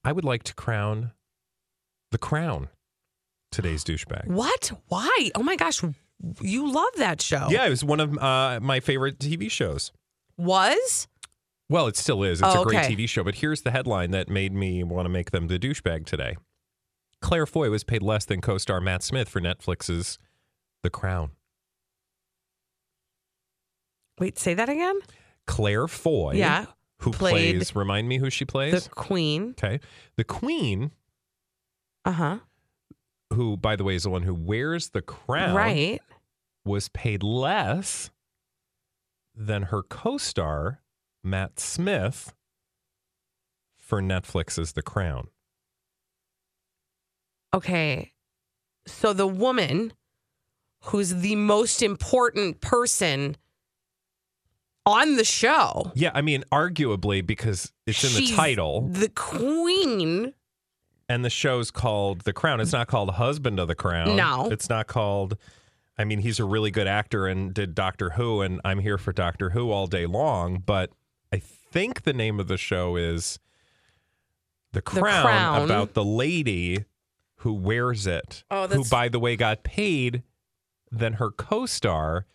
I 0.04 0.12
would 0.12 0.26
like 0.26 0.44
to 0.44 0.54
crown 0.54 1.12
the 2.12 2.18
crown 2.18 2.68
today's 3.52 3.84
douchebag. 3.86 4.28
What? 4.28 4.72
Why? 4.90 5.32
Oh 5.36 5.44
my 5.44 5.56
gosh, 5.56 5.82
you 6.42 6.72
love 6.72 6.92
that 6.98 7.22
show. 7.22 7.48
Yeah, 7.50 7.66
it 7.66 7.70
was 7.70 7.84
one 7.84 8.02
of 8.02 8.18
uh, 8.18 8.60
my 8.62 8.82
favorite 8.82 9.20
TV 9.20 9.50
shows. 9.50 9.94
Was? 10.38 11.08
Well, 11.70 11.88
it 11.88 11.96
still 11.98 12.24
is. 12.24 12.42
It's 12.42 12.56
Oh, 12.56 12.62
a 12.62 12.66
great 12.66 12.80
okay. 12.86 12.96
TV 12.96 13.10
show. 13.10 13.24
But 13.24 13.36
here's 13.36 13.62
the 13.64 13.72
headline 13.72 14.12
that 14.12 14.30
made 14.30 14.54
me 14.54 14.84
want 14.84 15.06
to 15.06 15.10
make 15.10 15.32
them 15.32 15.48
the 15.48 15.58
douchebag 15.58 16.06
today. 16.06 16.36
Claire 17.22 17.46
Foy 17.48 17.70
was 17.72 17.84
paid 17.84 18.04
less 18.04 18.26
than 18.26 18.40
co-star 18.42 18.80
Matt 18.80 19.02
Smith 19.02 19.28
for 19.30 19.42
Netflix's 19.42 20.20
The 20.84 20.90
Crown. 20.92 21.32
Wait, 24.20 24.38
say 24.38 24.54
that 24.54 24.70
again? 24.70 25.00
Claire 25.48 25.88
Foy, 25.88 26.34
Yeah. 26.36 26.66
who 27.00 27.12
plays, 27.12 27.76
remind 27.76 28.08
me 28.08 28.18
who 28.18 28.30
she 28.30 28.46
plays? 28.46 28.84
The? 28.86 28.90
Queen. 28.90 29.52
okay. 29.52 29.80
The 30.16 30.24
Queen, 30.24 30.92
Uh 32.06 32.12
huh. 32.12 32.40
who, 33.34 33.58
by 33.58 33.76
the 33.76 33.84
way, 33.84 33.96
is 33.96 34.04
the 34.04 34.10
one 34.10 34.24
who 34.24 34.34
wears 34.34 34.90
the 34.90 35.02
crown, 35.02 35.56
Right. 35.56 36.02
was 36.64 36.90
paid 36.90 37.24
less 37.24 38.10
than 39.36 39.64
her 39.64 39.84
co-star 39.84 40.82
Matt 41.26 41.60
Smith 41.60 42.34
for 43.78 44.02
Netflix's 44.02 44.74
The 44.74 44.82
Crown. 44.82 45.28
Okay. 47.54 48.12
So 48.88 49.14
the 49.14 49.28
woman 49.28 49.94
who's 50.86 51.16
the 51.16 51.36
most 51.36 51.82
important 51.82 52.62
person 52.62 53.38
on 54.86 55.16
the 55.16 55.24
show. 55.26 55.92
Yeah, 55.96 56.12
I 56.14 56.22
mean, 56.22 56.44
arguably 56.52 57.26
because 57.26 57.72
it's 57.88 58.04
in 58.04 58.24
the 58.24 58.32
title, 58.36 58.82
The 58.82 59.10
queen. 59.10 60.34
and 61.10 61.26
the 61.26 61.30
show's 61.32 61.72
called 61.72 62.22
The 62.22 62.34
Crown. 62.34 62.60
It's 62.60 62.72
not 62.74 62.88
called 62.88 63.10
Husband 63.12 63.60
of 63.60 63.68
the 63.68 63.74
Crown. 63.76 64.16
No. 64.16 64.48
it's 64.52 64.70
not 64.70 64.86
called. 64.86 65.38
I 65.98 66.04
mean, 66.04 66.20
he's 66.20 66.40
a 66.40 66.46
really 66.46 66.70
good 66.72 66.88
actor 66.88 67.26
and 67.26 67.52
did 67.54 67.74
Doctor 67.74 68.12
Who, 68.12 68.42
and 68.42 68.62
I'm 68.64 68.80
here 68.80 68.98
for 69.00 69.12
Doctor 69.14 69.50
Who 69.52 69.72
all 69.72 69.88
day 69.88 70.06
long. 70.06 70.62
But 70.64 70.92
think 71.76 72.04
the 72.04 72.14
name 72.14 72.40
of 72.40 72.48
the 72.48 72.58
show 72.58 72.96
is 72.96 73.38
The 74.72 74.82
Crown, 74.82 75.24
Crown. 75.24 75.66
about 75.66 75.94
the 75.94 76.06
lady 76.06 76.86
who 77.40 77.54
wears 77.54 78.08
it. 78.08 78.46
Oh, 78.50 78.66
who, 78.68 78.86
by 78.86 79.10
the 79.10 79.20
way, 79.20 79.36
got 79.36 79.64
paid 79.64 80.24
than 80.90 81.14
her 81.14 81.30
co-star, 81.32 82.28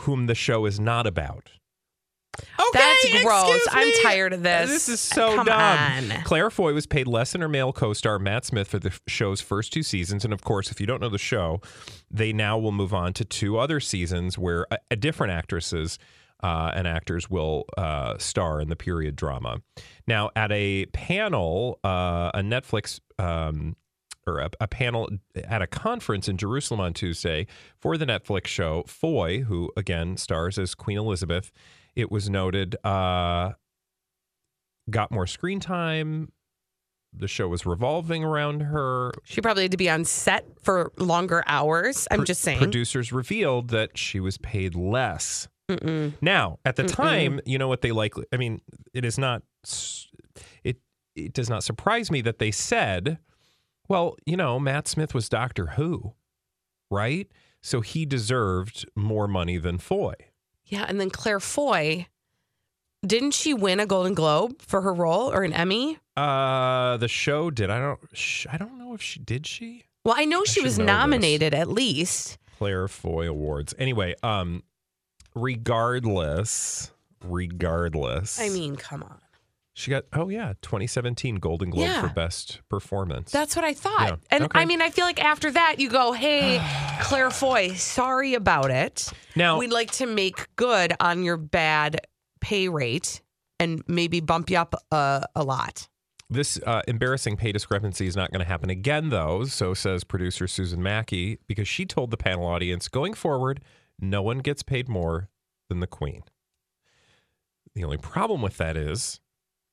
whom 0.00 0.26
the 0.26 0.34
show 0.34 0.66
is 0.66 0.78
not 0.78 1.06
about. 1.06 1.50
Okay, 2.38 2.78
That's 2.78 3.22
gross. 3.24 3.56
excuse 3.56 3.68
I'm 3.72 4.02
tired 4.02 4.32
of 4.34 4.42
this. 4.42 4.70
This 4.70 4.88
is 4.90 5.00
so 5.00 5.34
Come 5.36 5.46
dumb. 5.46 5.58
on. 6.12 6.22
Claire 6.24 6.50
Foy 6.50 6.72
was 6.74 6.86
paid 6.86 7.08
less 7.08 7.32
than 7.32 7.40
her 7.40 7.48
male 7.48 7.72
co-star 7.72 8.18
Matt 8.18 8.44
Smith 8.44 8.68
for 8.68 8.78
the 8.78 8.92
show's 9.08 9.40
first 9.40 9.72
two 9.72 9.82
seasons, 9.82 10.24
and 10.24 10.32
of 10.34 10.42
course, 10.42 10.70
if 10.70 10.78
you 10.80 10.86
don't 10.86 11.00
know 11.00 11.08
the 11.08 11.18
show, 11.18 11.60
they 12.10 12.32
now 12.34 12.58
will 12.58 12.70
move 12.70 12.92
on 12.92 13.12
to 13.14 13.24
two 13.24 13.58
other 13.58 13.80
seasons 13.80 14.36
where 14.38 14.66
uh, 14.70 14.76
uh, 14.90 14.94
different 14.94 15.32
actresses 15.32 15.98
uh, 16.42 16.72
and 16.74 16.86
actors 16.86 17.28
will 17.28 17.64
uh, 17.76 18.16
star 18.18 18.60
in 18.60 18.68
the 18.68 18.76
period 18.76 19.16
drama. 19.16 19.60
Now, 20.06 20.30
at 20.36 20.52
a 20.52 20.86
panel, 20.86 21.78
uh, 21.84 22.30
a 22.34 22.40
Netflix. 22.40 23.00
Um, 23.18 23.76
or 24.26 24.40
a, 24.40 24.50
a 24.60 24.68
panel 24.68 25.08
at 25.44 25.62
a 25.62 25.66
conference 25.66 26.28
in 26.28 26.36
Jerusalem 26.36 26.80
on 26.80 26.92
Tuesday 26.92 27.46
for 27.80 27.96
the 27.96 28.04
Netflix 28.04 28.46
show 28.46 28.84
Foy, 28.86 29.40
who 29.40 29.72
again 29.74 30.18
stars 30.18 30.58
as 30.58 30.74
Queen 30.74 30.98
Elizabeth. 30.98 31.50
It 31.96 32.12
was 32.12 32.28
noted 32.28 32.76
uh, 32.84 33.52
got 34.90 35.10
more 35.10 35.26
screen 35.26 35.60
time. 35.60 36.32
The 37.14 37.26
show 37.26 37.48
was 37.48 37.64
revolving 37.64 38.22
around 38.22 38.60
her. 38.60 39.12
She 39.24 39.40
probably 39.40 39.62
had 39.64 39.70
to 39.70 39.78
be 39.78 39.88
on 39.88 40.04
set 40.04 40.44
for 40.62 40.92
longer 40.98 41.42
hours. 41.46 42.06
I'm 42.10 42.18
Pro- 42.18 42.24
just 42.26 42.42
saying. 42.42 42.58
Producers 42.58 43.12
revealed 43.12 43.68
that 43.70 43.96
she 43.96 44.20
was 44.20 44.36
paid 44.38 44.74
less. 44.74 45.48
Now, 46.20 46.58
at 46.64 46.76
the 46.76 46.84
time, 46.84 47.40
you 47.44 47.58
know 47.58 47.68
what 47.68 47.82
they 47.82 47.92
likely. 47.92 48.24
I 48.32 48.36
mean, 48.36 48.60
it 48.94 49.04
is 49.04 49.18
not. 49.18 49.42
It 50.64 50.78
it 51.14 51.32
does 51.32 51.50
not 51.50 51.62
surprise 51.64 52.10
me 52.10 52.20
that 52.22 52.38
they 52.38 52.50
said, 52.50 53.18
"Well, 53.88 54.16
you 54.24 54.36
know, 54.36 54.58
Matt 54.58 54.88
Smith 54.88 55.14
was 55.14 55.28
Doctor 55.28 55.66
Who, 55.76 56.14
right? 56.90 57.28
So 57.60 57.80
he 57.80 58.06
deserved 58.06 58.86
more 58.96 59.28
money 59.28 59.58
than 59.58 59.78
Foy." 59.78 60.14
Yeah, 60.64 60.84
and 60.88 61.00
then 61.00 61.10
Claire 61.10 61.40
Foy, 61.40 62.06
didn't 63.06 63.32
she 63.32 63.54
win 63.54 63.80
a 63.80 63.86
Golden 63.86 64.14
Globe 64.14 64.60
for 64.60 64.82
her 64.82 64.92
role 64.92 65.30
or 65.32 65.42
an 65.42 65.52
Emmy? 65.52 65.98
Uh, 66.16 66.96
the 66.98 67.08
show 67.08 67.50
did. 67.50 67.70
I 67.70 67.78
don't. 67.78 68.00
sh- 68.12 68.46
I 68.50 68.56
don't 68.56 68.78
know 68.78 68.94
if 68.94 69.02
she 69.02 69.18
did. 69.20 69.46
She 69.46 69.84
Well, 70.04 70.14
I 70.16 70.24
know 70.24 70.44
she 70.44 70.60
was 70.62 70.78
know 70.78 70.84
this. 70.84 70.92
nominated 70.92 71.54
at 71.54 71.68
least. 71.68 72.38
Claire 72.58 72.88
Foy 72.88 73.28
Awards. 73.28 73.72
Anyway, 73.78 74.14
um, 74.22 74.62
regardless, 75.40 76.90
regardless. 77.24 78.40
I 78.40 78.48
mean, 78.48 78.76
come 78.76 79.02
on. 79.02 79.18
she 79.74 79.90
got 79.90 80.04
oh 80.12 80.28
yeah, 80.28 80.54
2017 80.62 81.36
Golden 81.36 81.70
Globe 81.70 81.86
Yeah. 81.86 82.00
for 82.02 82.08
best 82.12 82.60
performance. 82.68 83.30
That's 83.30 83.54
what 83.56 83.64
I 83.64 83.74
thought. 83.74 84.08
Yeah, 84.08 84.16
And 84.30 84.44
okay. 84.44 84.60
I 84.60 84.64
mean, 84.64 84.82
I 84.82 84.90
feel 84.90 85.04
like 85.04 85.22
after 85.22 85.50
that, 85.50 85.76
you 85.78 85.88
go, 85.88 86.12
hey, 86.12 86.60
Claire 87.00 87.30
Foy, 87.30 87.72
sorry 87.74 88.34
about 88.34 88.70
it. 88.70 89.10
Now- 89.36 89.58
we'd 89.58 89.72
like 89.72 89.90
to 89.92 90.06
make 90.06 90.54
good 90.56 90.92
on 91.00 91.22
your 91.22 91.36
bad 91.36 92.00
pay 92.40 92.68
rate 92.68 93.20
and 93.60 93.82
maybe 93.88 94.20
bump 94.20 94.50
you 94.50 94.58
up 94.58 94.74
uh, 94.92 95.22
a 95.34 95.42
lot. 95.42 95.88
This 96.30 96.60
uh, 96.66 96.82
embarrassing 96.86 97.36
pay 97.38 97.52
discrepancy 97.52 98.06
is 98.06 98.14
not 98.14 98.30
going 98.30 98.40
to 98.40 98.46
happen 98.46 98.68
again, 98.68 99.08
though. 99.08 99.44
So 99.46 99.72
says 99.72 100.04
producer 100.04 100.46
Susan 100.46 100.82
Mackie, 100.82 101.38
because 101.46 101.66
she 101.66 101.86
told 101.86 102.10
the 102.10 102.18
panel 102.18 102.44
audience, 102.44 102.86
going 102.86 103.14
forward, 103.14 103.62
no 104.00 104.22
one 104.22 104.38
gets 104.38 104.62
paid 104.62 104.88
more 104.88 105.28
than 105.68 105.80
the 105.80 105.86
Queen. 105.86 106.22
The 107.74 107.84
only 107.84 107.98
problem 107.98 108.42
with 108.42 108.56
that 108.56 108.76
is 108.76 109.20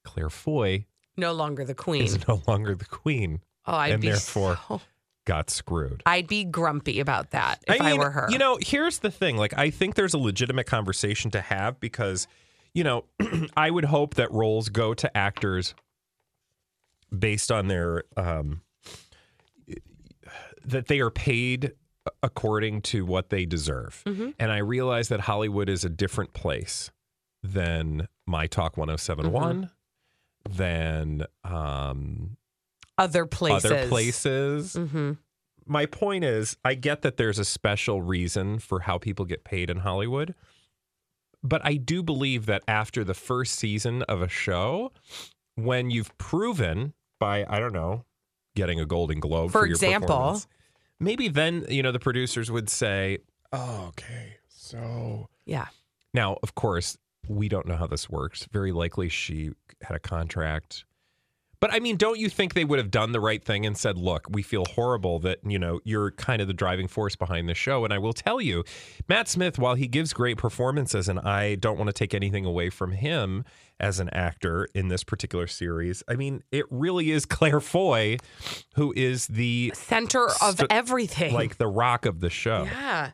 Claire 0.03 0.29
Foy 0.29 0.85
No 1.17 1.33
longer 1.33 1.63
the 1.65 1.73
queen. 1.73 2.03
is 2.03 2.27
no 2.27 2.41
longer 2.47 2.75
the 2.75 2.85
Queen, 2.85 3.41
Oh, 3.65 3.73
I'd 3.75 3.93
and 3.93 4.01
be 4.01 4.09
therefore 4.09 4.59
so- 4.67 4.81
got 5.25 5.49
screwed. 5.49 6.03
I'd 6.05 6.27
be 6.27 6.43
grumpy 6.43 6.99
about 6.99 7.31
that 7.31 7.63
if 7.67 7.81
I, 7.81 7.91
mean, 7.91 7.97
were 7.99 8.11
her. 8.11 8.27
You 8.29 8.37
know, 8.37 8.59
here's 8.61 8.99
the 8.99 9.09
thing. 9.09 9.37
Like, 9.37 9.57
I 9.57 9.71
think 9.71 9.95
there's 9.95 10.13
a 10.13 10.19
legitimate 10.19 10.67
conversation 10.67 11.31
to 11.31 11.41
have 11.41 11.79
because, 11.79 12.27
you 12.75 12.83
know, 12.83 13.05
I 13.57 13.71
would 13.71 13.85
hope 13.85 14.15
that 14.15 14.31
roles 14.31 14.69
go 14.69 14.93
to 14.93 15.17
actors 15.17 15.73
based 17.17 17.51
on 17.51 17.67
their 17.67 18.03
um 18.17 18.61
that 20.65 20.87
they 20.87 20.99
are 20.99 21.11
paid 21.11 21.71
according 22.21 22.81
to 22.81 23.05
what 23.05 23.29
they 23.29 23.45
deserve. 23.45 24.03
Mm-hmm. 24.05 24.31
And 24.39 24.51
I 24.51 24.57
realize 24.57 25.09
that 25.09 25.21
Hollywood 25.21 25.69
is 25.69 25.83
a 25.83 25.89
different 25.89 26.33
place 26.33 26.91
than 27.43 28.07
My 28.25 28.47
Talk 28.47 28.77
1071 28.77 29.69
Mm-hmm. 30.47 30.57
than 30.57 31.25
um 31.43 32.37
other 32.97 33.25
places. 33.25 33.65
other 33.71 33.87
places 33.87 34.73
hmm 34.75 35.13
my 35.65 35.85
point 35.85 36.23
is 36.23 36.57
I 36.63 36.75
get 36.75 37.01
that 37.01 37.17
there's 37.17 37.39
a 37.39 37.45
special 37.45 38.01
reason 38.01 38.59
for 38.59 38.81
how 38.81 38.97
people 38.97 39.25
get 39.25 39.43
paid 39.43 39.69
in 39.69 39.77
Hollywood. 39.77 40.35
But 41.43 41.61
I 41.63 41.75
do 41.75 42.01
believe 42.03 42.45
that 42.47 42.63
after 42.67 43.03
the 43.03 43.13
first 43.13 43.55
season 43.55 44.03
of 44.03 44.21
a 44.21 44.27
show, 44.27 44.91
when 45.55 45.89
you've 45.89 46.15
proven 46.17 46.93
by, 47.19 47.45
I 47.47 47.59
don't 47.59 47.73
know, 47.73 48.05
getting 48.55 48.79
a 48.79 48.85
Golden 48.85 49.19
Globe 49.19 49.51
For 49.51 49.59
for, 49.61 49.65
your 49.65 49.73
example. 49.75 50.41
Maybe 50.99 51.27
then, 51.27 51.65
you 51.69 51.83
know, 51.83 51.91
the 51.91 51.99
producers 51.99 52.51
would 52.51 52.69
say, 52.69 53.19
oh, 53.51 53.85
okay, 53.89 54.37
so. 54.47 55.29
Yeah. 55.45 55.67
Now, 56.13 56.37
of 56.43 56.55
course, 56.55 56.97
we 57.27 57.49
don't 57.49 57.67
know 57.67 57.75
how 57.75 57.87
this 57.87 58.09
works. 58.09 58.47
Very 58.51 58.71
likely 58.71 59.09
she 59.09 59.51
had 59.81 59.95
a 59.95 59.99
contract. 59.99 60.85
But 61.59 61.73
I 61.73 61.79
mean, 61.79 61.95
don't 61.97 62.19
you 62.19 62.29
think 62.29 62.53
they 62.53 62.65
would 62.65 62.79
have 62.79 62.91
done 62.91 63.11
the 63.11 63.19
right 63.19 63.43
thing 63.43 63.65
and 63.65 63.77
said, 63.77 63.97
"Look, 63.97 64.27
we 64.29 64.41
feel 64.41 64.65
horrible 64.65 65.19
that, 65.19 65.39
you 65.45 65.57
know, 65.59 65.79
you're 65.83 66.11
kind 66.11 66.41
of 66.41 66.47
the 66.47 66.53
driving 66.53 66.87
force 66.87 67.15
behind 67.15 67.47
the 67.49 67.53
show." 67.53 67.83
And 67.85 67.93
I 67.93 67.97
will 67.97 68.13
tell 68.13 68.39
you, 68.41 68.63
Matt 69.07 69.27
Smith, 69.27 69.57
while 69.57 69.75
he 69.75 69.87
gives 69.87 70.13
great 70.13 70.37
performances 70.37 71.07
and 71.09 71.19
I 71.19 71.55
don't 71.55 71.77
want 71.77 71.87
to 71.87 71.93
take 71.93 72.13
anything 72.13 72.45
away 72.45 72.69
from 72.69 72.91
him 72.91 73.43
as 73.79 73.99
an 73.99 74.09
actor 74.11 74.67
in 74.73 74.87
this 74.87 75.03
particular 75.03 75.47
series, 75.47 76.01
I 76.07 76.15
mean, 76.15 76.43
it 76.51 76.65
really 76.69 77.11
is 77.11 77.25
Claire 77.25 77.59
Foy 77.59 78.17
who 78.75 78.93
is 78.95 79.27
the 79.27 79.71
Center 79.75 80.27
of 80.41 80.57
St- 80.57 80.71
everything. 80.71 81.33
like 81.33 81.57
the 81.57 81.67
rock 81.67 82.05
of 82.05 82.19
the 82.19 82.29
show. 82.29 82.63
Yeah. 82.63 83.11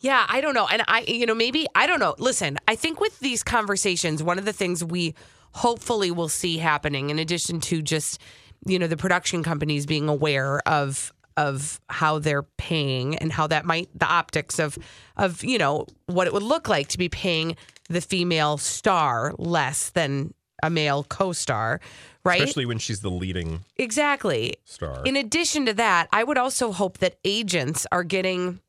Yeah, 0.00 0.26
I 0.28 0.40
don't 0.40 0.54
know. 0.54 0.66
And 0.66 0.82
I, 0.88 1.02
you 1.02 1.26
know, 1.26 1.34
maybe, 1.34 1.66
I 1.76 1.86
don't 1.86 2.00
know. 2.00 2.16
Listen, 2.18 2.58
I 2.66 2.74
think 2.74 2.98
with 3.00 3.20
these 3.20 3.44
conversations, 3.44 4.20
one 4.20 4.36
of 4.36 4.44
the 4.44 4.52
things 4.52 4.82
we 4.82 5.14
hopefully 5.54 6.10
we'll 6.10 6.28
see 6.28 6.58
happening, 6.58 7.10
in 7.10 7.18
addition 7.18 7.60
to 7.60 7.82
just, 7.82 8.20
you 8.66 8.78
know, 8.78 8.86
the 8.86 8.96
production 8.96 9.42
companies 9.42 9.86
being 9.86 10.08
aware 10.08 10.60
of, 10.68 11.12
of 11.36 11.80
how 11.88 12.18
they're 12.18 12.42
paying 12.42 13.16
and 13.16 13.32
how 13.32 13.46
that 13.46 13.64
might 13.64 13.88
the 13.98 14.06
optics 14.06 14.58
of 14.58 14.76
of 15.16 15.42
you 15.42 15.56
know 15.56 15.86
what 16.04 16.26
it 16.26 16.32
would 16.34 16.42
look 16.42 16.68
like 16.68 16.88
to 16.88 16.98
be 16.98 17.08
paying 17.08 17.56
the 17.88 18.02
female 18.02 18.58
star 18.58 19.32
less 19.38 19.88
than 19.88 20.34
a 20.62 20.68
male 20.68 21.04
co-star 21.04 21.80
right 22.22 22.42
Especially 22.42 22.66
when 22.66 22.76
she's 22.76 23.00
the 23.00 23.10
leading 23.10 23.64
exactly 23.78 24.56
star. 24.66 25.02
in 25.06 25.16
addition 25.16 25.64
to 25.64 25.72
that, 25.72 26.06
I 26.12 26.22
would 26.22 26.36
also 26.36 26.70
hope 26.70 26.98
that 26.98 27.16
agents 27.24 27.86
are 27.90 28.04
getting 28.04 28.60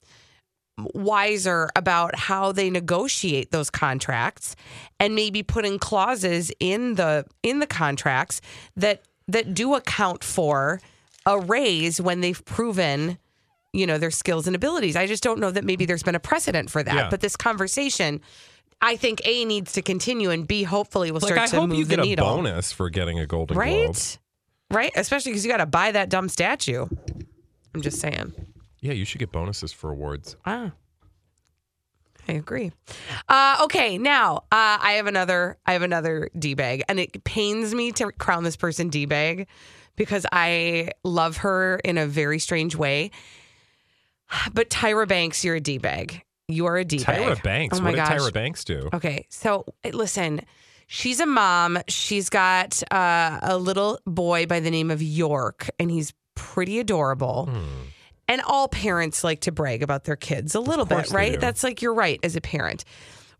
wiser 0.93 1.69
about 1.75 2.15
how 2.15 2.51
they 2.51 2.69
negotiate 2.69 3.51
those 3.51 3.69
contracts 3.69 4.55
and 4.99 5.13
maybe 5.13 5.43
putting 5.43 5.77
clauses 5.77 6.51
in 6.59 6.95
the 6.95 7.25
in 7.43 7.59
the 7.59 7.67
contracts 7.67 8.41
that 8.75 9.03
that 9.27 9.53
do 9.53 9.75
account 9.75 10.23
for 10.23 10.81
a 11.25 11.39
raise 11.39 12.01
when 12.01 12.21
they've 12.21 12.43
proven 12.45 13.17
you 13.71 13.85
know 13.85 13.97
their 13.97 14.11
skills 14.11 14.47
and 14.47 14.55
abilities. 14.55 14.95
I 14.95 15.05
just 15.05 15.23
don't 15.23 15.39
know 15.39 15.51
that 15.51 15.63
maybe 15.63 15.85
there's 15.85 16.03
been 16.03 16.15
a 16.15 16.19
precedent 16.19 16.69
for 16.69 16.81
that. 16.83 16.95
Yeah. 16.95 17.09
But 17.09 17.21
this 17.21 17.35
conversation 17.35 18.19
I 18.81 18.97
think 18.97 19.21
A 19.25 19.45
needs 19.45 19.73
to 19.73 19.81
continue 19.81 20.29
and 20.31 20.45
B 20.47 20.63
hopefully 20.63 21.11
will 21.11 21.21
like 21.21 21.33
start 21.33 21.47
I 21.47 21.51
to 21.51 21.59
hope 21.61 21.69
move 21.69 21.77
you 21.79 21.85
the 21.85 21.95
get 21.95 21.99
a 21.99 22.07
needle. 22.07 22.25
bonus 22.35 22.71
for 22.73 22.89
getting 22.89 23.17
a 23.19 23.25
Golden 23.25 23.57
Right? 23.57 23.85
Globe. 23.85 23.97
Right? 24.71 24.91
Especially 24.95 25.31
because 25.31 25.45
you 25.45 25.51
got 25.51 25.57
to 25.57 25.65
buy 25.65 25.91
that 25.91 26.09
dumb 26.09 26.27
statue. 26.27 26.87
I'm 27.73 27.81
just 27.81 27.99
saying. 28.01 28.33
Yeah, 28.83 28.91
you 28.91 29.05
should 29.05 29.19
get 29.19 29.31
bonuses 29.31 29.71
for 29.71 29.91
awards. 29.91 30.35
Ah. 30.45 30.73
I 32.27 32.33
agree. 32.33 32.73
Uh, 33.29 33.59
okay, 33.63 33.97
now 33.97 34.37
uh, 34.51 34.77
I 34.81 34.95
have 34.97 35.07
another. 35.07 35.57
I 35.65 35.71
have 35.71 35.83
another 35.83 36.29
d 36.37 36.53
bag, 36.53 36.83
and 36.89 36.99
it 36.99 37.23
pains 37.23 37.73
me 37.73 37.93
to 37.93 38.11
crown 38.11 38.43
this 38.43 38.57
person 38.57 38.89
d 38.89 39.05
bag 39.05 39.47
because 39.95 40.25
I 40.33 40.91
love 41.05 41.37
her 41.37 41.79
in 41.85 41.97
a 41.97 42.05
very 42.05 42.39
strange 42.39 42.75
way. 42.75 43.11
But 44.53 44.69
Tyra 44.69 45.07
Banks, 45.07 45.45
you're 45.45 45.55
a 45.55 45.61
d 45.61 45.77
bag. 45.77 46.21
You 46.49 46.65
are 46.65 46.75
a 46.75 46.83
D 46.83 46.97
Tyra 46.97 47.41
Banks. 47.41 47.79
Oh 47.79 47.81
my 47.81 47.91
what 47.91 47.95
gosh. 47.95 48.09
did 48.09 48.19
Tyra 48.19 48.33
Banks 48.33 48.65
do? 48.65 48.89
Okay, 48.93 49.25
so 49.29 49.63
eh, 49.85 49.91
listen, 49.93 50.41
she's 50.87 51.21
a 51.21 51.25
mom. 51.25 51.79
She's 51.87 52.29
got 52.29 52.83
uh, 52.91 53.39
a 53.41 53.57
little 53.57 53.99
boy 54.05 54.45
by 54.45 54.59
the 54.59 54.71
name 54.71 54.91
of 54.91 55.01
York, 55.01 55.69
and 55.79 55.89
he's 55.89 56.13
pretty 56.35 56.79
adorable. 56.79 57.45
Hmm. 57.45 57.89
And 58.27 58.41
all 58.41 58.67
parents 58.69 59.23
like 59.23 59.41
to 59.41 59.51
brag 59.51 59.83
about 59.83 60.05
their 60.05 60.15
kids 60.15 60.55
a 60.55 60.59
little 60.59 60.85
bit, 60.85 61.11
right? 61.11 61.39
That's 61.39 61.63
like 61.63 61.81
you're 61.81 61.93
right 61.93 62.19
as 62.23 62.35
a 62.35 62.41
parent. 62.41 62.85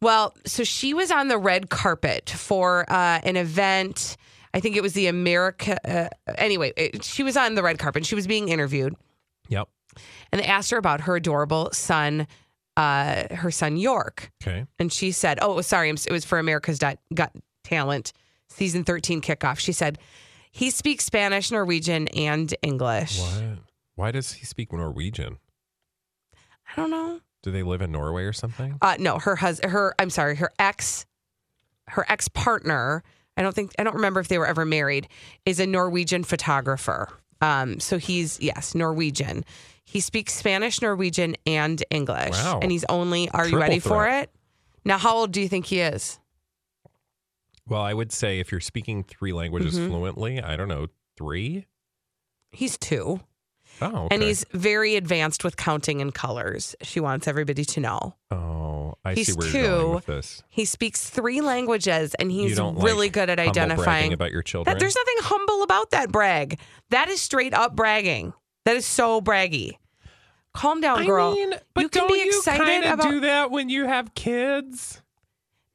Well, 0.02 0.36
so 0.46 0.64
she 0.66 0.94
was 0.94 1.10
on 1.12 1.30
the 1.30 1.38
red 1.38 1.70
carpet 1.70 2.30
for 2.30 2.86
uh, 2.92 3.20
an 3.24 3.38
event. 3.38 4.18
I 4.54 4.60
think 4.60 4.76
it 4.76 4.84
was 4.84 4.92
the 4.94 5.08
America. 5.08 5.78
Uh, 5.90 6.10
anyway, 6.36 6.74
it, 6.76 7.04
she 7.04 7.24
was 7.24 7.38
on 7.38 7.56
the 7.56 7.64
red 7.64 7.80
carpet. 7.80 8.06
She 8.06 8.14
was 8.16 8.28
being 8.28 8.50
interviewed 8.50 8.96
Yep. 9.48 9.70
and 10.34 10.42
they 10.42 10.46
asked 10.46 10.70
her 10.72 10.78
about 10.78 11.02
her 11.02 11.16
adorable 11.16 11.70
son, 11.72 12.28
uh, 12.76 13.34
her 13.36 13.52
son 13.52 13.78
York. 13.78 14.32
Okay. 14.44 14.66
And 14.80 14.92
she 14.92 15.12
said, 15.14 15.40
"Oh, 15.42 15.62
sorry, 15.62 15.90
it 15.90 16.12
was 16.12 16.26
for 16.26 16.38
America's 16.40 16.78
Got, 16.80 16.98
Got 17.14 17.32
Talent 17.64 18.12
season 18.50 18.84
13 18.84 19.22
kickoff." 19.22 19.60
She 19.60 19.72
said, 19.72 19.98
"He 20.52 20.70
speaks 20.70 21.06
Spanish, 21.06 21.52
Norwegian, 21.52 22.10
and 22.10 22.54
English." 22.62 23.20
What? 23.20 23.44
Why 23.96 24.12
does 24.12 24.34
he 24.34 24.46
speak 24.46 24.72
Norwegian? 24.74 25.38
I 26.36 26.76
don't 26.76 26.92
know. 26.92 27.20
Do 27.44 27.52
they 27.52 27.64
live 27.64 27.82
in 27.82 27.92
Norway 27.92 28.24
or 28.24 28.34
something? 28.34 28.78
Uh, 28.82 28.96
no, 29.00 29.20
her 29.20 29.36
husband, 29.36 29.72
her 29.72 29.94
I'm 30.00 30.10
sorry, 30.10 30.36
her 30.38 30.52
ex, 30.58 31.06
her 31.90 32.06
ex 32.10 32.28
partner. 32.30 33.04
I 33.36 33.42
don't 33.42 33.54
think 33.54 33.72
I 33.78 33.84
don't 33.84 33.96
remember 33.96 34.20
if 34.20 34.28
they 34.30 34.38
were 34.38 34.48
ever 34.48 34.66
married. 34.66 35.08
Is 35.46 35.60
a 35.60 35.68
Norwegian 35.68 36.24
photographer. 36.24 37.10
Um, 37.42 37.80
so 37.80 37.98
he's 37.98 38.40
yes, 38.40 38.74
Norwegian. 38.74 39.44
He 39.84 40.00
speaks 40.00 40.34
Spanish, 40.34 40.82
Norwegian, 40.82 41.36
and 41.46 41.84
English. 41.90 42.32
Wow. 42.32 42.60
And 42.62 42.72
he's 42.72 42.86
only. 42.88 43.30
Are 43.32 43.44
you 43.46 43.52
Triple 43.52 43.60
ready 43.62 43.80
for 43.80 44.08
it? 44.08 44.32
Now, 44.86 44.98
how 44.98 45.16
old 45.18 45.32
do 45.34 45.42
you 45.42 45.50
think 45.50 45.66
he 45.66 45.82
is? 45.82 46.20
Well, 47.68 47.82
I 47.82 47.94
would 47.94 48.12
say 48.12 48.40
if 48.40 48.52
you're 48.52 48.62
speaking 48.62 49.04
three 49.04 49.34
languages 49.34 49.78
Mhm. 49.78 49.88
fluently, 49.90 50.42
I 50.42 50.56
don't 50.56 50.68
know, 50.68 50.88
three? 51.18 51.66
He's 52.52 52.78
two. 52.78 53.22
Oh, 53.82 54.08
And 54.12 54.22
he's 54.22 54.46
very 54.52 54.96
advanced 54.96 55.44
with 55.44 55.58
counting 55.58 56.02
and 56.02 56.14
colors. 56.14 56.76
She 56.82 57.00
wants 57.00 57.28
everybody 57.28 57.66
to 57.66 57.80
know. 57.80 58.16
Oh, 58.32 58.96
I 59.04 59.14
he's 59.14 59.28
see 59.28 59.34
where 59.34 59.50
two. 59.50 59.58
you're 59.58 59.68
going 59.68 59.96
with 59.96 60.06
this. 60.06 60.44
He 60.50 60.66
speaks 60.66 61.10
three 61.10 61.42
languages 61.42 62.16
and 62.16 62.32
he's 62.32 62.60
really 62.60 63.08
like 63.08 63.14
good 63.14 63.30
at 63.30 63.40
identifying 63.40 64.14
about 64.14 64.32
your 64.32 64.42
children. 64.42 64.74
That, 64.74 64.80
there's 64.80 64.96
nothing 64.96 65.16
humble 65.20 65.64
about 65.64 65.92
that 65.92 66.12
brag. 66.12 66.60
That 66.92 67.10
is 67.10 67.22
straight 67.22 67.54
up 67.54 67.76
bragging. 67.76 68.34
That 68.66 68.76
is 68.76 68.86
so 68.86 69.22
braggy. 69.22 69.78
Calm 70.54 70.82
down, 70.82 71.06
girl. 71.06 71.32
I 71.32 71.34
mean, 71.34 71.54
but 71.74 71.82
you 71.82 71.90
can 71.90 72.08
don't 72.08 72.14
be 72.14 72.22
excited 72.28 72.86
about 72.90 73.10
do 73.10 73.20
that 73.22 73.52
when 73.52 73.70
you 73.70 73.86
have 73.86 74.14
kids? 74.14 75.02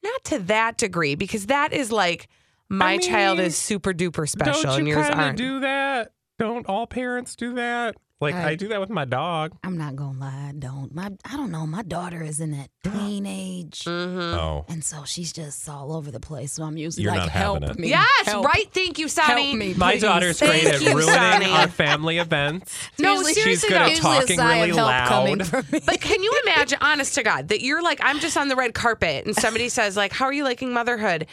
not 0.03 0.25
to 0.25 0.39
that 0.41 0.79
degree 0.79 1.15
because 1.15 1.47
that 1.47 1.73
is 1.73 1.91
like 1.91 2.29
my 2.69 2.93
I 2.93 2.99
child 2.99 3.41
is 3.41 3.57
super 3.57 3.93
duper 3.93 4.29
special 4.29 4.71
and 4.73 4.87
you 4.87 4.95
yours 4.95 5.09
aren't. 5.11 5.39
do 5.39 5.61
that? 5.61 6.13
Don't 6.39 6.67
all 6.69 6.87
parents 6.87 7.35
do 7.37 7.55
that? 7.55 7.97
Like 8.21 8.35
I, 8.35 8.49
I- 8.51 8.55
do 8.57 8.67
that 8.69 8.81
with 8.81 8.91
my 8.91 9.05
dog. 9.05 9.53
I'm 9.63 9.79
not 9.79 9.95
gonna 9.95 10.19
lie, 10.19 10.49
I 10.49 10.53
don't. 10.59 10.93
My 10.93 11.11
I 11.25 11.37
don't 11.37 11.53
know. 11.53 11.67
My 11.69 11.83
daughter 11.83 12.21
is 12.21 12.41
in 12.41 12.51
that 12.51 12.69
teenage, 12.83 13.85
Mhm. 13.85 14.35
Oh, 14.37 14.65
and 14.69 14.83
so 14.85 15.05
she's 15.05 15.33
just 15.33 15.69
all 15.69 15.95
over 15.95 16.11
the 16.11 16.19
place. 16.19 16.53
So 16.55 16.65
I'm 16.65 16.77
usually 16.77 17.05
You're 17.05 17.13
like, 17.13 17.21
not 17.23 17.29
help 17.31 17.63
it. 17.63 17.79
me. 17.79 17.91
Yes, 17.91 18.27
help, 18.27 18.45
right. 18.45 18.69
Thank 18.73 18.99
you, 18.99 19.09
Sonny. 19.09 19.47
Help 19.47 19.57
me, 19.59 19.75
my 19.75 19.93
please. 19.93 20.03
daughter's 20.03 20.39
Thank 20.41 20.63
great 20.65 20.75
at 20.75 20.81
ruining 20.81 21.03
Sonny. 21.15 21.47
our 21.53 21.69
family 21.69 22.19
events. 22.19 22.77
No, 22.99 23.13
Usually- 23.15 23.35
seriously 23.35 23.53
She's 23.53 23.63
good 23.71 23.73
though. 23.81 23.93
at 23.93 23.99
a 23.99 24.01
talking 24.01 24.41
of 24.41 24.47
really 24.47 24.67
help 24.69 24.77
loud. 24.89 25.09
coming 25.09 25.45
from 25.45 25.65
me. 25.71 25.81
But 25.87 26.01
can 26.01 26.21
you 26.21 26.41
imagine, 26.45 26.79
honest 26.81 27.15
to 27.15 27.23
God, 27.23 27.49
that 27.49 27.61
you're 27.63 27.83
like, 27.83 28.01
I'm 28.03 28.19
just 28.19 28.37
on 28.37 28.49
the 28.49 28.57
red 28.57 28.75
carpet 28.75 29.27
and 29.27 29.35
somebody 29.37 29.69
says, 29.69 29.97
like, 29.97 30.13
how 30.13 30.25
are 30.27 30.33
you 30.33 30.43
liking 30.43 30.73
motherhood? 30.73 31.27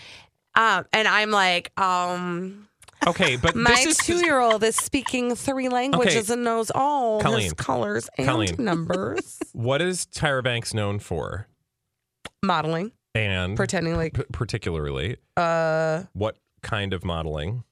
Um, 0.53 0.85
and 0.93 1.07
I'm 1.07 1.31
like, 1.31 1.71
um, 1.79 2.67
Okay, 3.07 3.35
but 3.35 3.55
my 3.55 3.69
this 3.71 3.85
is 3.85 3.97
two 3.97 4.25
year 4.25 4.39
old 4.39 4.63
is 4.63 4.75
speaking 4.75 5.35
three 5.35 5.69
languages 5.69 6.29
and 6.29 6.43
knows 6.43 6.71
all 6.73 7.21
his 7.21 7.53
colors 7.53 8.09
and 8.17 8.27
Colleen. 8.27 8.55
numbers. 8.59 9.37
what 9.53 9.81
is 9.81 10.05
Tyra 10.07 10.43
Banks 10.43 10.73
known 10.73 10.99
for? 10.99 11.47
Modeling, 12.43 12.91
And 13.13 13.55
pretending 13.55 13.95
like 13.95 14.13
p- 14.15 14.23
particularly, 14.31 15.17
uh 15.37 16.03
what 16.13 16.37
kind 16.63 16.93
of 16.93 17.03
modeling? 17.05 17.63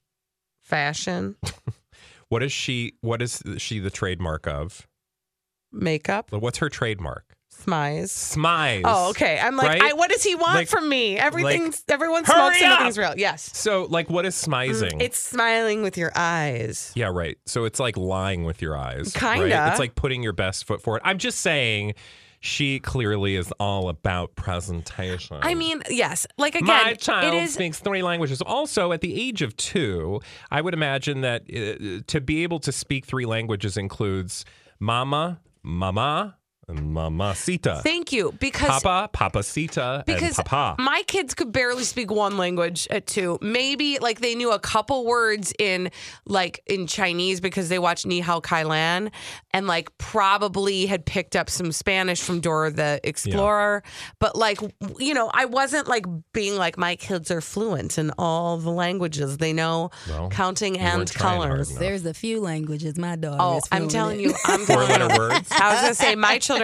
fashion, 0.62 1.36
What 2.30 2.42
is 2.42 2.52
she? 2.52 2.94
What 3.02 3.22
is 3.22 3.42
she 3.58 3.80
the 3.80 3.90
trademark 3.92 4.48
of? 4.48 4.88
makeup, 5.72 6.32
What's 6.32 6.60
her 6.60 6.70
trademark? 6.70 7.36
Smize. 7.66 8.10
Smize. 8.36 8.82
Oh, 8.86 9.10
okay. 9.12 9.40
I'm 9.40 9.56
like, 9.56 9.68
Right? 9.68 9.82
I, 9.82 9.94
what 9.94 10.10
does 10.10 10.24
he 10.24 10.36
want 10.36 10.56
Like- 10.56 10.68
from 10.68 10.88
me? 10.90 11.18
Everything's 11.18 11.84
everyone 11.90 12.24
Hurry 12.24 12.36
smokes 12.56 12.62
and 12.62 12.72
up! 12.72 12.80
nothing's 12.80 12.98
real. 12.98 13.14
Yes. 13.18 13.50
So, 13.58 13.86
like, 13.90 14.10
what 14.10 14.26
is 14.26 14.36
smizing? 14.36 14.94
Mm, 14.94 15.02
It's 15.02 15.18
smiling 15.20 15.82
with 15.84 15.98
your 15.98 16.12
eyes. 16.16 16.92
yeah, 16.96 17.08
right. 17.14 17.38
So 17.46 17.66
it's 17.66 17.80
like 17.80 17.98
lying 17.98 18.44
with 18.44 18.62
your 18.62 18.78
eyes. 18.78 19.14
Kinda. 19.14 19.44
Right? 19.56 19.70
It's 19.70 19.80
like 19.80 19.96
putting 19.96 20.24
your 20.24 20.34
best 20.34 20.66
foot 20.66 20.82
forward. 20.82 21.02
I'm 21.04 21.18
just 21.18 21.40
saying, 21.42 21.94
she 22.46 22.80
clearly 22.80 23.36
is 23.38 23.54
all 23.58 23.88
about 23.88 24.36
presentation. 24.36 25.38
I 25.42 25.54
mean, 25.56 25.82
yes. 25.90 26.28
Like 26.38 26.56
again, 26.56 26.68
My 26.68 26.94
child 26.96 27.34
it 27.34 27.38
is 27.44 27.54
speaks 27.54 27.80
three 27.80 28.04
languages. 28.04 28.42
Also, 28.42 28.92
at 28.92 29.00
the 29.00 29.16
age 29.16 29.42
of 29.42 29.56
two, 29.56 30.20
I 30.52 30.60
would 30.60 30.74
imagine 30.74 31.22
that 31.22 31.44
uh, 31.44 32.02
to 32.08 32.20
be 32.20 32.44
able 32.44 32.60
to 32.60 32.74
speak 32.74 33.06
three 33.06 33.26
languages 33.26 33.78
includes 33.78 34.44
mama, 34.82 35.40
mama, 35.64 36.36
mamacita. 36.74 37.82
Thank 37.84 38.12
you 38.12 38.32
because 38.40 38.82
Papa, 38.84 39.10
papacita, 39.14 40.06
because 40.06 40.38
and 40.38 40.46
papa. 40.46 40.82
my 40.82 41.04
kids 41.08 41.34
could 41.34 41.52
barely 41.52 41.84
speak 41.84 42.12
one 42.12 42.38
language 42.38 42.88
uh, 42.92 42.96
at 42.96 43.08
two. 43.08 43.38
Maybe 43.42 44.00
like 44.00 44.20
they 44.22 44.36
knew 44.36 44.52
a 44.52 44.60
couple 44.60 45.06
words 45.06 45.54
in 45.60 45.92
like 46.26 46.62
in 46.66 46.88
Chinese 46.88 47.42
because 47.42 47.70
they 47.70 47.80
watched 47.80 48.06
Ni 48.06 48.20
Hao 48.20 48.40
Kai 48.40 48.64
Lan 48.64 49.12
and 49.52 49.68
like 49.68 49.96
probably 49.98 50.86
had 50.86 51.06
picked 51.06 51.36
up 51.36 51.50
some 51.50 51.72
Spanish 51.72 52.22
from 52.22 52.40
Dora 52.40 52.72
the 52.72 53.00
Explorer. 53.04 53.84
But 54.20 54.36
like 54.36 54.60
you 55.00 55.14
know, 55.14 55.30
I 55.34 55.46
wasn't 55.46 55.88
like 55.88 56.06
being 56.34 56.56
like 56.58 56.78
my 56.78 56.96
kids 56.96 57.30
are 57.32 57.42
fluent 57.42 57.98
in 57.98 58.12
all 58.18 58.58
the 58.58 58.72
languages. 58.72 59.38
They 59.38 59.54
know 59.54 59.92
Well, 60.08 60.30
counting 60.30 60.78
and 60.78 60.98
weren't 61.00 61.12
trying 61.12 61.38
hard 61.40 61.50
colors. 61.50 61.76
There's 61.76 62.06
a 62.06 62.14
few 62.14 62.40
languages 62.42 62.98
my 62.98 63.16
daughter. 63.16 63.38
Oh, 63.40 63.58
is 63.58 63.64
I'm 63.72 63.88
telling 63.88 64.20
in. 64.22 64.30
you, 64.30 64.36
I'm 64.46 64.62
Four 64.62 64.76
telling 64.86 65.02
you. 65.02 65.08
letter 65.08 65.18
words. 65.20 65.50
I 65.52 65.74
was 65.74 65.82
gonna 65.82 65.94
say 65.96 66.16
my 66.16 66.40
children. 66.40 66.63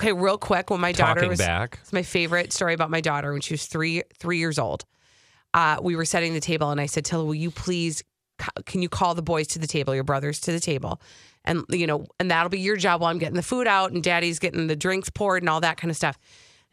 Okay, 0.00 0.12
real 0.12 0.38
quick, 0.38 0.70
when 0.70 0.80
my 0.80 0.92
daughter 0.92 1.20
Talking 1.20 1.28
was 1.28 1.38
back. 1.38 1.78
it's 1.82 1.92
my 1.92 2.02
favorite 2.02 2.52
story 2.52 2.74
about 2.74 2.90
my 2.90 3.00
daughter 3.00 3.32
when 3.32 3.40
she 3.40 3.54
was 3.54 3.66
three 3.66 4.02
three 4.18 4.38
years 4.38 4.58
old. 4.58 4.84
Uh, 5.54 5.78
we 5.82 5.96
were 5.96 6.04
setting 6.06 6.32
the 6.32 6.40
table, 6.40 6.70
and 6.70 6.80
I 6.80 6.86
said, 6.86 7.04
"Tilla, 7.04 7.24
will 7.24 7.34
you 7.34 7.50
please? 7.50 8.02
Can 8.66 8.82
you 8.82 8.88
call 8.88 9.14
the 9.14 9.22
boys 9.22 9.46
to 9.48 9.58
the 9.58 9.66
table, 9.66 9.94
your 9.94 10.02
brothers 10.04 10.40
to 10.40 10.52
the 10.52 10.60
table, 10.60 11.00
and 11.44 11.64
you 11.68 11.86
know, 11.86 12.06
and 12.18 12.30
that'll 12.30 12.48
be 12.48 12.60
your 12.60 12.76
job 12.76 13.00
while 13.00 13.10
I'm 13.10 13.18
getting 13.18 13.36
the 13.36 13.42
food 13.42 13.66
out 13.66 13.92
and 13.92 14.02
Daddy's 14.02 14.38
getting 14.38 14.66
the 14.66 14.76
drinks 14.76 15.10
poured 15.10 15.42
and 15.42 15.50
all 15.50 15.60
that 15.60 15.76
kind 15.76 15.90
of 15.90 15.96
stuff." 15.96 16.18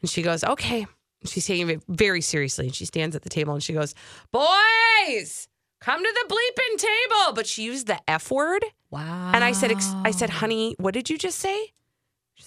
And 0.00 0.08
she 0.08 0.22
goes, 0.22 0.42
"Okay." 0.42 0.86
She's 1.26 1.46
taking 1.46 1.68
it 1.68 1.82
very 1.86 2.22
seriously, 2.22 2.66
and 2.66 2.74
she 2.74 2.86
stands 2.86 3.14
at 3.14 3.20
the 3.22 3.28
table 3.28 3.52
and 3.52 3.62
she 3.62 3.74
goes, 3.74 3.94
"Boys." 4.32 5.46
Come 5.80 6.02
to 6.02 6.12
the 6.28 6.34
bleeping 6.34 6.78
table, 6.78 7.34
but 7.34 7.46
she 7.46 7.62
used 7.62 7.86
the 7.86 7.98
F 8.08 8.30
word. 8.30 8.64
Wow. 8.90 9.32
And 9.34 9.42
I 9.42 9.52
said, 9.52 9.72
I 10.04 10.10
said, 10.10 10.28
honey, 10.28 10.74
what 10.78 10.92
did 10.92 11.08
you 11.08 11.16
just 11.16 11.38
say? 11.38 11.72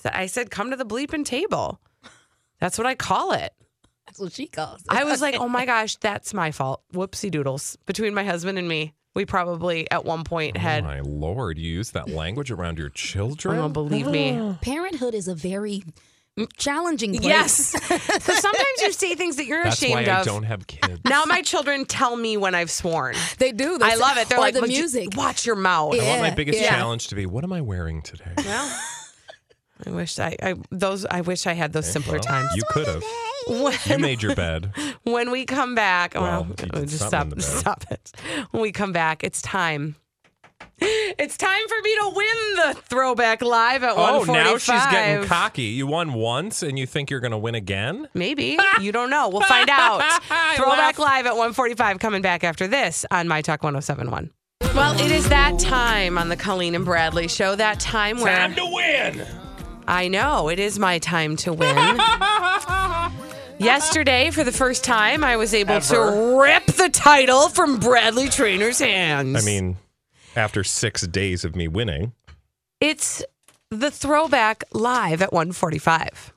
She 0.03 0.09
said, 0.09 0.13
I 0.19 0.25
said, 0.25 0.51
come 0.51 0.69
to 0.71 0.75
the 0.75 0.85
bleeping 0.85 1.23
table. 1.23 1.79
That's 2.59 2.77
what 2.77 2.85
I 2.85 2.93
call 2.95 3.31
it. 3.31 3.53
That's 4.05 4.19
what 4.19 4.33
she 4.33 4.47
calls 4.47 4.81
it. 4.81 4.87
I 4.89 5.05
was 5.05 5.21
like, 5.21 5.35
oh 5.35 5.47
my 5.47 5.65
gosh, 5.73 5.95
that's 5.95 6.33
my 6.33 6.51
fault. 6.51 6.81
Whoopsie 6.93 7.31
doodles. 7.31 7.77
Between 7.85 8.13
my 8.13 8.25
husband 8.25 8.57
and 8.57 8.67
me, 8.67 8.93
we 9.15 9.25
probably 9.25 9.89
at 9.91 10.03
one 10.03 10.25
point 10.25 10.57
Oh 10.57 10.59
had, 10.59 10.83
my 10.83 10.99
lord, 10.99 11.57
you 11.57 11.71
use 11.71 11.91
that 11.91 12.09
language 12.09 12.51
around 12.51 12.77
your 12.79 12.89
children? 12.89 13.57
oh, 13.59 13.69
believe 13.69 14.07
me. 14.07 14.57
Parenthood 14.61 15.13
is 15.13 15.29
a 15.29 15.35
very 15.35 15.83
challenging 16.57 17.11
place. 17.11 17.23
Yes. 17.25 17.55
so 18.23 18.33
sometimes 18.33 18.81
you 18.81 18.91
say 18.91 19.15
things 19.15 19.37
that 19.37 19.45
you're 19.45 19.63
That's 19.63 19.81
ashamed 19.81 20.07
why 20.07 20.13
I 20.13 20.19
of. 20.19 20.25
don't 20.25 20.43
have 20.43 20.67
kids. 20.67 20.99
Now 21.05 21.23
my 21.25 21.41
children 21.43 21.85
tell 21.85 22.17
me 22.17 22.35
when 22.35 22.55
I've 22.55 22.71
sworn. 22.71 23.15
They 23.37 23.53
do. 23.53 23.77
I 23.81 23.95
love 23.95 24.17
it. 24.17 24.27
They're 24.27 24.37
or 24.37 24.41
like, 24.41 24.53
the 24.55 24.61
"Would 24.61 24.71
you- 24.71 24.79
music. 24.79 25.15
watch 25.15 25.45
your 25.45 25.55
mouth. 25.55 25.93
I 25.93 26.05
want 26.07 26.21
my 26.21 26.31
biggest 26.31 26.59
yeah. 26.59 26.71
challenge 26.71 27.07
to 27.07 27.15
be 27.15 27.25
what 27.25 27.45
am 27.45 27.53
I 27.53 27.61
wearing 27.61 28.01
today? 28.01 28.31
Well, 28.37 28.79
I 29.85 29.91
wish 29.91 30.19
I, 30.19 30.35
I 30.41 30.55
those 30.71 31.05
I 31.05 31.21
wish 31.21 31.45
I 31.47 31.53
had 31.53 31.73
those 31.73 31.89
simpler 31.91 32.13
Well, 32.13 32.23
times. 32.23 32.55
You 32.55 32.63
could 32.69 32.87
have. 32.87 33.03
When- 33.47 33.77
You 33.87 33.97
made 33.99 34.21
your 34.23 34.35
bed. 34.35 34.71
when 35.03 35.29
we 35.31 35.45
come 35.45 35.75
back, 35.75 36.15
oh, 36.15 36.21
Well, 36.21 36.43
well, 36.47 36.69
oh, 36.75 36.85
just 36.85 37.05
stop, 37.07 37.23
in 37.23 37.29
the 37.29 37.35
bed. 37.37 37.43
stop 37.43 37.83
it. 37.91 38.11
When 38.51 38.61
we 38.61 38.71
come 38.71 38.93
back, 38.93 39.23
it's 39.23 39.41
time. 39.41 39.95
It's 40.79 41.37
time 41.37 41.67
for 41.67 41.75
me 41.83 41.95
to 41.95 42.11
win 42.15 42.55
the 42.55 42.81
throwback 42.83 43.41
live 43.41 43.83
at 43.83 43.91
Oh, 43.91 44.19
145. 44.19 44.33
now 44.45 44.57
she's 44.57 44.91
getting 44.91 45.25
cocky. 45.27 45.63
You 45.63 45.87
won 45.87 46.13
once 46.13 46.63
and 46.63 46.79
you 46.79 46.85
think 46.85 47.09
you're 47.09 47.19
going 47.19 47.31
to 47.31 47.37
win 47.37 47.55
again? 47.55 48.07
Maybe 48.13 48.57
you 48.81 48.91
don't 48.91 49.09
know. 49.09 49.29
We'll 49.29 49.41
find 49.41 49.69
out. 49.69 50.01
Throwback 50.55 50.97
live 50.99 51.25
at 51.25 51.33
145 51.33 51.99
coming 51.99 52.21
back 52.21 52.43
after 52.43 52.67
this 52.67 53.05
on 53.11 53.27
My 53.27 53.41
Talk 53.41 53.61
1071. 53.63 54.31
Well, 54.73 54.97
it 54.99 55.11
is 55.11 55.29
that 55.29 55.59
time 55.59 56.17
on 56.17 56.29
the 56.29 56.35
Colleen 56.37 56.75
and 56.75 56.83
Bradley 56.85 57.27
show. 57.27 57.55
That 57.55 57.79
time 57.79 58.19
where 58.19 58.35
Time 58.35 58.55
to 58.55 58.65
win. 58.65 59.25
I 59.87 60.07
know 60.07 60.49
it 60.49 60.59
is 60.59 60.79
my 60.79 60.99
time 60.99 61.35
to 61.37 61.53
win. 61.53 61.75
Yesterday, 63.59 64.29
for 64.31 64.43
the 64.43 64.51
first 64.51 64.83
time, 64.83 65.23
I 65.23 65.35
was 65.37 65.53
able 65.53 65.79
to 65.79 66.39
rip 66.41 66.65
the 66.65 66.89
title 66.89 67.49
from 67.49 67.79
Bradley 67.79 68.27
Trainer's 68.27 68.79
hands. 68.79 69.41
I 69.41 69.45
mean, 69.45 69.77
after 70.35 70.63
six 70.63 71.05
days 71.07 71.45
of 71.45 71.55
me 71.55 71.67
winning, 71.67 72.13
it's 72.81 73.23
the 73.69 73.91
throwback 73.91 74.63
live 74.73 75.21
at 75.21 75.31
145. 75.31 76.33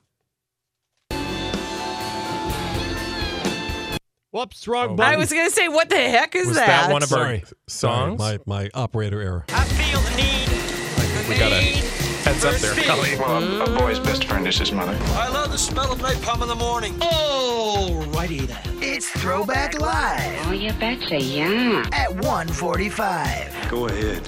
Whoops, 4.31 4.67
wrong 4.67 4.89
Oh, 4.91 4.95
button. 4.95 5.13
I 5.13 5.17
was 5.17 5.31
going 5.31 5.47
to 5.47 5.51
say, 5.53 5.67
what 5.67 5.89
the 5.89 5.95
heck 5.97 6.35
is 6.35 6.47
was 6.47 6.57
that? 6.57 6.67
that 6.67 6.91
one 6.93 7.01
of 7.01 7.11
our 7.11 7.17
Sorry. 7.19 7.43
songs? 7.67 8.21
Sorry, 8.21 8.37
my, 8.45 8.63
my 8.63 8.69
operator 8.73 9.19
error. 9.21 9.45
I 9.49 9.63
feel 9.63 9.99
the 10.01 10.15
need. 10.15 11.27
We 11.29 11.37
got 11.37 11.51
a 11.51 12.06
heads 12.27 12.43
up 12.43 12.55
there. 12.55 12.73
Kelly. 12.75 13.17
Well, 13.17 13.61
a 13.61 13.79
boy's 13.79 13.99
best 13.99 14.25
friend 14.25 14.45
is 14.47 14.57
his 14.57 14.71
mother. 14.73 14.97
I 15.13 15.29
love 15.29 15.51
the 15.51 15.57
smell 15.57 15.91
of 15.93 15.99
napalm 15.99 16.41
in 16.41 16.49
the 16.49 16.55
morning. 16.55 16.93
Alrighty 16.95 18.47
then. 18.47 18.83
It's 18.83 19.09
Throwback 19.09 19.79
Live 19.79 20.47
Oh, 20.47 20.51
you 20.51 20.73
betcha, 20.73 21.21
yeah. 21.21 21.87
at 21.93 22.13
145. 22.15 23.69
Go 23.69 23.87
ahead, 23.87 24.21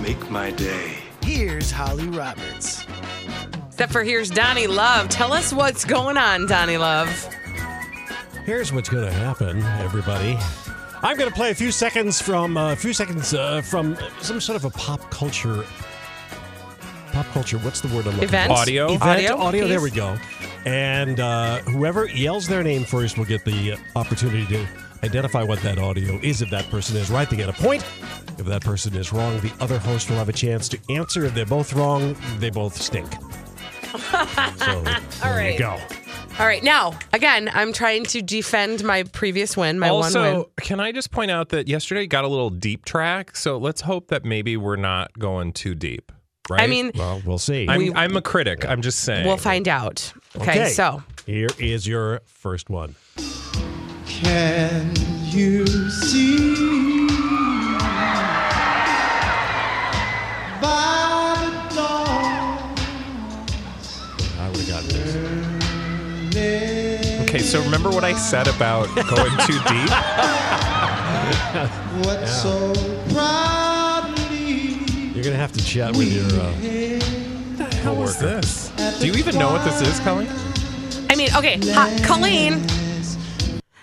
make 0.00 0.30
my 0.30 0.50
day. 0.50 0.98
Here's 1.22 1.70
Holly 1.70 2.08
Roberts. 2.08 2.84
Except 3.68 3.90
for 3.92 4.04
here's 4.04 4.30
Donnie 4.30 4.66
Love. 4.66 5.08
Tell 5.08 5.32
us 5.32 5.52
what's 5.52 5.84
going 5.84 6.16
on, 6.18 6.46
Donnie 6.46 6.76
Love. 6.78 7.08
Here's 8.44 8.72
what's 8.72 8.88
going 8.88 9.04
to 9.06 9.12
happen, 9.12 9.62
everybody. 9.80 10.36
I'm 11.02 11.16
going 11.16 11.28
to 11.28 11.34
play 11.34 11.50
a 11.50 11.54
few 11.54 11.70
seconds 11.72 12.20
from 12.20 12.56
uh, 12.56 12.72
a 12.72 12.76
few 12.76 12.92
seconds 12.92 13.32
uh, 13.34 13.62
from 13.62 13.96
some 14.20 14.40
sort 14.40 14.56
of 14.56 14.64
a 14.66 14.70
pop 14.70 15.10
culture. 15.10 15.64
Pop 17.16 17.32
culture. 17.32 17.56
What's 17.56 17.80
the 17.80 17.88
word 17.88 18.06
I'm 18.06 18.12
looking 18.12 18.24
Event? 18.24 18.52
for? 18.52 18.58
Audio? 18.58 18.84
Event. 18.92 19.02
Audio 19.02 19.36
Audio. 19.38 19.66
There 19.66 19.80
we 19.80 19.90
go. 19.90 20.18
And 20.66 21.18
uh, 21.18 21.60
whoever 21.60 22.10
yells 22.10 22.46
their 22.46 22.62
name 22.62 22.84
first 22.84 23.16
will 23.16 23.24
get 23.24 23.42
the 23.42 23.72
uh, 23.72 23.76
opportunity 23.96 24.44
to 24.48 24.66
identify 25.02 25.42
what 25.42 25.58
that 25.60 25.78
audio 25.78 26.20
is. 26.22 26.42
If 26.42 26.50
that 26.50 26.68
person 26.68 26.94
is 26.98 27.08
right, 27.08 27.28
they 27.30 27.38
get 27.38 27.48
a 27.48 27.54
point. 27.54 27.82
If 28.38 28.44
that 28.44 28.60
person 28.60 28.94
is 28.94 29.14
wrong, 29.14 29.40
the 29.40 29.50
other 29.60 29.78
host 29.78 30.10
will 30.10 30.18
have 30.18 30.28
a 30.28 30.34
chance 30.34 30.68
to 30.68 30.78
answer. 30.90 31.24
If 31.24 31.32
they're 31.32 31.46
both 31.46 31.72
wrong, 31.72 32.14
they 32.38 32.50
both 32.50 32.76
stink. 32.76 33.10
so 33.10 34.82
there 34.82 35.06
right. 35.22 35.54
you 35.54 35.58
go. 35.58 35.78
All 36.38 36.44
right, 36.46 36.62
now, 36.62 36.98
again, 37.14 37.48
I'm 37.54 37.72
trying 37.72 38.04
to 38.04 38.20
defend 38.20 38.84
my 38.84 39.04
previous 39.04 39.56
win, 39.56 39.78
my 39.78 39.90
one 39.90 40.12
win. 40.12 40.16
also, 40.16 40.50
can 40.60 40.80
I 40.80 40.92
just 40.92 41.10
point 41.10 41.30
out 41.30 41.48
that 41.48 41.66
yesterday 41.66 42.06
got 42.06 42.24
a 42.24 42.28
little 42.28 42.50
deep 42.50 42.84
track, 42.84 43.36
so 43.36 43.56
let's 43.56 43.80
hope 43.80 44.08
that 44.08 44.26
maybe 44.26 44.58
we're 44.58 44.76
not 44.76 45.18
going 45.18 45.54
too 45.54 45.74
deep. 45.74 46.12
Right? 46.48 46.62
I 46.62 46.66
mean, 46.68 46.92
Well, 46.94 47.20
we'll 47.24 47.38
see. 47.38 47.66
I'm, 47.68 47.78
we- 47.78 47.94
I'm 47.94 48.16
a 48.16 48.22
critic. 48.22 48.64
I'm 48.68 48.80
just 48.82 49.00
saying. 49.00 49.26
we'll 49.26 49.36
find 49.36 49.66
out. 49.68 50.12
Okay, 50.36 50.68
so 50.68 51.02
here 51.26 51.48
is 51.58 51.86
your 51.86 52.20
first 52.26 52.70
one. 52.70 52.94
Can 54.06 54.92
you 55.30 55.66
see 55.90 57.06
by 60.60 61.34
the 61.68 61.74
dawn's 61.74 62.80
I 64.38 64.48
would 64.48 64.58
have 64.58 64.68
gotten 64.68 64.88
this. 66.30 67.20
Okay, 67.28 67.38
so 67.40 67.60
remember 67.62 67.90
what 67.90 68.04
I 68.04 68.12
said 68.14 68.46
about 68.48 68.86
going 68.94 69.36
too 69.46 69.58
deep? 69.68 69.90
what 72.06 72.26
so 72.28 72.72
proudly 73.12 73.14
You're 73.14 73.65
gonna 75.26 75.36
have 75.36 75.52
to 75.52 75.64
chat 75.64 75.96
with 75.96 76.12
your. 76.12 76.40
Uh, 76.40 77.66
How 77.82 78.00
is 78.02 78.18
this? 78.18 78.70
Do 79.00 79.06
you 79.06 79.14
even 79.14 79.38
know 79.38 79.50
what 79.50 79.64
this 79.64 79.80
is, 79.80 80.00
Colleen? 80.00 80.28
I 81.10 81.14
mean, 81.16 81.28
okay, 81.36 81.58
ha, 81.72 81.96
Colleen, 82.04 82.64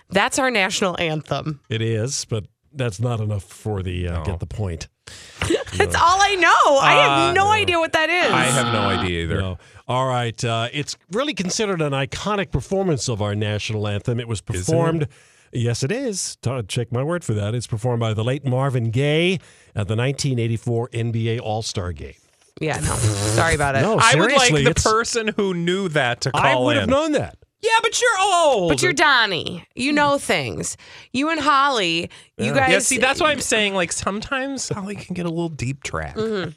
that's 0.09 0.39
our 0.39 0.51
national 0.51 0.99
anthem. 0.99 1.59
it 1.69 1.81
is, 1.81 2.25
but 2.25 2.45
that's 2.73 2.99
not 2.99 3.19
enough 3.19 3.43
for 3.43 3.81
the 3.83 4.07
uh, 4.07 4.17
No. 4.19 4.23
get 4.25 4.39
the 4.39 4.45
point. 4.47 4.87
That's 5.75 5.95
all 5.95 6.21
I 6.21 6.35
know. 6.35 6.77
I 6.79 6.93
have 6.93 7.11
Uh, 7.29 7.33
no 7.33 7.47
idea 7.51 7.77
what 7.79 7.91
that 7.93 8.09
is. 8.09 8.31
I 8.31 8.43
have 8.43 8.71
no 8.73 8.81
idea 8.83 9.23
either. 9.23 9.41
No. 9.41 9.57
All 9.87 10.07
right, 10.07 10.41
uh, 10.45 10.69
it's 10.71 10.95
really 11.11 11.33
considered 11.33 11.81
an 11.81 11.91
iconic 11.93 12.51
performance 12.51 13.09
of 13.09 13.21
our 13.21 13.35
national 13.35 13.87
anthem. 13.87 14.19
It 14.19 14.27
was 14.27 14.39
Is 14.39 14.61
it? 14.61 14.65
performed. 14.71 15.07
Yes, 15.53 15.83
it 15.83 15.91
is. 15.91 16.35
Ta- 16.37 16.61
Check 16.63 16.91
my 16.91 17.03
word 17.03 17.23
for 17.23 17.33
that. 17.33 17.53
It's 17.55 17.67
performed 17.67 17.99
by 17.99 18.13
the 18.13 18.23
late 18.23 18.45
Marvin 18.45 18.89
Gaye 18.91 19.33
at 19.75 19.87
the 19.87 19.95
1984 19.95 20.89
NBA 20.89 21.39
All 21.41 21.61
Star 21.61 21.91
Game. 21.93 22.13
yeah, 22.61 22.79
no. 22.79 22.95
Sorry 22.95 23.55
about 23.55 23.75
it. 23.75 23.81
No, 23.81 23.97
I 23.99 24.15
would 24.15 24.31
like 24.31 24.41
seriously, 24.49 24.63
the 24.63 24.69
it's- 24.71 24.83
person 24.83 25.29
who 25.35 25.53
knew 25.53 25.89
that 25.89 26.21
to 26.21 26.31
call 26.31 26.41
it. 26.43 26.47
I 26.47 26.55
would 26.59 26.75
in. 26.77 26.79
have 26.81 26.89
known 26.89 27.11
that. 27.13 27.37
Yeah, 27.61 27.69
but 27.81 28.01
you're 28.01 28.19
old. 28.21 28.69
But 28.71 28.81
you're 28.81 28.91
Donnie. 28.91 29.65
You 29.73 29.93
know 29.93 30.17
things. 30.17 30.75
You 31.13 31.29
and 31.29 31.39
Holly, 31.39 32.09
you 32.37 32.53
guys. 32.53 32.71
Yeah, 32.71 32.79
see, 32.79 32.97
that's 32.97 33.21
why 33.21 33.31
I'm 33.31 33.39
saying, 33.39 33.73
like, 33.73 33.93
sometimes 33.93 34.67
Holly 34.67 34.95
can 34.97 35.13
get 35.13 35.25
a 35.25 35.29
little 35.29 35.47
deep 35.47 35.81
track. 35.81 36.17
Mm-hmm. 36.17 36.51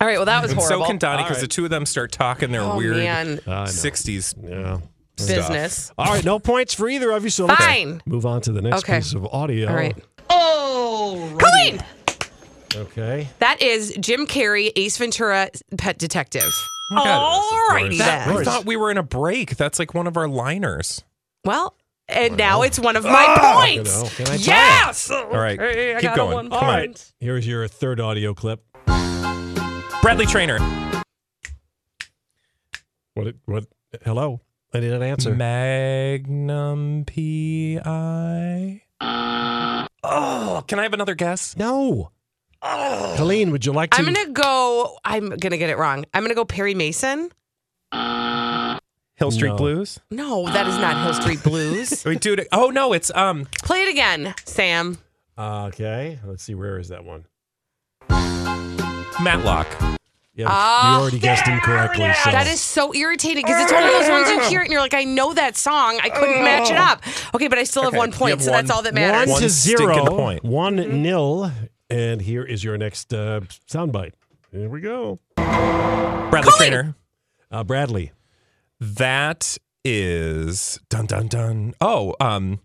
All 0.00 0.06
right, 0.08 0.16
well, 0.16 0.24
that 0.24 0.40
was 0.42 0.52
And 0.52 0.58
horrible. 0.60 0.84
so 0.86 0.88
can 0.88 0.96
Donnie, 0.96 1.24
because 1.24 1.36
right. 1.36 1.42
the 1.42 1.46
two 1.48 1.64
of 1.64 1.70
them 1.70 1.84
start 1.84 2.10
talking 2.10 2.52
their 2.52 2.62
Oh, 2.62 2.78
weird 2.78 2.96
man. 2.96 3.40
I 3.46 3.50
know. 3.50 3.64
60s 3.64 4.34
Yeah. 4.42 4.78
Business. 5.26 5.92
All 5.98 6.06
right, 6.06 6.24
no 6.24 6.38
points 6.38 6.74
for 6.74 6.88
either 6.88 7.10
of 7.12 7.24
you. 7.24 7.30
So 7.30 7.46
let's 7.46 7.64
Fine. 7.64 8.02
move 8.06 8.26
on 8.26 8.40
to 8.42 8.52
the 8.52 8.62
next 8.62 8.84
Okay. 8.84 8.96
piece 8.98 9.14
of 9.14 9.26
audio. 9.26 9.68
All 9.68 9.74
right. 9.74 9.96
Oh, 10.28 11.36
Colleen! 11.40 11.82
Okay. 12.76 13.28
That 13.40 13.60
is 13.60 13.94
Jim 14.00 14.26
Carrey, 14.26 14.70
Ace 14.76 14.96
Ventura, 14.96 15.50
Pet 15.76 15.98
Detective. 15.98 16.50
Oh 16.92 16.94
my 16.96 17.04
God. 17.04 17.82
Alrighty 17.92 17.98
That- 17.98 18.28
then. 18.28 18.36
I 18.38 18.44
thought 18.44 18.64
we 18.64 18.76
were 18.76 18.90
in 18.90 18.98
a 18.98 19.02
break. 19.02 19.56
That's 19.56 19.78
like 19.78 19.92
one 19.94 20.06
of 20.06 20.16
our 20.16 20.28
liners. 20.28 21.02
Well, 21.44 21.74
and 22.08 22.36
now 22.36 22.62
it's 22.62 22.78
one 22.78 22.96
of 22.96 23.04
my 23.04 23.10
ah! 23.28 23.60
points. 23.60 23.96
You 23.96 24.02
know, 24.04 24.08
can 24.10 24.22
I 24.26 24.28
tell 24.28 24.38
you? 24.38 24.44
yes. 24.46 25.10
All 25.10 25.26
right, 25.30 25.58
Okay, 25.58 25.92
I 25.96 26.00
keep 26.00 26.10
got 26.10 26.14
a 26.14 26.16
going. 26.16 26.34
one 26.34 26.50
Come 26.50 26.58
All 26.58 26.68
on. 26.70 26.74
right. 26.76 27.12
Here's 27.20 27.46
your 27.46 27.66
third 27.68 28.00
audio 28.00 28.34
clip. 28.34 28.62
Bradley 30.02 30.26
Trainer. 30.26 30.58
What? 33.14 33.34
What? 33.46 33.64
Hello. 34.04 34.40
I 34.72 34.80
didn't 34.80 35.02
answer. 35.02 35.34
Magnum 35.34 37.04
PI. 37.06 38.82
Oh, 40.02 40.64
can 40.66 40.78
I 40.78 40.82
have 40.84 40.92
another 40.94 41.14
guess? 41.14 41.56
no. 41.56 42.10
Colleen, 42.62 43.52
would 43.52 43.64
you 43.64 43.72
like 43.72 43.90
to? 43.90 43.98
I'm 43.98 44.04
gonna 44.04 44.32
go. 44.32 44.98
I'm 45.04 45.30
gonna 45.30 45.56
get 45.56 45.70
it 45.70 45.78
wrong. 45.78 46.04
I'm 46.12 46.22
gonna 46.22 46.34
go 46.34 46.44
Perry 46.44 46.74
Mason. 46.74 47.30
Hill 47.92 49.30
Street 49.30 49.48
No. 49.50 49.56
Blues. 49.56 49.98
No, 50.10 50.44
that 50.46 50.66
is 50.66 50.76
not 50.76 51.04
Hill 51.04 51.14
Street 51.14 51.42
Blues. 51.42 52.04
Wait, 52.06 52.20
dude. 52.20 52.46
Oh 52.52 52.68
no, 52.68 52.92
it's 52.92 53.10
um. 53.14 53.46
Play 53.62 53.82
it 53.82 53.88
again, 53.90 54.34
Sam. 54.44 54.98
Okay. 55.38 56.18
Let's 56.24 56.42
see. 56.42 56.54
Where 56.54 56.78
is 56.78 56.88
that 56.88 57.02
one? 57.04 57.24
Matlock. 59.22 59.66
Yeah, 60.40 60.46
Ah, 60.48 60.94
you 60.96 61.02
already 61.02 61.18
guessed 61.18 61.46
incorrectly. 61.46 62.10
So. 62.24 62.30
That 62.30 62.46
is 62.46 62.60
so 62.60 62.94
irritating 62.94 63.44
because 63.44 63.62
it's 63.62 63.72
one 63.72 63.82
of 63.82 63.90
those 63.92 64.08
ones 64.08 64.28
you 64.30 64.40
hear 64.48 64.60
it 64.62 64.64
and 64.64 64.72
you're 64.72 64.80
like, 64.80 64.94
I 64.94 65.04
know 65.04 65.34
that 65.34 65.56
song. 65.56 65.98
I 66.02 66.08
couldn't 66.08 66.42
match 66.42 66.70
it 66.70 66.76
up. 66.78 67.02
Okay, 67.34 67.48
but 67.48 67.58
I 67.58 67.64
still 67.64 67.82
have 67.82 67.90
Okay, 67.92 67.98
one 67.98 68.12
point, 68.12 68.30
have 68.32 68.42
so 68.42 68.50
that's 68.50 68.70
all 68.70 68.82
that 68.82 68.94
matters. 68.94 69.26
one 69.28 69.32
One 69.34 69.42
to 69.42 69.50
stinking 69.50 69.86
zero. 69.86 70.06
point. 70.06 70.44
One 70.44 70.76
nil. 71.02 71.52
And 71.90 72.22
here 72.22 72.42
is 72.44 72.62
your 72.64 72.78
next 72.78 73.12
uh, 73.12 73.40
soundbite. 73.70 74.12
Here 74.52 74.68
we 74.68 74.80
go. 74.80 75.18
Bradley 75.36 76.52
Trainer. 76.56 76.94
Uh, 77.50 77.64
Bradley. 77.64 78.12
That 78.80 79.58
is 79.84 80.78
dun 80.88 81.06
dun 81.06 81.26
dun. 81.28 81.74
Oh, 81.80 82.14
um, 82.20 82.60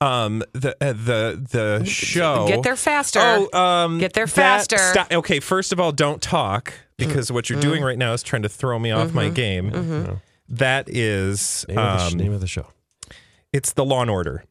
um, 0.00 0.42
the 0.52 0.74
uh, 0.80 0.92
the 0.92 1.46
the 1.50 1.84
show. 1.84 2.46
Get 2.48 2.62
there 2.62 2.76
faster. 2.76 3.20
Oh, 3.22 3.58
um, 3.58 3.98
Get 3.98 4.14
there 4.14 4.26
faster. 4.26 4.78
sta- 4.78 5.06
okay, 5.12 5.38
first 5.40 5.72
of 5.72 5.78
all, 5.80 5.92
don't 5.92 6.20
talk 6.22 6.72
because 7.06 7.32
what 7.32 7.50
you're 7.50 7.58
mm. 7.58 7.62
doing 7.62 7.82
right 7.82 7.98
now 7.98 8.12
is 8.12 8.22
trying 8.22 8.42
to 8.42 8.48
throw 8.48 8.78
me 8.78 8.90
off 8.90 9.12
my 9.12 9.26
mm-hmm. 9.26 9.34
game. 9.34 9.70
Mm-hmm. 9.70 10.14
That 10.48 10.88
is, 10.88 11.64
Name, 11.68 11.78
of 11.78 11.98
the, 11.98 12.08
sh- 12.08 12.12
um, 12.12 12.18
name 12.18 12.32
of 12.32 12.40
the 12.40 12.46
show. 12.46 12.66
it's 13.52 13.72
the 13.72 13.84
Law 13.84 14.02
and 14.02 14.10
Order. 14.10 14.44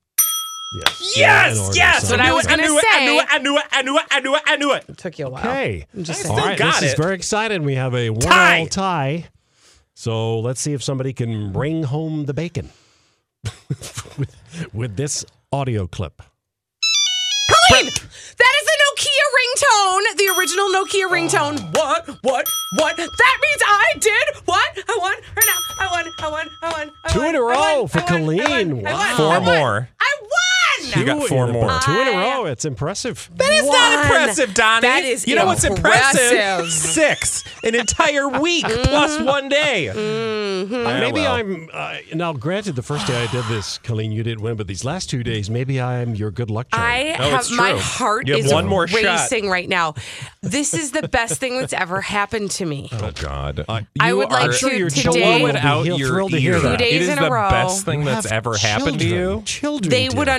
Yes. 0.73 1.13
Yes, 1.17 1.57
Law 1.57 1.67
and 1.67 1.75
yes. 1.75 2.11
Order 2.11 2.23
What 2.23 2.29
I 2.29 2.33
was 2.33 2.47
gonna 2.47 2.63
knew 2.63 2.77
it, 2.77 2.85
I 2.85 2.99
say- 2.99 3.05
knew 3.05 3.19
it. 3.19 3.27
I 3.29 3.37
knew 3.39 3.57
it. 3.57 3.63
I 3.71 3.81
knew 3.81 3.97
it. 3.97 4.05
I 4.09 4.19
knew 4.19 4.35
it. 4.35 4.41
I 4.45 4.55
knew 4.57 4.73
it. 4.73 4.85
It 4.87 4.97
took 4.97 5.19
you 5.19 5.27
a 5.27 5.29
while. 5.29 5.45
Okay. 5.45 5.85
Just 6.01 6.25
All 6.25 6.35
saying. 6.35 6.47
right, 6.47 6.57
got 6.57 6.75
this 6.75 6.83
is 6.83 6.93
it. 6.93 6.97
very 6.97 7.15
exciting. 7.15 7.63
We 7.63 7.75
have 7.75 7.93
a 7.93 8.09
one 8.09 8.19
Tie. 8.19 8.59
all 8.59 8.67
tie. 8.67 9.25
So 9.93 10.39
let's 10.39 10.59
see 10.59 10.73
if 10.73 10.81
somebody 10.81 11.13
can 11.13 11.51
bring 11.51 11.83
home 11.83 12.25
the 12.25 12.33
bacon 12.33 12.69
with, 13.69 14.69
with 14.73 14.95
this 14.95 15.25
audio 15.51 15.85
clip. 15.85 16.21
Colleen, 17.69 17.85
that 17.85 17.93
is 17.93 17.99
a 17.99 18.39
Nokia 18.39 18.60
ringtone, 19.81 20.03
the 20.17 20.33
original 20.37 20.67
Nokia 20.69 21.07
ringtone. 21.09 21.57
What? 21.81 22.07
What? 22.23 22.47
What? 22.77 22.95
That 22.97 23.37
means 23.41 23.61
I 23.65 23.93
did 23.99 24.35
what? 24.45 24.69
I 24.87 24.97
won. 25.01 25.13
Or 25.13 25.43
no? 25.45 25.55
I 25.79 25.87
won. 25.91 26.13
I 26.19 26.29
won. 26.29 26.49
I 26.61 26.71
won. 26.71 26.91
I 27.05 27.09
Two 27.11 27.19
won, 27.19 27.29
in 27.29 27.35
a 27.35 27.39
I 27.39 27.41
won, 27.41 27.51
row 27.81 27.87
for 27.87 27.99
I 27.99 28.03
won, 28.03 28.11
I 28.11 28.15
won, 28.15 28.25
Colleen. 28.25 28.71
I 28.71 28.73
won, 28.73 28.83
Wow. 28.83 29.17
Four 29.17 29.25
I 29.33 29.37
won, 29.39 29.45
more. 29.45 29.89
I 29.99 30.17
won. 30.21 30.29
You 30.83 31.05
got 31.05 31.27
four 31.27 31.47
in 31.47 31.53
more. 31.53 31.79
Two 31.81 31.91
in 31.91 32.07
a 32.07 32.11
row. 32.11 32.45
It's 32.45 32.65
impressive. 32.65 33.29
That 33.35 33.51
is 33.51 33.65
not 33.65 33.73
One. 33.73 34.01
impressive, 34.01 34.53
Donnie. 34.53 34.81
That 34.87 35.03
is 35.03 35.27
You 35.27 35.35
know 35.35 35.45
what's 35.45 35.63
impressive? 35.63 36.31
impressive. 36.31 36.71
Six. 36.71 37.43
An 37.63 37.75
entire 37.75 38.27
week 38.27 38.65
plus 38.83 39.19
one 39.21 39.49
day. 39.49 39.89
Uh, 39.89 39.95
Yeah, 39.95 40.99
maybe 40.99 41.21
well. 41.21 41.33
I'm 41.33 41.69
uh, 41.73 41.97
now. 42.13 42.33
Granted, 42.33 42.75
the 42.75 42.81
first 42.83 43.07
day 43.07 43.21
I 43.23 43.31
did 43.31 43.45
this, 43.45 43.77
Colleen, 43.79 44.11
you 44.11 44.23
didn't 44.23 44.41
win, 44.41 44.55
but 44.57 44.67
these 44.67 44.83
last 44.85 45.09
two 45.09 45.23
days, 45.23 45.49
maybe 45.49 45.79
I'm 45.81 46.15
your 46.15 46.31
good 46.31 46.49
luck 46.49 46.67
charm. 46.71 46.83
I 46.83 47.15
Oh, 47.19 47.29
have 47.31 47.39
it's 47.41 47.51
my 47.51 47.71
true. 47.71 47.79
heart 47.79 48.27
You 48.27 48.35
have 48.35 48.45
is 48.45 48.53
one 48.53 48.67
more 48.67 48.87
shot. 48.87 49.03
racing 49.03 49.49
right 49.49 49.67
now. 49.67 49.95
This 50.41 50.73
is 50.73 50.91
the 50.91 51.07
best 51.07 51.39
thing 51.39 51.59
that's 51.59 51.73
ever 51.73 52.01
happened 52.01 52.51
to 52.51 52.65
me. 52.65 52.89
Oh 52.93 53.11
God! 53.19 53.65
I- 53.69 53.87
I 53.99 54.09
You 54.09 54.17
would 54.17 54.29
like 54.31 54.49
are 54.49 54.51
to 54.51 54.57
sure 54.57 54.71
your 54.73 54.89
today- 54.89 55.01
children 55.01 55.23
blow 55.23 55.39
will 55.39 55.49
it 55.49 55.53
be 55.53 55.59
out 55.59 55.83
heel- 55.85 55.99
your 55.99 56.09
thrilled 56.09 56.31
to 56.31 56.39
hear 56.39 56.53
ear. 56.53 56.59
that. 56.61 56.71
Two 56.79 56.83
days 56.83 56.93
It 56.93 57.01
is 57.03 57.09
in 57.09 57.17
a 57.19 57.21
the 57.23 57.31
row. 57.31 57.49
best 57.49 57.85
thing 57.85 58.03
that's 58.03 58.25
have 58.29 58.31
ever 58.45 58.57
happened 58.57 58.99
to 58.99 59.05
children. 59.05 59.37
you. 59.39 59.43
Children. 59.45 59.89
They 59.89 60.07
did. 60.07 60.17
would 60.17 60.29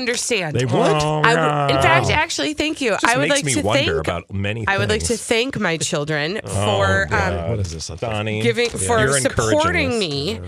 understand. 0.40 0.54
They 0.56 0.64
would. 0.64 1.02
Oh, 1.02 1.22
I 1.24 1.66
in 1.76 1.82
fact, 1.82 2.10
actually, 2.10 2.54
thank 2.54 2.80
you. 2.80 2.90
Just 2.92 3.06
I 3.06 3.16
would 3.18 3.28
makes 3.28 3.36
like 3.36 3.44
me 3.44 3.54
to 3.54 3.62
wonder 3.62 3.94
thank. 3.94 4.06
about 4.06 4.32
many 4.32 4.66
I 4.66 4.78
would 4.78 4.88
like 4.88 5.02
to 5.04 5.16
thank 5.16 5.58
my 5.58 5.76
children 5.76 6.40
Oh, 6.44 6.48
for 6.48 7.14
um, 7.14 7.50
What 7.50 7.58
is 7.60 7.72
this? 7.72 7.86
Donnie? 8.00 8.40
giving 8.42 8.70
Yeah. 8.70 8.76
for 8.76 8.98
You're 9.00 9.20
supporting 9.20 9.90
this. 9.90 9.98
me 10.00 10.40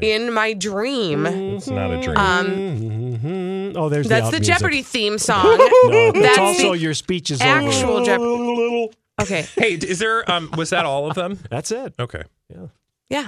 in 0.00 0.32
my 0.32 0.52
dream. 0.52 1.26
It's 1.26 1.68
not 1.68 1.90
a 1.90 2.00
dream. 2.00 2.16
Um, 2.16 2.46
Mhm. 2.46 3.76
Oh, 3.76 3.88
there's 3.88 4.08
that's 4.08 4.26
the, 4.26 4.30
the 4.32 4.36
out 4.36 4.40
music. 4.40 4.54
Jeopardy 4.54 4.82
theme 4.82 5.18
song. 5.30 5.44
No, 5.44 6.12
That's 6.12 6.26
it's 6.26 6.38
also 6.38 6.72
the 6.72 6.78
your 6.78 6.94
speech 6.94 7.30
is 7.30 7.40
actual. 7.40 8.04
Jeopardy. 8.04 8.90
Okay, 9.20 9.46
hey, 9.56 9.74
is 9.74 9.98
there? 9.98 10.28
Um, 10.28 10.50
was 10.56 10.70
that 10.70 10.86
all 10.86 11.06
of 11.08 11.14
them? 11.14 11.38
That's 11.50 11.70
it. 11.70 11.92
Okay. 12.00 12.22
yeah, 12.48 12.66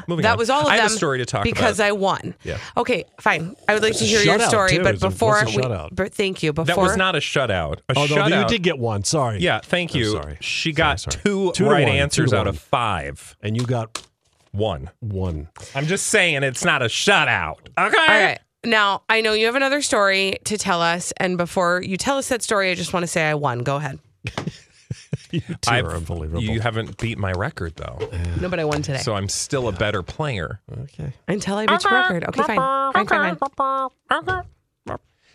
Moving 0.09 0.23
that 0.23 0.33
on. 0.33 0.39
was 0.39 0.51
all 0.51 0.63
of 0.63 0.67
I 0.67 0.77
them. 0.77 0.83
have 0.85 0.93
a 0.93 0.95
story 0.97 1.19
to 1.19 1.27
talk 1.27 1.45
because 1.45 1.79
about. 1.79 1.89
I 1.89 1.93
won. 1.93 2.35
Yeah. 2.45 2.59
Okay, 2.77 3.05
fine. 3.21 3.55
I 3.69 3.75
would 3.75 3.83
like 3.83 3.95
to 3.97 4.05
a 4.05 4.07
hear 4.07 4.23
your 4.23 4.39
shutout, 4.39 4.49
story, 4.49 4.71
too. 4.71 4.83
but 4.83 4.95
It's 4.95 5.03
a- 5.03 5.09
before 5.09 5.33
what's 5.33 5.53
a 5.55 5.57
we, 5.57 5.63
shutout? 5.63 5.89
but 5.93 6.15
thank 6.15 6.43
you. 6.43 6.53
Before 6.53 6.67
That 6.67 6.79
was 6.79 6.97
not 6.97 7.15
a 7.17 7.19
shutout. 7.21 7.79
A 7.89 7.95
Oh, 7.97 8.07
no, 8.07 8.17
shutout. 8.17 8.43
you 8.43 8.49
did 8.49 8.63
get 8.63 8.79
one. 8.79 9.05
Sorry. 9.05 9.39
Yeah, 9.41 9.61
thank 9.63 9.93
I'm 9.95 10.01
you. 10.01 10.13
sorry. 10.13 10.39
She 10.41 10.71
Sorry, 10.71 10.75
got 10.75 11.01
sorry. 11.01 11.23
two, 11.23 11.53
Two 11.55 11.65
to 11.65 11.71
right 11.71 11.83
one, 11.85 11.93
two 11.93 11.99
answers 11.99 12.31
to 12.31 12.37
out 12.37 12.41
one. 12.47 12.49
of 12.49 12.59
five. 12.59 13.37
And 13.43 13.57
you 13.57 13.65
got 13.67 14.03
One. 14.53 14.91
one. 15.01 15.49
I'm 15.75 15.87
just 15.87 16.07
saying 16.07 16.43
it's 16.45 16.65
not 16.65 16.81
a 16.83 16.87
shutout. 16.87 17.57
Okay. 17.77 17.77
All 17.79 17.91
right. 17.91 18.39
Now, 18.65 19.03
I 19.11 19.21
know 19.21 19.33
you 19.35 19.45
have 19.47 19.57
another 19.57 19.83
story 19.83 20.39
to 20.45 20.57
tell 20.57 20.81
us. 20.81 21.13
And 21.19 21.37
before 21.37 21.83
you 21.83 21.97
tell 21.99 22.17
us 22.17 22.29
that 22.29 22.41
story, 22.43 22.71
I 22.71 22.75
just 22.75 22.93
want 22.95 23.03
to 23.03 23.07
say 23.09 23.25
I 23.29 23.35
won. 23.35 23.59
Go 23.59 23.77
ahead. 23.77 23.99
You 25.31 25.41
two 25.41 25.57
I've- 25.67 25.87
are 25.87 25.95
unbelievable. 25.95 26.43
You 26.43 26.61
haven't 26.61 26.97
beat 26.99 27.19
my 27.19 27.33
record 27.33 27.75
though, 27.77 27.99
No, 28.41 28.49
but 28.49 28.61
I 28.61 28.65
won 28.65 28.83
today. 28.83 28.99
so 28.99 29.15
I'm 29.15 29.29
still 29.29 29.69
a 29.69 29.73
better 29.73 30.03
player. 30.03 30.61
okay. 30.83 31.13
Until 31.29 31.57
I 31.57 31.67
beat 31.67 31.83
your 31.83 31.93
uh-huh. 31.93 32.15
record. 32.15 32.29
Okay, 32.29 32.43
fine. 32.43 32.93
Fine, 32.93 33.07
fine, 33.07 33.37
fine. 33.57 33.89
Uh-huh. 34.11 34.43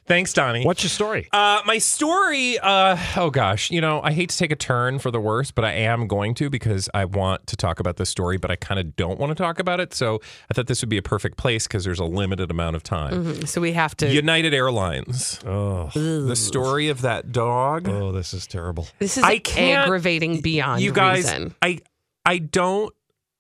Thanks, 0.10 0.34
Donnie. 0.34 0.66
What's 0.66 0.82
your 0.84 0.90
story? 0.90 1.30
Uh, 1.32 1.62
my 1.66 1.78
story, 1.78 2.58
uh, 2.60 2.98
oh 3.16 3.30
gosh, 3.30 3.70
you 3.70 3.80
know, 3.80 4.02
I 4.02 4.12
hate 4.12 4.30
to 4.30 4.38
take 4.38 4.52
a 4.52 4.56
turn 4.56 4.98
for 4.98 5.12
the 5.12 5.20
worse, 5.20 5.52
but 5.52 5.64
I 5.64 5.74
am 5.74 6.08
going 6.08 6.34
to 6.36 6.50
because 6.50 6.90
I 6.96 7.06
want 7.06 7.46
to 7.48 7.56
talk 7.56 7.80
about 7.80 7.98
this 7.98 8.10
story, 8.10 8.38
but 8.38 8.50
I 8.50 8.56
kind 8.56 8.80
of 8.80 8.96
don't 8.96 9.20
want 9.20 9.30
to 9.30 9.36
talk 9.36 9.60
about 9.60 9.80
it. 9.80 9.94
So 9.94 10.20
I 10.50 10.56
thought 10.56 10.66
this 10.66 10.82
would 10.82 10.90
be 10.90 10.98
a 10.98 11.04
perfect 11.04 11.38
place 11.38 11.68
because 11.68 11.84
there's 11.86 12.00
a 12.00 12.06
limited 12.06 12.50
amount 12.50 12.76
of 12.76 12.82
time. 12.82 13.24
Mhm. 13.24 13.48
So 13.48 13.62
we 13.62 13.74
have 13.74 13.96
to. 13.98 14.10
United 14.12 14.52
Airlines, 14.52 15.40
Oh, 15.46 15.92
the 15.94 16.36
story 16.36 16.90
of 16.90 17.02
that 17.02 17.32
dog. 17.32 17.88
oh, 17.88 18.12
this 18.12 18.34
is 18.34 18.48
terrible. 18.48 18.88
this 18.98 19.16
is 19.18 19.24
I 19.24 19.38
can't- 19.38 19.84
aggravating 19.86 20.42
beyond 20.42 20.82
you 20.82 20.92
guys, 20.92 21.26
reason. 21.26 21.54
I, 21.62 21.82
I 22.26 22.40
don't 22.40 22.92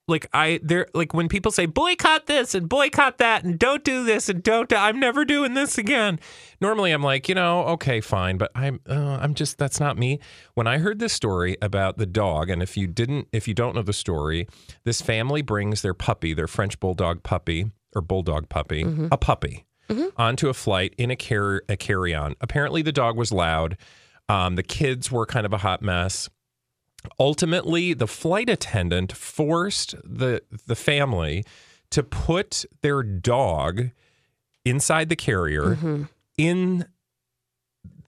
like 0.09 0.27
I 0.33 0.59
there 0.63 0.87
like 0.93 1.13
when 1.13 1.29
people 1.29 1.51
say 1.51 1.65
boycott 1.65 2.25
this 2.25 2.55
and 2.55 2.67
boycott 2.67 3.19
that 3.19 3.43
and 3.43 3.57
don't 3.57 3.83
do 3.83 4.03
this 4.03 4.27
and 4.29 4.43
don't 4.43 4.67
do, 4.69 4.75
I'm 4.75 4.99
never 4.99 5.23
doing 5.25 5.53
this 5.53 5.77
again. 5.77 6.19
Normally 6.59 6.91
I'm 6.91 7.03
like, 7.03 7.29
you 7.29 7.35
know, 7.35 7.63
okay, 7.67 8.01
fine, 8.01 8.37
but 8.37 8.51
I'm 8.55 8.79
uh, 8.89 9.19
I'm 9.21 9.33
just 9.33 9.57
that's 9.57 9.79
not 9.79 9.97
me. 9.97 10.19
When 10.55 10.67
I 10.67 10.79
heard 10.79 10.99
this 10.99 11.13
story 11.13 11.55
about 11.61 11.97
the 11.97 12.05
dog 12.05 12.49
and 12.49 12.61
if 12.61 12.75
you 12.75 12.87
didn't 12.87 13.27
if 13.31 13.47
you 13.47 13.53
don't 13.53 13.75
know 13.75 13.81
the 13.83 13.93
story, 13.93 14.47
this 14.83 15.01
family 15.01 15.41
brings 15.41 15.81
their 15.81 15.93
puppy, 15.93 16.33
their 16.33 16.47
French 16.47 16.79
bulldog 16.79 17.23
puppy 17.23 17.71
or 17.95 18.01
bulldog 18.01 18.49
puppy, 18.49 18.81
a 19.11 19.17
puppy 19.17 19.65
onto 20.17 20.49
a 20.49 20.53
flight 20.53 20.93
in 20.97 21.09
a 21.11 21.15
car 21.15 21.63
a 21.69 21.77
carry-on. 21.77 22.35
Apparently 22.41 22.81
the 22.81 22.91
dog 22.91 23.17
was 23.17 23.31
loud. 23.31 23.77
Um, 24.27 24.55
the 24.55 24.63
kids 24.63 25.11
were 25.11 25.25
kind 25.25 25.45
of 25.45 25.53
a 25.53 25.57
hot 25.57 25.81
mess 25.81 26.29
ultimately 27.19 27.93
the 27.93 28.07
flight 28.07 28.49
attendant 28.49 29.11
forced 29.13 29.95
the 30.03 30.41
the 30.67 30.75
family 30.75 31.43
to 31.91 32.03
put 32.03 32.65
their 32.81 33.01
dog 33.03 33.89
inside 34.65 35.09
the 35.09 35.15
carrier 35.15 35.75
Mm-hmm. 35.75 36.03
in 36.37 36.85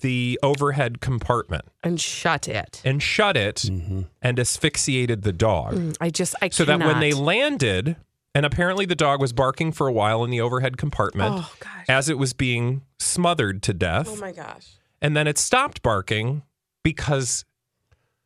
the 0.01 0.39
overhead 0.41 0.99
compartment 0.99 1.63
and 1.83 2.01
shut 2.01 2.47
it. 2.47 2.81
and 2.83 3.01
shut 3.03 3.37
it 3.37 3.63
and 3.65 4.39
asphyxiated 4.39 5.21
the 5.21 5.31
dog 5.31 5.75
Mm, 5.75 5.97
I 6.01 6.09
just, 6.09 6.33
I 6.41 6.49
so 6.49 6.65
that 6.65 6.79
when 6.79 6.99
they 6.99 7.13
landed 7.13 7.95
and 8.33 8.45
apparently 8.45 8.85
the 8.85 8.95
dog 8.95 9.21
was 9.21 9.31
barking 9.31 9.71
for 9.71 9.87
a 9.87 9.91
while 9.93 10.23
in 10.23 10.31
the 10.31 10.41
overhead 10.41 10.77
compartment 10.77 11.35
Oh, 11.37 11.53
gosh. 11.59 11.85
as 11.87 12.09
it 12.09 12.17
was 12.17 12.33
being 12.33 12.81
smothered 12.99 13.61
to 13.63 13.73
death 13.75 14.07
Oh, 14.09 14.15
my 14.15 14.31
gosh. 14.31 14.69
and 15.01 15.15
then 15.15 15.27
it 15.27 15.37
stopped 15.37 15.81
barking 15.83 16.41
because 16.83 17.45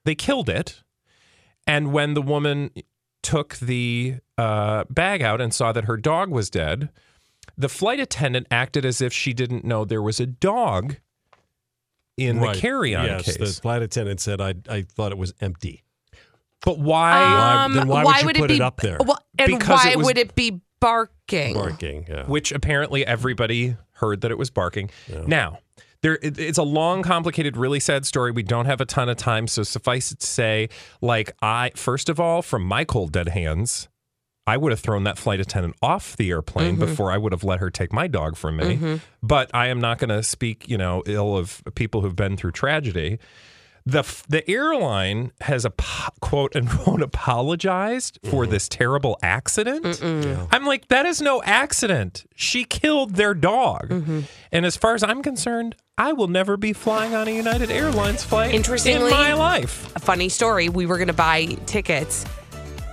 they 0.05 0.15
killed 0.15 0.49
it. 0.49 0.81
And 1.67 1.91
when 1.91 2.13
the 2.13 2.21
woman 2.21 2.71
took 3.23 3.55
the 3.57 4.15
uh, 4.37 4.83
bag 4.89 5.21
out 5.21 5.41
and 5.41 5.53
saw 5.53 5.71
that 5.71 5.85
her 5.85 5.97
dog 5.97 6.29
was 6.29 6.49
dead, 6.49 6.89
the 7.57 7.69
flight 7.69 7.99
attendant 7.99 8.47
acted 8.51 8.85
as 8.85 9.01
if 9.01 9.11
she 9.11 9.33
didn't 9.33 9.65
know 9.65 9.83
there 9.85 10.01
was 10.01 10.19
a 10.19 10.25
dog 10.25 10.97
in 12.17 12.39
Right. 12.39 12.53
the 12.55 12.61
carry-on 12.61 13.05
yes, 13.05 13.25
case. 13.25 13.37
the 13.37 13.61
flight 13.61 13.81
attendant 13.81 14.21
said 14.21 14.39
I 14.39 14.53
I 14.69 14.83
thought 14.83 15.11
it 15.11 15.17
was 15.17 15.33
empty. 15.41 15.83
but 16.63 16.79
why? 16.79 17.63
Um, 17.65 17.73
then 17.73 17.87
why 17.87 18.21
would 18.23 18.35
you 18.37 18.41
put 18.43 18.47
be, 18.49 18.55
it 18.55 18.61
up 18.61 18.79
there? 18.81 18.97
Well, 19.05 19.19
and 19.37 19.47
Because 19.57 19.83
why 19.83 19.91
it 19.91 19.97
was- 19.97 20.05
would 20.05 20.17
it 20.17 20.33
be 20.35 20.61
barking? 20.79 21.55
Barking. 21.55 22.05
Yeah. 22.07 22.25
which 22.25 22.51
apparently 22.51 23.05
everybody 23.05 23.75
heard 23.93 24.21
that 24.21 24.31
it 24.31 24.37
was 24.37 24.49
barking. 24.49 24.89
Now, 25.27 25.59
there 26.05 26.19
it- 26.21 26.37
it's 26.37 26.59
a 26.59 26.63
long, 26.63 27.01
complicated, 27.01 27.57
really 27.57 27.79
sad 27.79 28.05
story. 28.05 28.31
We 28.31 28.43
don't 28.43 28.67
have 28.67 28.79
a 28.79 28.85
ton 28.85 29.09
of 29.09 29.17
time, 29.17 29.47
so 29.47 29.63
suffice 29.63 30.11
it 30.11 30.19
to 30.19 30.27
say, 30.27 30.69
like 31.01 31.31
I 31.41 31.71
first 31.75 32.09
of 32.09 32.19
all, 32.19 32.43
from 32.43 32.61
my 32.61 32.83
cold 32.83 33.11
dead 33.11 33.29
hands, 33.29 33.87
I 34.45 34.57
would 34.57 34.71
have 34.71 34.79
thrown 34.79 35.03
that 35.05 35.17
flight 35.17 35.39
attendant 35.39 35.75
off 35.81 36.15
the 36.15 36.29
airplane 36.29 36.73
mm-hmm. 36.75 36.85
before 36.85 37.11
I 37.11 37.17
would 37.17 37.31
have 37.31 37.43
let 37.43 37.59
her 37.59 37.71
take 37.71 37.91
my 37.91 38.05
dog 38.07 38.37
from 38.37 38.57
me. 38.57 38.75
Mm-hmm. 38.75 38.95
But 39.23 39.49
I 39.55 39.69
am 39.69 39.81
not 39.81 39.97
going 39.97 40.09
to 40.09 40.21
speak, 40.21 40.69
you 40.69 40.77
know, 40.77 41.01
ill 41.07 41.35
of 41.35 41.63
people 41.73 42.01
who've 42.01 42.15
been 42.15 42.37
through 42.37 42.51
tragedy. 42.51 43.17
The 43.87 43.99
f- 43.99 44.25
the 44.29 44.47
airline 44.49 45.31
has 45.41 45.65
a 45.65 45.73
quote 46.19 46.55
unquote 46.55 47.01
apologized 47.09 48.19
for 48.23 48.43
mm-hmm. 48.43 48.51
this 48.51 48.69
terrible 48.69 49.17
accident. 49.23 49.99
I'm 50.51 50.65
like, 50.65 50.87
that 50.89 51.07
is 51.07 51.19
no 51.21 51.41
accident. 51.41 52.25
She 52.35 52.63
killed 52.63 53.15
their 53.15 53.33
dog. 53.33 53.91
And 54.51 54.65
as 54.65 54.77
far 54.77 54.93
as 54.93 55.03
I'm 55.03 55.23
concerned, 55.23 55.75
I 55.97 56.11
will 56.11 56.27
never 56.27 56.57
be 56.57 56.73
flying 56.73 57.15
on 57.15 57.29
a 57.29 57.31
United 57.31 57.71
Airlines 57.71 58.21
flight 58.21 58.53
Interestingly- 58.53 59.05
in 59.05 59.17
my 59.17 59.33
life. 59.33 59.95
A 59.95 59.99
funny 59.99 60.27
story. 60.27 60.67
We 60.67 60.85
were 60.85 60.97
going 60.97 61.07
to 61.07 61.13
buy 61.13 61.45
tickets 61.67 62.25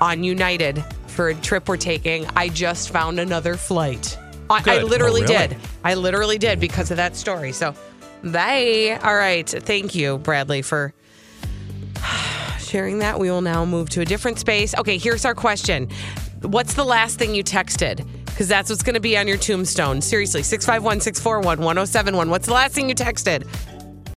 on 0.01 0.23
United 0.23 0.85
for 1.09 1.29
a 1.31 1.35
trip 1.35 1.69
we're 1.69 1.77
taking. 1.79 2.27
I 2.37 2.49
just 2.49 2.91
found 2.91 3.19
another 3.19 3.57
flight. 3.57 4.17
I, 4.49 4.63
I 4.65 4.79
oh, 4.83 4.85
literally 4.87 5.23
Oh, 5.23 5.27
really? 5.27 5.49
did. 5.49 5.57
I 5.83 5.95
literally 5.95 6.39
did 6.39 6.61
because 6.61 6.93
of 6.93 6.97
that 6.99 7.17
story. 7.17 7.51
So, 7.51 7.75
bye. 8.23 9.01
All 9.03 9.17
right. 9.17 9.49
Thank 9.49 9.97
you, 9.97 10.19
Bradley, 10.19 10.63
for 10.63 10.95
sharing 12.61 13.01
that. 13.01 13.19
We 13.19 13.33
will 13.33 13.41
now 13.41 13.65
move 13.65 13.91
to 13.91 14.03
a 14.03 14.05
different 14.05 14.39
space. 14.39 14.77
Okay, 14.77 14.97
here's 14.97 15.25
our 15.25 15.35
question 15.35 15.89
What's 16.43 16.75
the 16.75 16.85
last 16.85 17.19
thing 17.19 17.35
you 17.35 17.43
texted? 17.43 18.07
Because 18.33 18.49
that's 18.49 18.71
what's 18.71 18.83
going 18.83 18.95
to 18.95 19.01
be 19.01 19.17
on 19.17 19.29
your 19.29 19.37
tombstone. 19.37 20.01
Seriously, 20.01 20.43
651 20.43 21.01
641 21.01 21.59
1071. 21.59 22.31
What's 22.31 22.47
the 22.47 22.55
last 22.55 22.75
thing 22.75 22.89
you 22.89 22.95
texted? 22.95 23.47